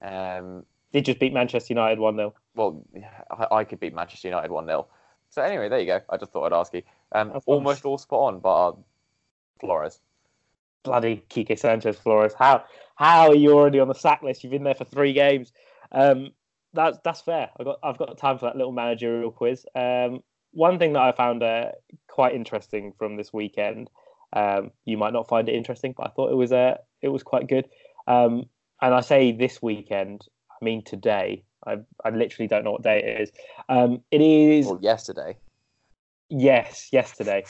um, 0.03 0.65
Did 0.93 1.07
just 1.07 1.19
beat 1.19 1.33
Manchester 1.33 1.73
United 1.73 1.99
one 1.99 2.17
0 2.17 2.35
well, 2.55 2.83
I, 3.31 3.57
I 3.57 3.65
could 3.65 3.81
beat 3.81 3.95
Manchester 3.95 4.29
United 4.29 4.51
one 4.51 4.67
0 4.67 4.87
So 5.31 5.43
anyway, 5.43 5.69
there 5.69 5.81
you 5.81 5.87
go. 5.87 6.01
I 6.11 6.17
just 6.17 6.33
thought 6.33 6.53
I'd 6.53 6.59
ask 6.59 6.75
you. 6.75 6.83
Um, 7.13 7.41
almost 7.47 7.85
all 7.85 7.99
spot 7.99 8.35
on, 8.35 8.41
but 8.41 8.77
Flores. 9.61 10.01
Bloody 10.87 11.25
Quique 11.29 11.59
Sanchez 11.59 11.99
Flores. 11.99 12.33
How 12.39 12.65
how 12.95 13.29
are 13.29 13.35
you 13.35 13.53
already 13.53 13.81
on 13.81 13.89
the 13.89 13.95
sack 13.95 14.23
list? 14.23 14.43
You've 14.43 14.53
been 14.53 14.65
there 14.65 14.75
for 14.75 14.85
three 14.85 15.13
games. 15.13 15.53
Um, 15.93 16.31
that's 16.73 16.99
that's 17.05 17.21
fair. 17.21 17.51
I've 17.59 17.67
got 17.67 17.79
I've 17.83 17.99
got 17.99 18.17
time 18.17 18.39
for 18.39 18.47
that 18.47 18.57
little 18.57 18.73
managerial 18.73 19.31
quiz. 19.31 19.67
Um, 19.75 20.21
one 20.53 20.79
thing 20.79 20.95
that 20.95 21.03
I 21.03 21.13
found 21.13 21.43
uh, 21.43 21.73
quite 22.09 22.35
interesting 22.35 22.93
from 22.99 23.17
this 23.17 23.33
weekend. 23.33 23.91
Um, 24.33 24.71
you 24.85 24.97
might 24.97 25.13
not 25.13 25.29
find 25.29 25.49
it 25.49 25.55
interesting, 25.55 25.93
but 25.97 26.07
I 26.07 26.11
thought 26.11 26.31
it 26.31 26.37
was 26.37 26.53
uh, 26.53 26.77
it 27.03 27.09
was 27.09 27.23
quite 27.23 27.49
good. 27.49 27.69
Um, 28.07 28.45
and 28.81 28.95
I 28.95 29.01
say 29.01 29.33
this 29.33 29.61
weekend, 29.61 30.27
I 30.51 30.65
mean 30.65 30.83
today. 30.85 31.45
I 31.67 31.79
I 32.05 32.11
literally 32.11 32.47
don't 32.47 32.65
know 32.65 32.73
what 32.73 32.83
day 32.83 33.03
it 33.03 33.21
is. 33.23 33.33
Um, 33.69 34.03
it 34.11 34.21
is 34.21 34.67
Well, 34.67 34.79
yesterday. 34.81 35.37
Yes, 36.29 36.89
yesterday. 36.93 37.45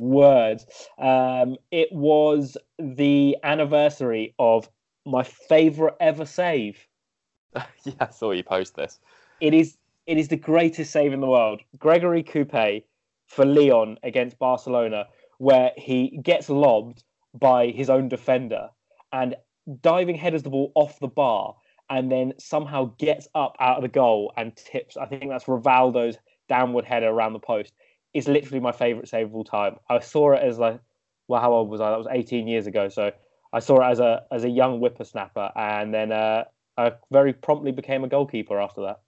Words. 0.00 0.66
Um, 0.98 1.56
it 1.70 1.88
was 1.92 2.56
the 2.78 3.36
anniversary 3.42 4.34
of 4.38 4.68
my 5.04 5.22
favourite 5.22 5.94
ever 6.00 6.24
save. 6.24 6.86
yeah, 7.54 7.94
I 8.00 8.10
saw 8.10 8.30
you 8.32 8.44
post 8.44 8.76
this. 8.76 8.98
It 9.40 9.54
is 9.54 9.76
it 10.06 10.16
is 10.16 10.28
the 10.28 10.36
greatest 10.36 10.90
save 10.90 11.12
in 11.12 11.20
the 11.20 11.26
world. 11.26 11.60
Gregory 11.78 12.22
Coupet 12.22 12.86
for 13.26 13.44
Lyon 13.44 13.98
against 14.02 14.38
Barcelona, 14.38 15.06
where 15.38 15.72
he 15.76 16.18
gets 16.22 16.48
lobbed 16.48 17.04
by 17.34 17.68
his 17.68 17.90
own 17.90 18.08
defender 18.08 18.70
and 19.12 19.36
diving 19.82 20.16
headers 20.16 20.42
the 20.42 20.50
ball 20.50 20.72
off 20.74 20.98
the 21.00 21.08
bar 21.08 21.54
and 21.90 22.10
then 22.10 22.32
somehow 22.38 22.92
gets 22.98 23.28
up 23.34 23.56
out 23.60 23.76
of 23.76 23.82
the 23.82 23.88
goal 23.88 24.32
and 24.36 24.56
tips. 24.56 24.96
I 24.96 25.06
think 25.06 25.28
that's 25.28 25.46
Rivaldo's 25.46 26.18
downward 26.48 26.84
header 26.84 27.08
around 27.08 27.32
the 27.34 27.38
post. 27.38 27.72
It's 28.14 28.28
literally 28.28 28.60
my 28.60 28.72
favourite 28.72 29.08
save 29.08 29.26
of 29.26 29.34
all 29.34 29.44
time. 29.44 29.76
I 29.88 30.00
saw 30.00 30.32
it 30.32 30.42
as 30.42 30.58
like, 30.58 30.80
well, 31.28 31.40
how 31.40 31.52
old 31.52 31.68
was 31.68 31.80
I? 31.80 31.90
That 31.90 31.98
was 31.98 32.06
18 32.10 32.48
years 32.48 32.66
ago. 32.66 32.88
So 32.88 33.12
I 33.52 33.60
saw 33.60 33.80
it 33.80 33.90
as 33.90 34.00
a 34.00 34.24
as 34.30 34.44
a 34.44 34.48
young 34.48 34.78
whippersnapper, 34.78 35.52
and 35.56 35.92
then 35.92 36.12
uh, 36.12 36.44
I 36.76 36.92
very 37.10 37.32
promptly 37.32 37.72
became 37.72 38.04
a 38.04 38.08
goalkeeper 38.08 38.60
after 38.60 38.82
that. 38.82 39.00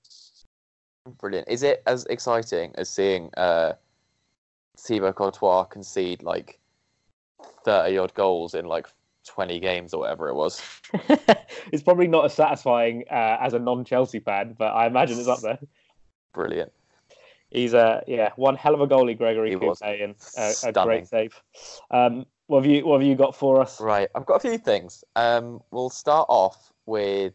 Brilliant. 1.18 1.48
Is 1.48 1.62
it 1.62 1.82
as 1.86 2.06
exciting 2.06 2.72
as 2.76 2.88
seeing 2.88 3.30
uh, 3.36 3.74
Thibaut 4.78 5.14
Courtois 5.14 5.64
concede 5.64 6.22
like 6.22 6.58
thirty 7.64 7.98
odd 7.98 8.14
goals 8.14 8.54
in 8.54 8.64
like 8.64 8.86
twenty 9.26 9.60
games 9.60 9.92
or 9.92 10.00
whatever 10.00 10.28
it 10.28 10.34
was? 10.34 10.62
it's 11.72 11.82
probably 11.82 12.06
not 12.06 12.24
as 12.24 12.34
satisfying 12.34 13.04
uh, 13.10 13.36
as 13.40 13.52
a 13.52 13.58
non-Chelsea 13.58 14.20
fan, 14.20 14.54
but 14.58 14.68
I 14.68 14.86
imagine 14.86 15.18
it's 15.18 15.28
up 15.28 15.40
there. 15.40 15.58
Brilliant. 16.32 16.72
He's 17.50 17.74
a 17.74 18.02
yeah, 18.06 18.30
one 18.36 18.54
hell 18.56 18.74
of 18.74 18.80
a 18.80 18.86
goalie, 18.86 19.16
Gregory 19.18 19.50
He 19.50 19.54
Coupet, 19.56 19.66
was. 19.66 19.82
and 19.82 20.14
a, 20.38 20.68
a 20.68 20.84
great 20.84 21.08
save. 21.08 21.40
Um, 21.90 22.26
what 22.46 22.62
have 22.64 22.70
you 22.70 22.86
What 22.86 23.00
have 23.00 23.08
you 23.08 23.14
got 23.16 23.34
for 23.34 23.60
us? 23.60 23.80
Right. 23.80 24.08
I've 24.14 24.26
got 24.26 24.36
a 24.36 24.40
few 24.40 24.58
things. 24.58 25.04
Um, 25.16 25.60
we'll 25.70 25.90
start 25.90 26.26
off 26.28 26.72
with 26.86 27.32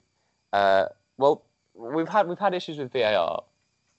uh, 0.54 0.86
well, 1.18 1.44
we've 1.74 2.08
had 2.08 2.28
we've 2.28 2.40
had 2.40 2.54
issues 2.54 2.78
with 2.78 2.94
VAR 2.94 3.44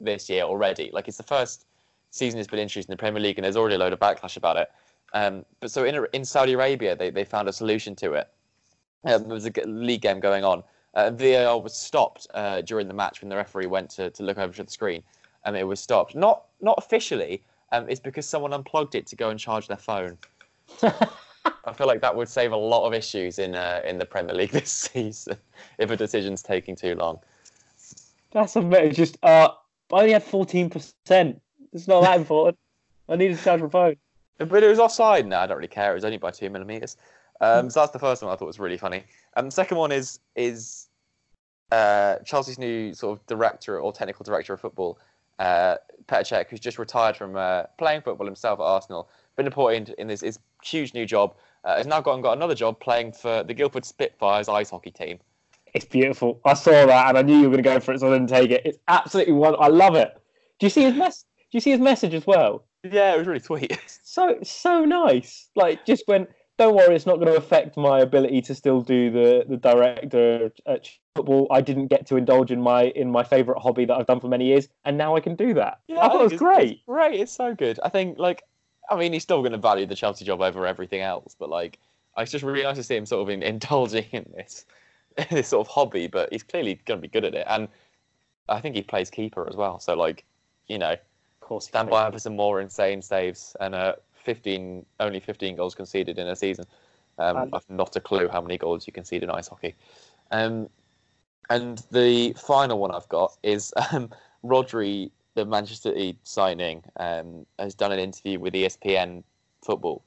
this 0.00 0.28
year 0.28 0.42
already. 0.44 0.90
Like 0.92 1.08
it's 1.08 1.16
the 1.16 1.22
first 1.22 1.66
season 2.10 2.40
it's 2.40 2.48
been 2.48 2.60
introduced 2.60 2.88
in 2.88 2.92
the 2.92 2.98
Premier 2.98 3.20
League, 3.20 3.38
and 3.38 3.44
there's 3.44 3.56
already 3.56 3.74
a 3.74 3.78
load 3.78 3.92
of 3.92 3.98
backlash 3.98 4.36
about 4.36 4.56
it. 4.56 4.68
Um, 5.12 5.44
but 5.60 5.70
so 5.70 5.84
in 5.84 6.06
in 6.12 6.24
Saudi 6.24 6.54
Arabia, 6.54 6.96
they, 6.96 7.10
they 7.10 7.24
found 7.24 7.48
a 7.48 7.52
solution 7.52 7.94
to 7.96 8.14
it. 8.14 8.28
Um, 9.04 9.24
there 9.24 9.34
was 9.34 9.46
a 9.46 9.52
league 9.66 10.00
game 10.00 10.20
going 10.20 10.44
on. 10.44 10.62
Uh, 10.94 11.10
VAR 11.10 11.60
was 11.60 11.76
stopped 11.76 12.26
uh, 12.34 12.62
during 12.62 12.88
the 12.88 12.94
match 12.94 13.20
when 13.20 13.28
the 13.28 13.36
referee 13.36 13.66
went 13.66 13.90
to, 13.90 14.10
to 14.10 14.22
look 14.22 14.38
over 14.38 14.52
to 14.54 14.64
the 14.64 14.70
screen. 14.70 15.02
Um, 15.46 15.54
it 15.54 15.66
was 15.66 15.80
stopped. 15.80 16.14
Not 16.14 16.44
not 16.60 16.74
officially. 16.76 17.42
Um, 17.72 17.88
it's 17.88 18.00
because 18.00 18.26
someone 18.26 18.52
unplugged 18.52 18.94
it 18.94 19.06
to 19.08 19.16
go 19.16 19.30
and 19.30 19.40
charge 19.40 19.68
their 19.68 19.76
phone. 19.76 20.18
I 20.82 21.72
feel 21.72 21.86
like 21.86 22.00
that 22.00 22.14
would 22.14 22.28
save 22.28 22.52
a 22.52 22.56
lot 22.56 22.86
of 22.86 22.94
issues 22.94 23.38
in 23.38 23.54
uh, 23.54 23.80
in 23.84 23.98
the 23.98 24.04
Premier 24.04 24.34
League 24.34 24.50
this 24.52 24.70
season 24.70 25.36
if 25.78 25.90
a 25.90 25.96
decision's 25.96 26.42
taking 26.42 26.76
too 26.76 26.94
long. 26.94 27.18
That's 28.32 28.56
a 28.56 28.60
bit 28.60 28.90
of 28.90 28.94
just 28.94 29.16
uh, 29.22 29.48
I 29.92 30.00
only 30.00 30.12
had 30.12 30.22
fourteen 30.22 30.68
percent. 30.68 31.40
It's 31.72 31.88
not 31.88 32.02
that 32.02 32.18
important. 32.18 32.58
I 33.08 33.16
needed 33.16 33.38
to 33.38 33.44
charge 33.44 33.62
my 33.62 33.68
phone. 33.68 33.96
But 34.38 34.62
it 34.62 34.68
was 34.68 34.78
offside. 34.78 35.26
No, 35.26 35.38
I 35.38 35.46
don't 35.46 35.56
really 35.56 35.68
care. 35.68 35.92
It 35.92 35.94
was 35.94 36.04
only 36.04 36.18
by 36.18 36.30
two 36.30 36.50
millimeters. 36.50 36.96
Um, 37.40 37.70
so 37.70 37.80
that's 37.80 37.92
the 37.92 37.98
first 37.98 38.22
one 38.22 38.32
I 38.32 38.36
thought 38.36 38.46
was 38.46 38.58
really 38.58 38.78
funny. 38.78 39.04
Um, 39.36 39.46
the 39.46 39.50
second 39.52 39.78
one 39.78 39.92
is 39.92 40.18
is 40.34 40.88
uh, 41.72 42.16
Chelsea's 42.24 42.58
new 42.58 42.94
sort 42.94 43.18
of 43.18 43.26
director 43.26 43.78
or 43.80 43.92
technical 43.92 44.24
director 44.24 44.52
of 44.52 44.60
football, 44.60 44.98
uh, 45.38 45.76
Petr 46.06 46.28
Cech, 46.28 46.48
who's 46.48 46.60
just 46.60 46.78
retired 46.78 47.16
from 47.16 47.36
uh, 47.36 47.64
playing 47.78 48.02
football 48.02 48.26
himself 48.26 48.60
at 48.60 48.62
Arsenal, 48.62 49.08
been 49.36 49.46
appointed 49.46 49.94
in 49.98 50.06
this, 50.08 50.20
this 50.20 50.38
huge 50.62 50.94
new 50.94 51.06
job. 51.06 51.34
Uh, 51.64 51.76
has 51.76 51.86
now 51.86 52.00
gone 52.00 52.14
and 52.14 52.22
got 52.22 52.36
another 52.36 52.54
job 52.54 52.78
playing 52.78 53.12
for 53.12 53.42
the 53.42 53.52
Guildford 53.52 53.84
Spitfires 53.84 54.48
ice 54.48 54.70
hockey 54.70 54.92
team. 54.92 55.18
It's 55.74 55.84
beautiful. 55.84 56.40
I 56.44 56.54
saw 56.54 56.86
that 56.86 57.08
and 57.08 57.18
I 57.18 57.22
knew 57.22 57.36
you 57.36 57.50
were 57.50 57.56
going 57.56 57.64
to 57.64 57.70
go 57.70 57.80
for 57.80 57.92
it, 57.92 58.00
so 58.00 58.08
I 58.08 58.12
didn't 58.12 58.28
take 58.28 58.50
it. 58.50 58.62
It's 58.64 58.78
absolutely 58.88 59.34
one. 59.34 59.56
I 59.58 59.66
love 59.66 59.96
it. 59.96 60.16
Do 60.58 60.66
you 60.66 60.70
see 60.70 60.82
his 60.82 60.94
mess? 60.94 61.24
Do 61.50 61.56
you 61.56 61.60
see 61.60 61.72
his 61.72 61.80
message 61.80 62.14
as 62.14 62.26
well? 62.26 62.64
Yeah, 62.84 63.14
it 63.14 63.18
was 63.18 63.26
really 63.26 63.40
sweet. 63.40 63.78
So 64.16 64.38
so 64.42 64.84
nice. 64.86 65.50
Like 65.56 65.84
just 65.84 66.04
when. 66.06 66.26
Don't 66.58 66.74
worry, 66.74 66.94
it's 66.96 67.04
not 67.04 67.16
going 67.16 67.30
to 67.30 67.36
affect 67.36 67.76
my 67.76 68.00
ability 68.00 68.40
to 68.40 68.54
still 68.54 68.80
do 68.80 69.10
the 69.10 69.44
the 69.46 69.58
director 69.58 70.50
at 70.64 70.88
football. 71.16 71.46
I 71.50 71.60
didn't 71.60 71.88
get 71.88 72.06
to 72.06 72.16
indulge 72.16 72.50
in 72.50 72.60
my 72.60 72.84
in 72.84 73.10
my 73.10 73.24
favorite 73.24 73.58
hobby 73.58 73.84
that 73.86 73.94
I've 73.96 74.06
done 74.06 74.20
for 74.20 74.28
many 74.28 74.46
years, 74.46 74.68
and 74.84 74.96
now 74.96 75.16
I 75.16 75.20
can 75.20 75.34
do 75.34 75.54
that. 75.54 75.80
Yeah, 75.88 76.00
I 76.00 76.08
thought 76.08 76.20
it 76.20 76.24
was 76.24 76.32
it's- 76.34 76.38
great. 76.38 76.72
It's 76.72 76.82
great. 76.86 77.20
It's 77.20 77.32
so 77.32 77.54
good. 77.54 77.80
I 77.82 77.88
think 77.88 78.18
like, 78.18 78.42
I 78.90 78.96
mean, 78.96 79.12
he's 79.12 79.22
still 79.22 79.40
going 79.40 79.52
to 79.52 79.58
value 79.58 79.86
the 79.86 79.94
Chelsea 79.96 80.24
job 80.24 80.40
over 80.40 80.66
everything 80.66 81.00
else, 81.00 81.34
but 81.38 81.48
like, 81.48 81.78
it's 82.16 82.30
just 82.32 82.44
really 82.44 82.62
nice 82.62 82.76
to 82.76 82.82
see 82.82 82.96
him 82.96 83.06
sort 83.06 83.22
of 83.22 83.28
in, 83.28 83.42
indulging 83.54 84.06
in 84.12 84.30
this 84.36 84.66
this 85.30 85.48
sort 85.48 85.66
of 85.66 85.72
hobby. 85.72 86.06
But 86.06 86.32
he's 86.32 86.42
clearly 86.42 86.80
going 86.84 86.98
to 86.98 87.02
be 87.02 87.08
good 87.08 87.24
at 87.24 87.34
it, 87.34 87.46
and 87.48 87.68
I 88.48 88.60
think 88.60 88.76
he 88.76 88.82
plays 88.82 89.10
keeper 89.10 89.48
as 89.48 89.56
well. 89.56 89.80
So 89.80 89.94
like, 89.94 90.24
you 90.68 90.78
know, 90.78 90.92
Of 90.92 91.40
course, 91.40 91.66
stand 91.66 91.90
by 91.90 92.10
for 92.10 92.18
some 92.18 92.36
more 92.36 92.60
insane 92.60 93.02
saves 93.02 93.56
and 93.60 93.74
uh, 93.74 93.94
15 94.24 94.84
only 95.00 95.20
15 95.20 95.56
goals 95.56 95.74
conceded 95.74 96.18
in 96.18 96.26
a 96.28 96.36
season. 96.36 96.64
Um, 97.18 97.48
I've 97.54 97.68
not 97.70 97.96
a 97.96 98.00
clue 98.00 98.28
how 98.28 98.42
many 98.42 98.58
goals 98.58 98.86
you 98.86 98.92
concede 98.92 99.22
in 99.22 99.30
ice 99.30 99.48
hockey. 99.48 99.74
Um, 100.30 100.68
and 101.50 101.82
the 101.90 102.32
final 102.34 102.78
one 102.78 102.90
I've 102.90 103.08
got 103.08 103.36
is 103.42 103.72
um, 103.92 104.10
Rodri, 104.44 105.10
the 105.34 105.44
Manchester 105.44 105.90
City 105.90 106.18
signing, 106.22 106.82
um, 106.98 107.46
has 107.58 107.74
done 107.74 107.92
an 107.92 107.98
interview 107.98 108.38
with 108.38 108.54
ESPN 108.54 109.22
Football, 109.64 110.02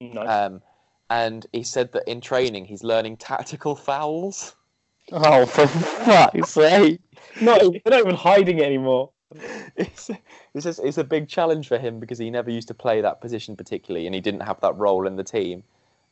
Nice. 0.00 0.28
um, 0.28 0.62
and 1.10 1.46
he 1.52 1.62
said 1.62 1.92
that 1.92 2.08
in 2.08 2.20
training 2.20 2.64
he's 2.64 2.84
learning 2.84 3.16
tactical 3.16 3.74
fouls. 3.74 4.54
oh, 5.12 5.44
for 5.46 5.66
fuck's 5.66 6.50
sake! 6.50 7.00
No, 7.40 7.58
they're 7.58 7.80
not 7.86 8.00
even 8.00 8.14
hiding 8.14 8.58
it 8.58 8.64
anymore. 8.64 9.10
it's, 9.76 10.10
it's, 10.54 10.64
just, 10.64 10.80
it's 10.82 10.98
a 10.98 11.04
big 11.04 11.28
challenge 11.28 11.66
for 11.68 11.78
him 11.78 11.98
because 11.98 12.18
he 12.18 12.30
never 12.30 12.50
used 12.50 12.68
to 12.68 12.74
play 12.74 13.00
that 13.00 13.20
position 13.20 13.56
particularly, 13.56 14.06
and 14.06 14.14
he 14.14 14.20
didn't 14.20 14.40
have 14.40 14.60
that 14.60 14.76
role 14.76 15.06
in 15.06 15.16
the 15.16 15.24
team. 15.24 15.62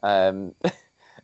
Um, 0.03 0.55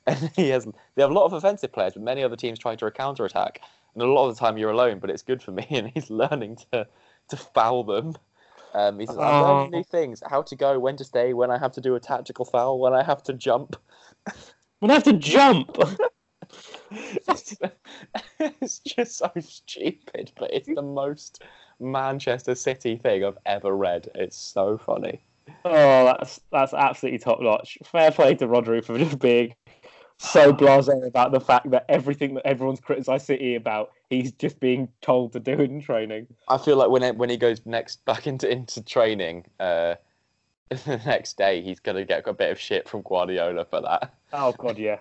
and 0.08 0.30
he 0.36 0.48
has 0.50 0.64
they 0.94 1.02
have 1.02 1.10
a 1.10 1.14
lot 1.14 1.26
of 1.26 1.32
offensive 1.32 1.72
players, 1.72 1.94
but 1.94 2.02
many 2.02 2.22
other 2.22 2.36
teams 2.36 2.58
try 2.58 2.74
to 2.76 2.90
counter 2.90 3.24
attack, 3.24 3.60
and 3.94 4.02
a 4.02 4.06
lot 4.06 4.28
of 4.28 4.34
the 4.34 4.40
time 4.40 4.58
you're 4.58 4.70
alone. 4.70 4.98
But 4.98 5.10
it's 5.10 5.22
good 5.22 5.42
for 5.42 5.52
me, 5.52 5.66
and 5.70 5.90
he's 5.94 6.10
learning 6.10 6.58
to 6.72 6.86
to 7.28 7.36
foul 7.36 7.84
them. 7.84 8.16
Um, 8.74 8.98
he 8.98 9.06
says, 9.06 9.18
"I'm 9.18 9.40
learning 9.40 9.72
Oh. 9.72 9.76
new 9.78 9.84
things: 9.84 10.22
how 10.28 10.42
to 10.42 10.56
go, 10.56 10.78
when 10.78 10.96
to 10.96 11.04
stay, 11.04 11.32
when 11.32 11.50
I 11.50 11.58
have 11.58 11.72
to 11.72 11.80
do 11.80 11.94
a 11.94 12.00
tactical 12.00 12.44
foul, 12.44 12.78
when 12.78 12.92
I 12.92 13.02
have 13.02 13.22
to 13.24 13.32
jump." 13.32 13.76
When 14.80 14.90
I 14.92 14.94
have 14.94 15.04
to 15.04 15.12
jump. 15.14 15.76
it's, 16.90 17.56
it's 18.38 18.78
just 18.78 19.18
so 19.18 19.30
stupid, 19.40 20.30
but 20.38 20.52
it's 20.52 20.68
the 20.68 20.82
most 20.82 21.42
Manchester 21.80 22.54
City 22.54 22.96
thing 22.96 23.24
I've 23.24 23.38
ever 23.46 23.76
read. 23.76 24.08
It's 24.14 24.36
so 24.36 24.78
funny. 24.78 25.20
Oh, 25.64 26.04
that's 26.04 26.40
that's 26.52 26.74
absolutely 26.74 27.18
top 27.18 27.40
notch. 27.40 27.78
Fair 27.84 28.10
play 28.12 28.34
to 28.36 28.46
Rodri 28.46 28.84
for 28.84 28.96
just 28.98 29.18
being 29.18 29.54
so 30.18 30.52
blasé 30.52 31.06
about 31.06 31.32
the 31.32 31.40
fact 31.40 31.70
that 31.70 31.84
everything 31.88 32.34
that 32.34 32.46
everyone's 32.46 32.80
criticised 32.80 33.26
City 33.26 33.54
about, 33.54 33.92
he's 34.10 34.32
just 34.32 34.60
being 34.60 34.88
told 35.00 35.32
to 35.32 35.40
do 35.40 35.52
in 35.52 35.80
training. 35.80 36.26
I 36.48 36.58
feel 36.58 36.76
like 36.76 36.90
when 36.90 37.02
it, 37.02 37.16
when 37.16 37.30
he 37.30 37.36
goes 37.36 37.60
next 37.64 38.04
back 38.04 38.26
into 38.26 38.50
into 38.50 38.82
training, 38.82 39.46
uh, 39.60 39.94
the 40.68 41.00
next 41.06 41.38
day 41.38 41.62
he's 41.62 41.80
gonna 41.80 42.04
get 42.04 42.26
a 42.26 42.32
bit 42.32 42.50
of 42.50 42.58
shit 42.60 42.88
from 42.88 43.02
Guardiola 43.02 43.64
for 43.64 43.80
that. 43.80 44.14
Oh 44.32 44.52
god, 44.52 44.78
yeah. 44.78 44.98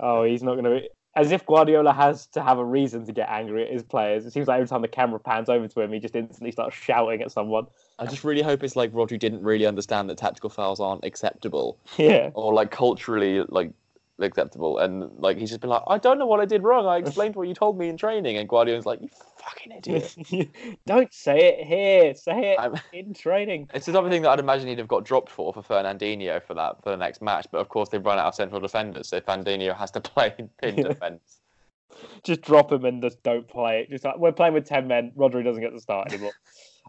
Oh, 0.00 0.24
he's 0.24 0.42
not 0.42 0.54
going 0.54 0.64
to. 0.64 0.70
Be... 0.80 0.88
As 1.16 1.30
if 1.30 1.46
Guardiola 1.46 1.92
has 1.92 2.26
to 2.28 2.42
have 2.42 2.58
a 2.58 2.64
reason 2.64 3.06
to 3.06 3.12
get 3.12 3.28
angry 3.30 3.64
at 3.64 3.72
his 3.72 3.84
players. 3.84 4.26
It 4.26 4.32
seems 4.32 4.48
like 4.48 4.56
every 4.56 4.66
time 4.66 4.82
the 4.82 4.88
camera 4.88 5.20
pans 5.20 5.48
over 5.48 5.68
to 5.68 5.80
him, 5.80 5.92
he 5.92 6.00
just 6.00 6.16
instantly 6.16 6.50
starts 6.50 6.74
shouting 6.74 7.22
at 7.22 7.30
someone. 7.30 7.66
I 8.00 8.06
just 8.06 8.24
really 8.24 8.42
hope 8.42 8.64
it's 8.64 8.74
like 8.74 8.92
Rodri 8.92 9.18
didn't 9.18 9.42
really 9.42 9.66
understand 9.66 10.10
that 10.10 10.18
tactical 10.18 10.50
fouls 10.50 10.80
aren't 10.80 11.04
acceptable 11.04 11.78
Yeah. 11.96 12.30
or 12.34 12.52
like 12.52 12.72
culturally 12.72 13.44
like 13.48 13.70
acceptable, 14.18 14.78
and 14.78 15.10
like 15.18 15.36
he's 15.36 15.50
just 15.50 15.60
been 15.60 15.70
like, 15.70 15.82
I 15.86 15.98
don't 15.98 16.18
know 16.18 16.26
what 16.26 16.40
I 16.40 16.44
did 16.44 16.62
wrong. 16.62 16.86
I 16.86 16.96
explained 17.06 17.34
what 17.36 17.48
you 17.48 17.54
told 17.54 17.78
me 17.78 17.88
in 17.88 17.96
training, 17.96 18.36
and 18.36 18.48
Guardiola's 18.48 18.86
like, 18.86 19.00
you 19.00 19.08
fucking 19.38 19.72
idiot. 19.72 20.16
Don't 20.86 21.12
say 21.12 21.38
it 21.58 21.66
here. 21.66 22.14
Say 22.14 22.52
it 22.52 22.58
I'm- 22.58 22.76
in 22.92 23.14
training. 23.14 23.68
It's 23.74 23.86
the 23.86 23.98
of 23.98 24.10
thing 24.10 24.22
that 24.22 24.30
I'd 24.30 24.40
imagine 24.40 24.68
he'd 24.68 24.78
have 24.78 24.88
got 24.88 25.04
dropped 25.04 25.30
for 25.30 25.52
for 25.52 25.62
Fernandinho 25.62 26.42
for 26.42 26.54
that 26.54 26.82
for 26.82 26.90
the 26.90 26.96
next 26.96 27.22
match, 27.22 27.46
but 27.50 27.58
of 27.58 27.68
course 27.68 27.88
they've 27.88 28.04
run 28.04 28.18
out 28.18 28.26
of 28.26 28.34
central 28.34 28.60
defenders, 28.60 29.08
so 29.08 29.20
Fernandinho 29.20 29.76
has 29.76 29.90
to 29.92 30.00
play 30.00 30.34
in 30.62 30.76
defence. 30.76 31.40
Just 32.24 32.42
drop 32.42 32.72
him 32.72 32.84
and 32.84 33.00
just 33.02 33.22
don't 33.22 33.46
play 33.46 33.80
it. 33.80 33.90
Just 33.90 34.04
like, 34.04 34.18
we're 34.18 34.32
playing 34.32 34.54
with 34.54 34.66
ten 34.66 34.88
men. 34.88 35.12
Rodri 35.16 35.44
doesn't 35.44 35.62
get 35.62 35.70
to 35.70 35.80
start 35.80 36.12
anymore. 36.12 36.32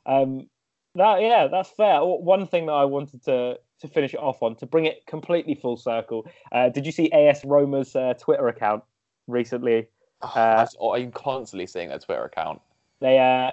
um, 0.05 0.47
that 0.95 1.21
yeah, 1.21 1.47
that's 1.51 1.69
fair. 1.69 1.99
One 2.03 2.47
thing 2.47 2.67
that 2.67 2.71
I 2.73 2.85
wanted 2.85 3.23
to 3.25 3.59
to 3.81 3.87
finish 3.87 4.13
it 4.13 4.19
off 4.19 4.41
on 4.41 4.55
to 4.55 4.65
bring 4.65 4.85
it 4.85 5.05
completely 5.05 5.55
full 5.55 5.77
circle. 5.77 6.25
Uh, 6.51 6.69
did 6.69 6.85
you 6.85 6.91
see 6.91 7.11
AS 7.11 7.43
Roma's 7.43 7.95
uh, 7.95 8.13
Twitter 8.19 8.47
account 8.47 8.83
recently? 9.27 9.87
Uh, 10.21 10.65
I'm 10.93 11.11
constantly 11.11 11.67
seeing 11.67 11.89
their 11.89 11.99
Twitter 11.99 12.23
account. 12.23 12.61
They 13.01 13.19
uh 13.19 13.51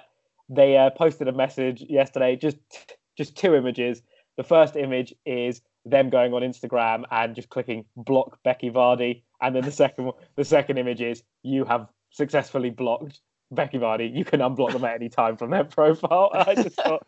they 0.49 0.77
uh, 0.77 0.89
posted 0.91 1.27
a 1.27 1.31
message 1.31 1.81
yesterday, 1.89 2.35
just 2.35 2.57
just 3.17 3.35
two 3.37 3.55
images. 3.55 4.01
The 4.37 4.43
first 4.43 4.75
image 4.75 5.13
is 5.25 5.61
them 5.85 6.09
going 6.09 6.33
on 6.33 6.41
Instagram 6.41 7.03
and 7.11 7.35
just 7.35 7.49
clicking 7.49 7.85
block 7.95 8.39
Becky 8.43 8.69
Vardy, 8.69 9.21
and 9.41 9.55
then 9.55 9.63
the 9.63 9.71
second 9.71 10.05
one, 10.05 10.15
the 10.35 10.45
second 10.45 10.77
image 10.77 11.01
is 11.01 11.23
you 11.43 11.65
have 11.65 11.87
successfully 12.11 12.69
blocked 12.69 13.19
Becky 13.51 13.77
Vardy. 13.77 14.15
You 14.15 14.25
can 14.25 14.39
unblock 14.39 14.73
them 14.73 14.85
at 14.85 14.95
any 14.95 15.09
time 15.09 15.37
from 15.37 15.51
their 15.51 15.63
profile. 15.63 16.31
I 16.33 16.55
just 16.55 16.75
thought, 16.75 17.05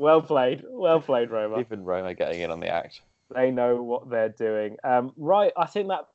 well 0.00 0.22
played, 0.22 0.64
well 0.68 1.00
played, 1.00 1.30
Roma. 1.30 1.60
Even 1.60 1.84
Roma 1.84 2.14
getting 2.14 2.40
in 2.40 2.50
on 2.50 2.60
the 2.60 2.68
act. 2.68 3.02
They 3.34 3.50
know 3.50 3.82
what 3.82 4.10
they're 4.10 4.30
doing. 4.30 4.76
Um, 4.82 5.12
right, 5.16 5.52
I 5.56 5.66
think 5.66 5.88
that 5.88 6.06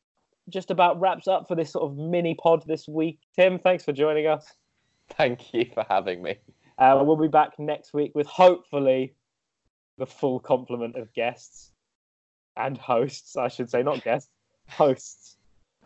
just 0.49 0.69
about 0.71 0.99
wraps 0.99 1.27
up 1.27 1.47
for 1.47 1.55
this 1.55 1.71
sort 1.71 1.89
of 1.89 1.97
mini 1.97 2.35
pod 2.35 2.63
this 2.67 2.87
week. 2.87 3.19
Tim, 3.35 3.59
thanks 3.59 3.83
for 3.85 3.93
joining 3.93 4.27
us. 4.27 4.51
Thank 5.11 5.53
you 5.53 5.65
for 5.73 5.85
having 5.89 6.21
me. 6.23 6.35
Uh, 6.77 7.01
we'll 7.05 7.15
be 7.15 7.27
back 7.27 7.57
next 7.59 7.93
week 7.93 8.11
with 8.15 8.27
hopefully 8.27 9.13
the 9.97 10.05
full 10.05 10.39
complement 10.39 10.95
of 10.97 11.13
guests 11.13 11.71
and 12.57 12.77
hosts, 12.77 13.37
I 13.37 13.47
should 13.47 13.69
say, 13.69 13.81
not 13.83 14.03
guests, 14.03 14.29
hosts. 14.67 15.37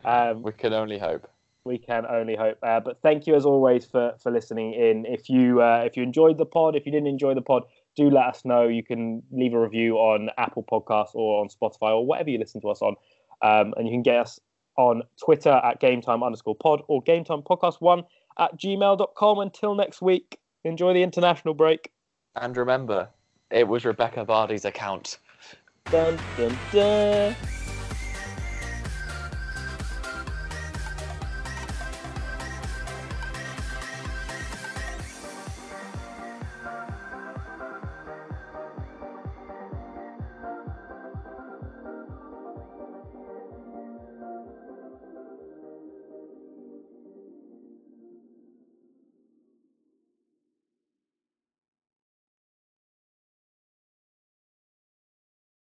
Um, 0.04 0.42
We 0.42 0.52
can 0.54 0.74
only 0.74 0.98
hope. 0.98 1.28
we 1.66 1.78
can 1.78 2.06
only 2.08 2.36
hope. 2.36 2.58
Uh, 2.64 2.80
but 2.80 3.02
thank 3.04 3.28
you 3.28 3.36
as 3.36 3.46
always 3.46 3.86
for 3.86 4.14
for 4.24 4.32
listening 4.32 4.74
in. 4.74 5.06
If 5.06 5.30
you 5.30 5.62
uh, 5.62 5.84
if 5.86 5.96
you 5.98 6.04
enjoyed 6.04 6.38
the 6.38 6.46
pod, 6.46 6.76
if 6.76 6.86
you 6.86 6.92
didn't 6.92 7.08
enjoy 7.08 7.34
the 7.36 7.42
pod, 7.42 7.64
do 7.96 8.10
let 8.10 8.28
us 8.28 8.46
know. 8.46 8.68
You 8.68 8.84
can 8.84 9.24
leave 9.32 9.54
a 9.54 9.60
review 9.60 9.96
on 9.96 10.30
Apple 10.38 10.66
Podcasts 10.70 11.16
or 11.16 11.42
on 11.42 11.50
Spotify 11.50 11.92
or 11.92 12.06
whatever 12.06 12.30
you 12.30 12.38
listen 12.38 12.62
to 12.62 12.70
us 12.70 12.82
on, 12.82 12.96
um, 13.42 13.74
and 13.78 13.88
you 13.88 13.94
can 13.94 14.04
get 14.04 14.18
us 14.18 14.40
on 14.78 15.04
Twitter 15.24 15.52
at 15.52 15.82
GameTime 15.82 16.26
underscore 16.26 16.56
Pod 16.56 16.82
or 16.88 17.04
GameTime 17.04 17.44
Podcast 17.44 17.82
One 17.82 18.04
at 18.38 18.58
gmail.com. 18.58 19.40
Until 19.40 19.76
next 19.76 20.02
week, 20.02 20.40
enjoy 20.64 20.94
the 20.94 21.04
international 21.04 21.54
break. 21.54 21.92
And 22.36 22.56
remember, 22.56 23.10
it 23.52 23.68
was 23.68 23.86
Rebekah 23.86 24.26
Vardy's 24.26 24.66
account. 24.66 25.18
Dun, 25.92 26.18
dun, 26.38 26.58
dun. 26.72 27.36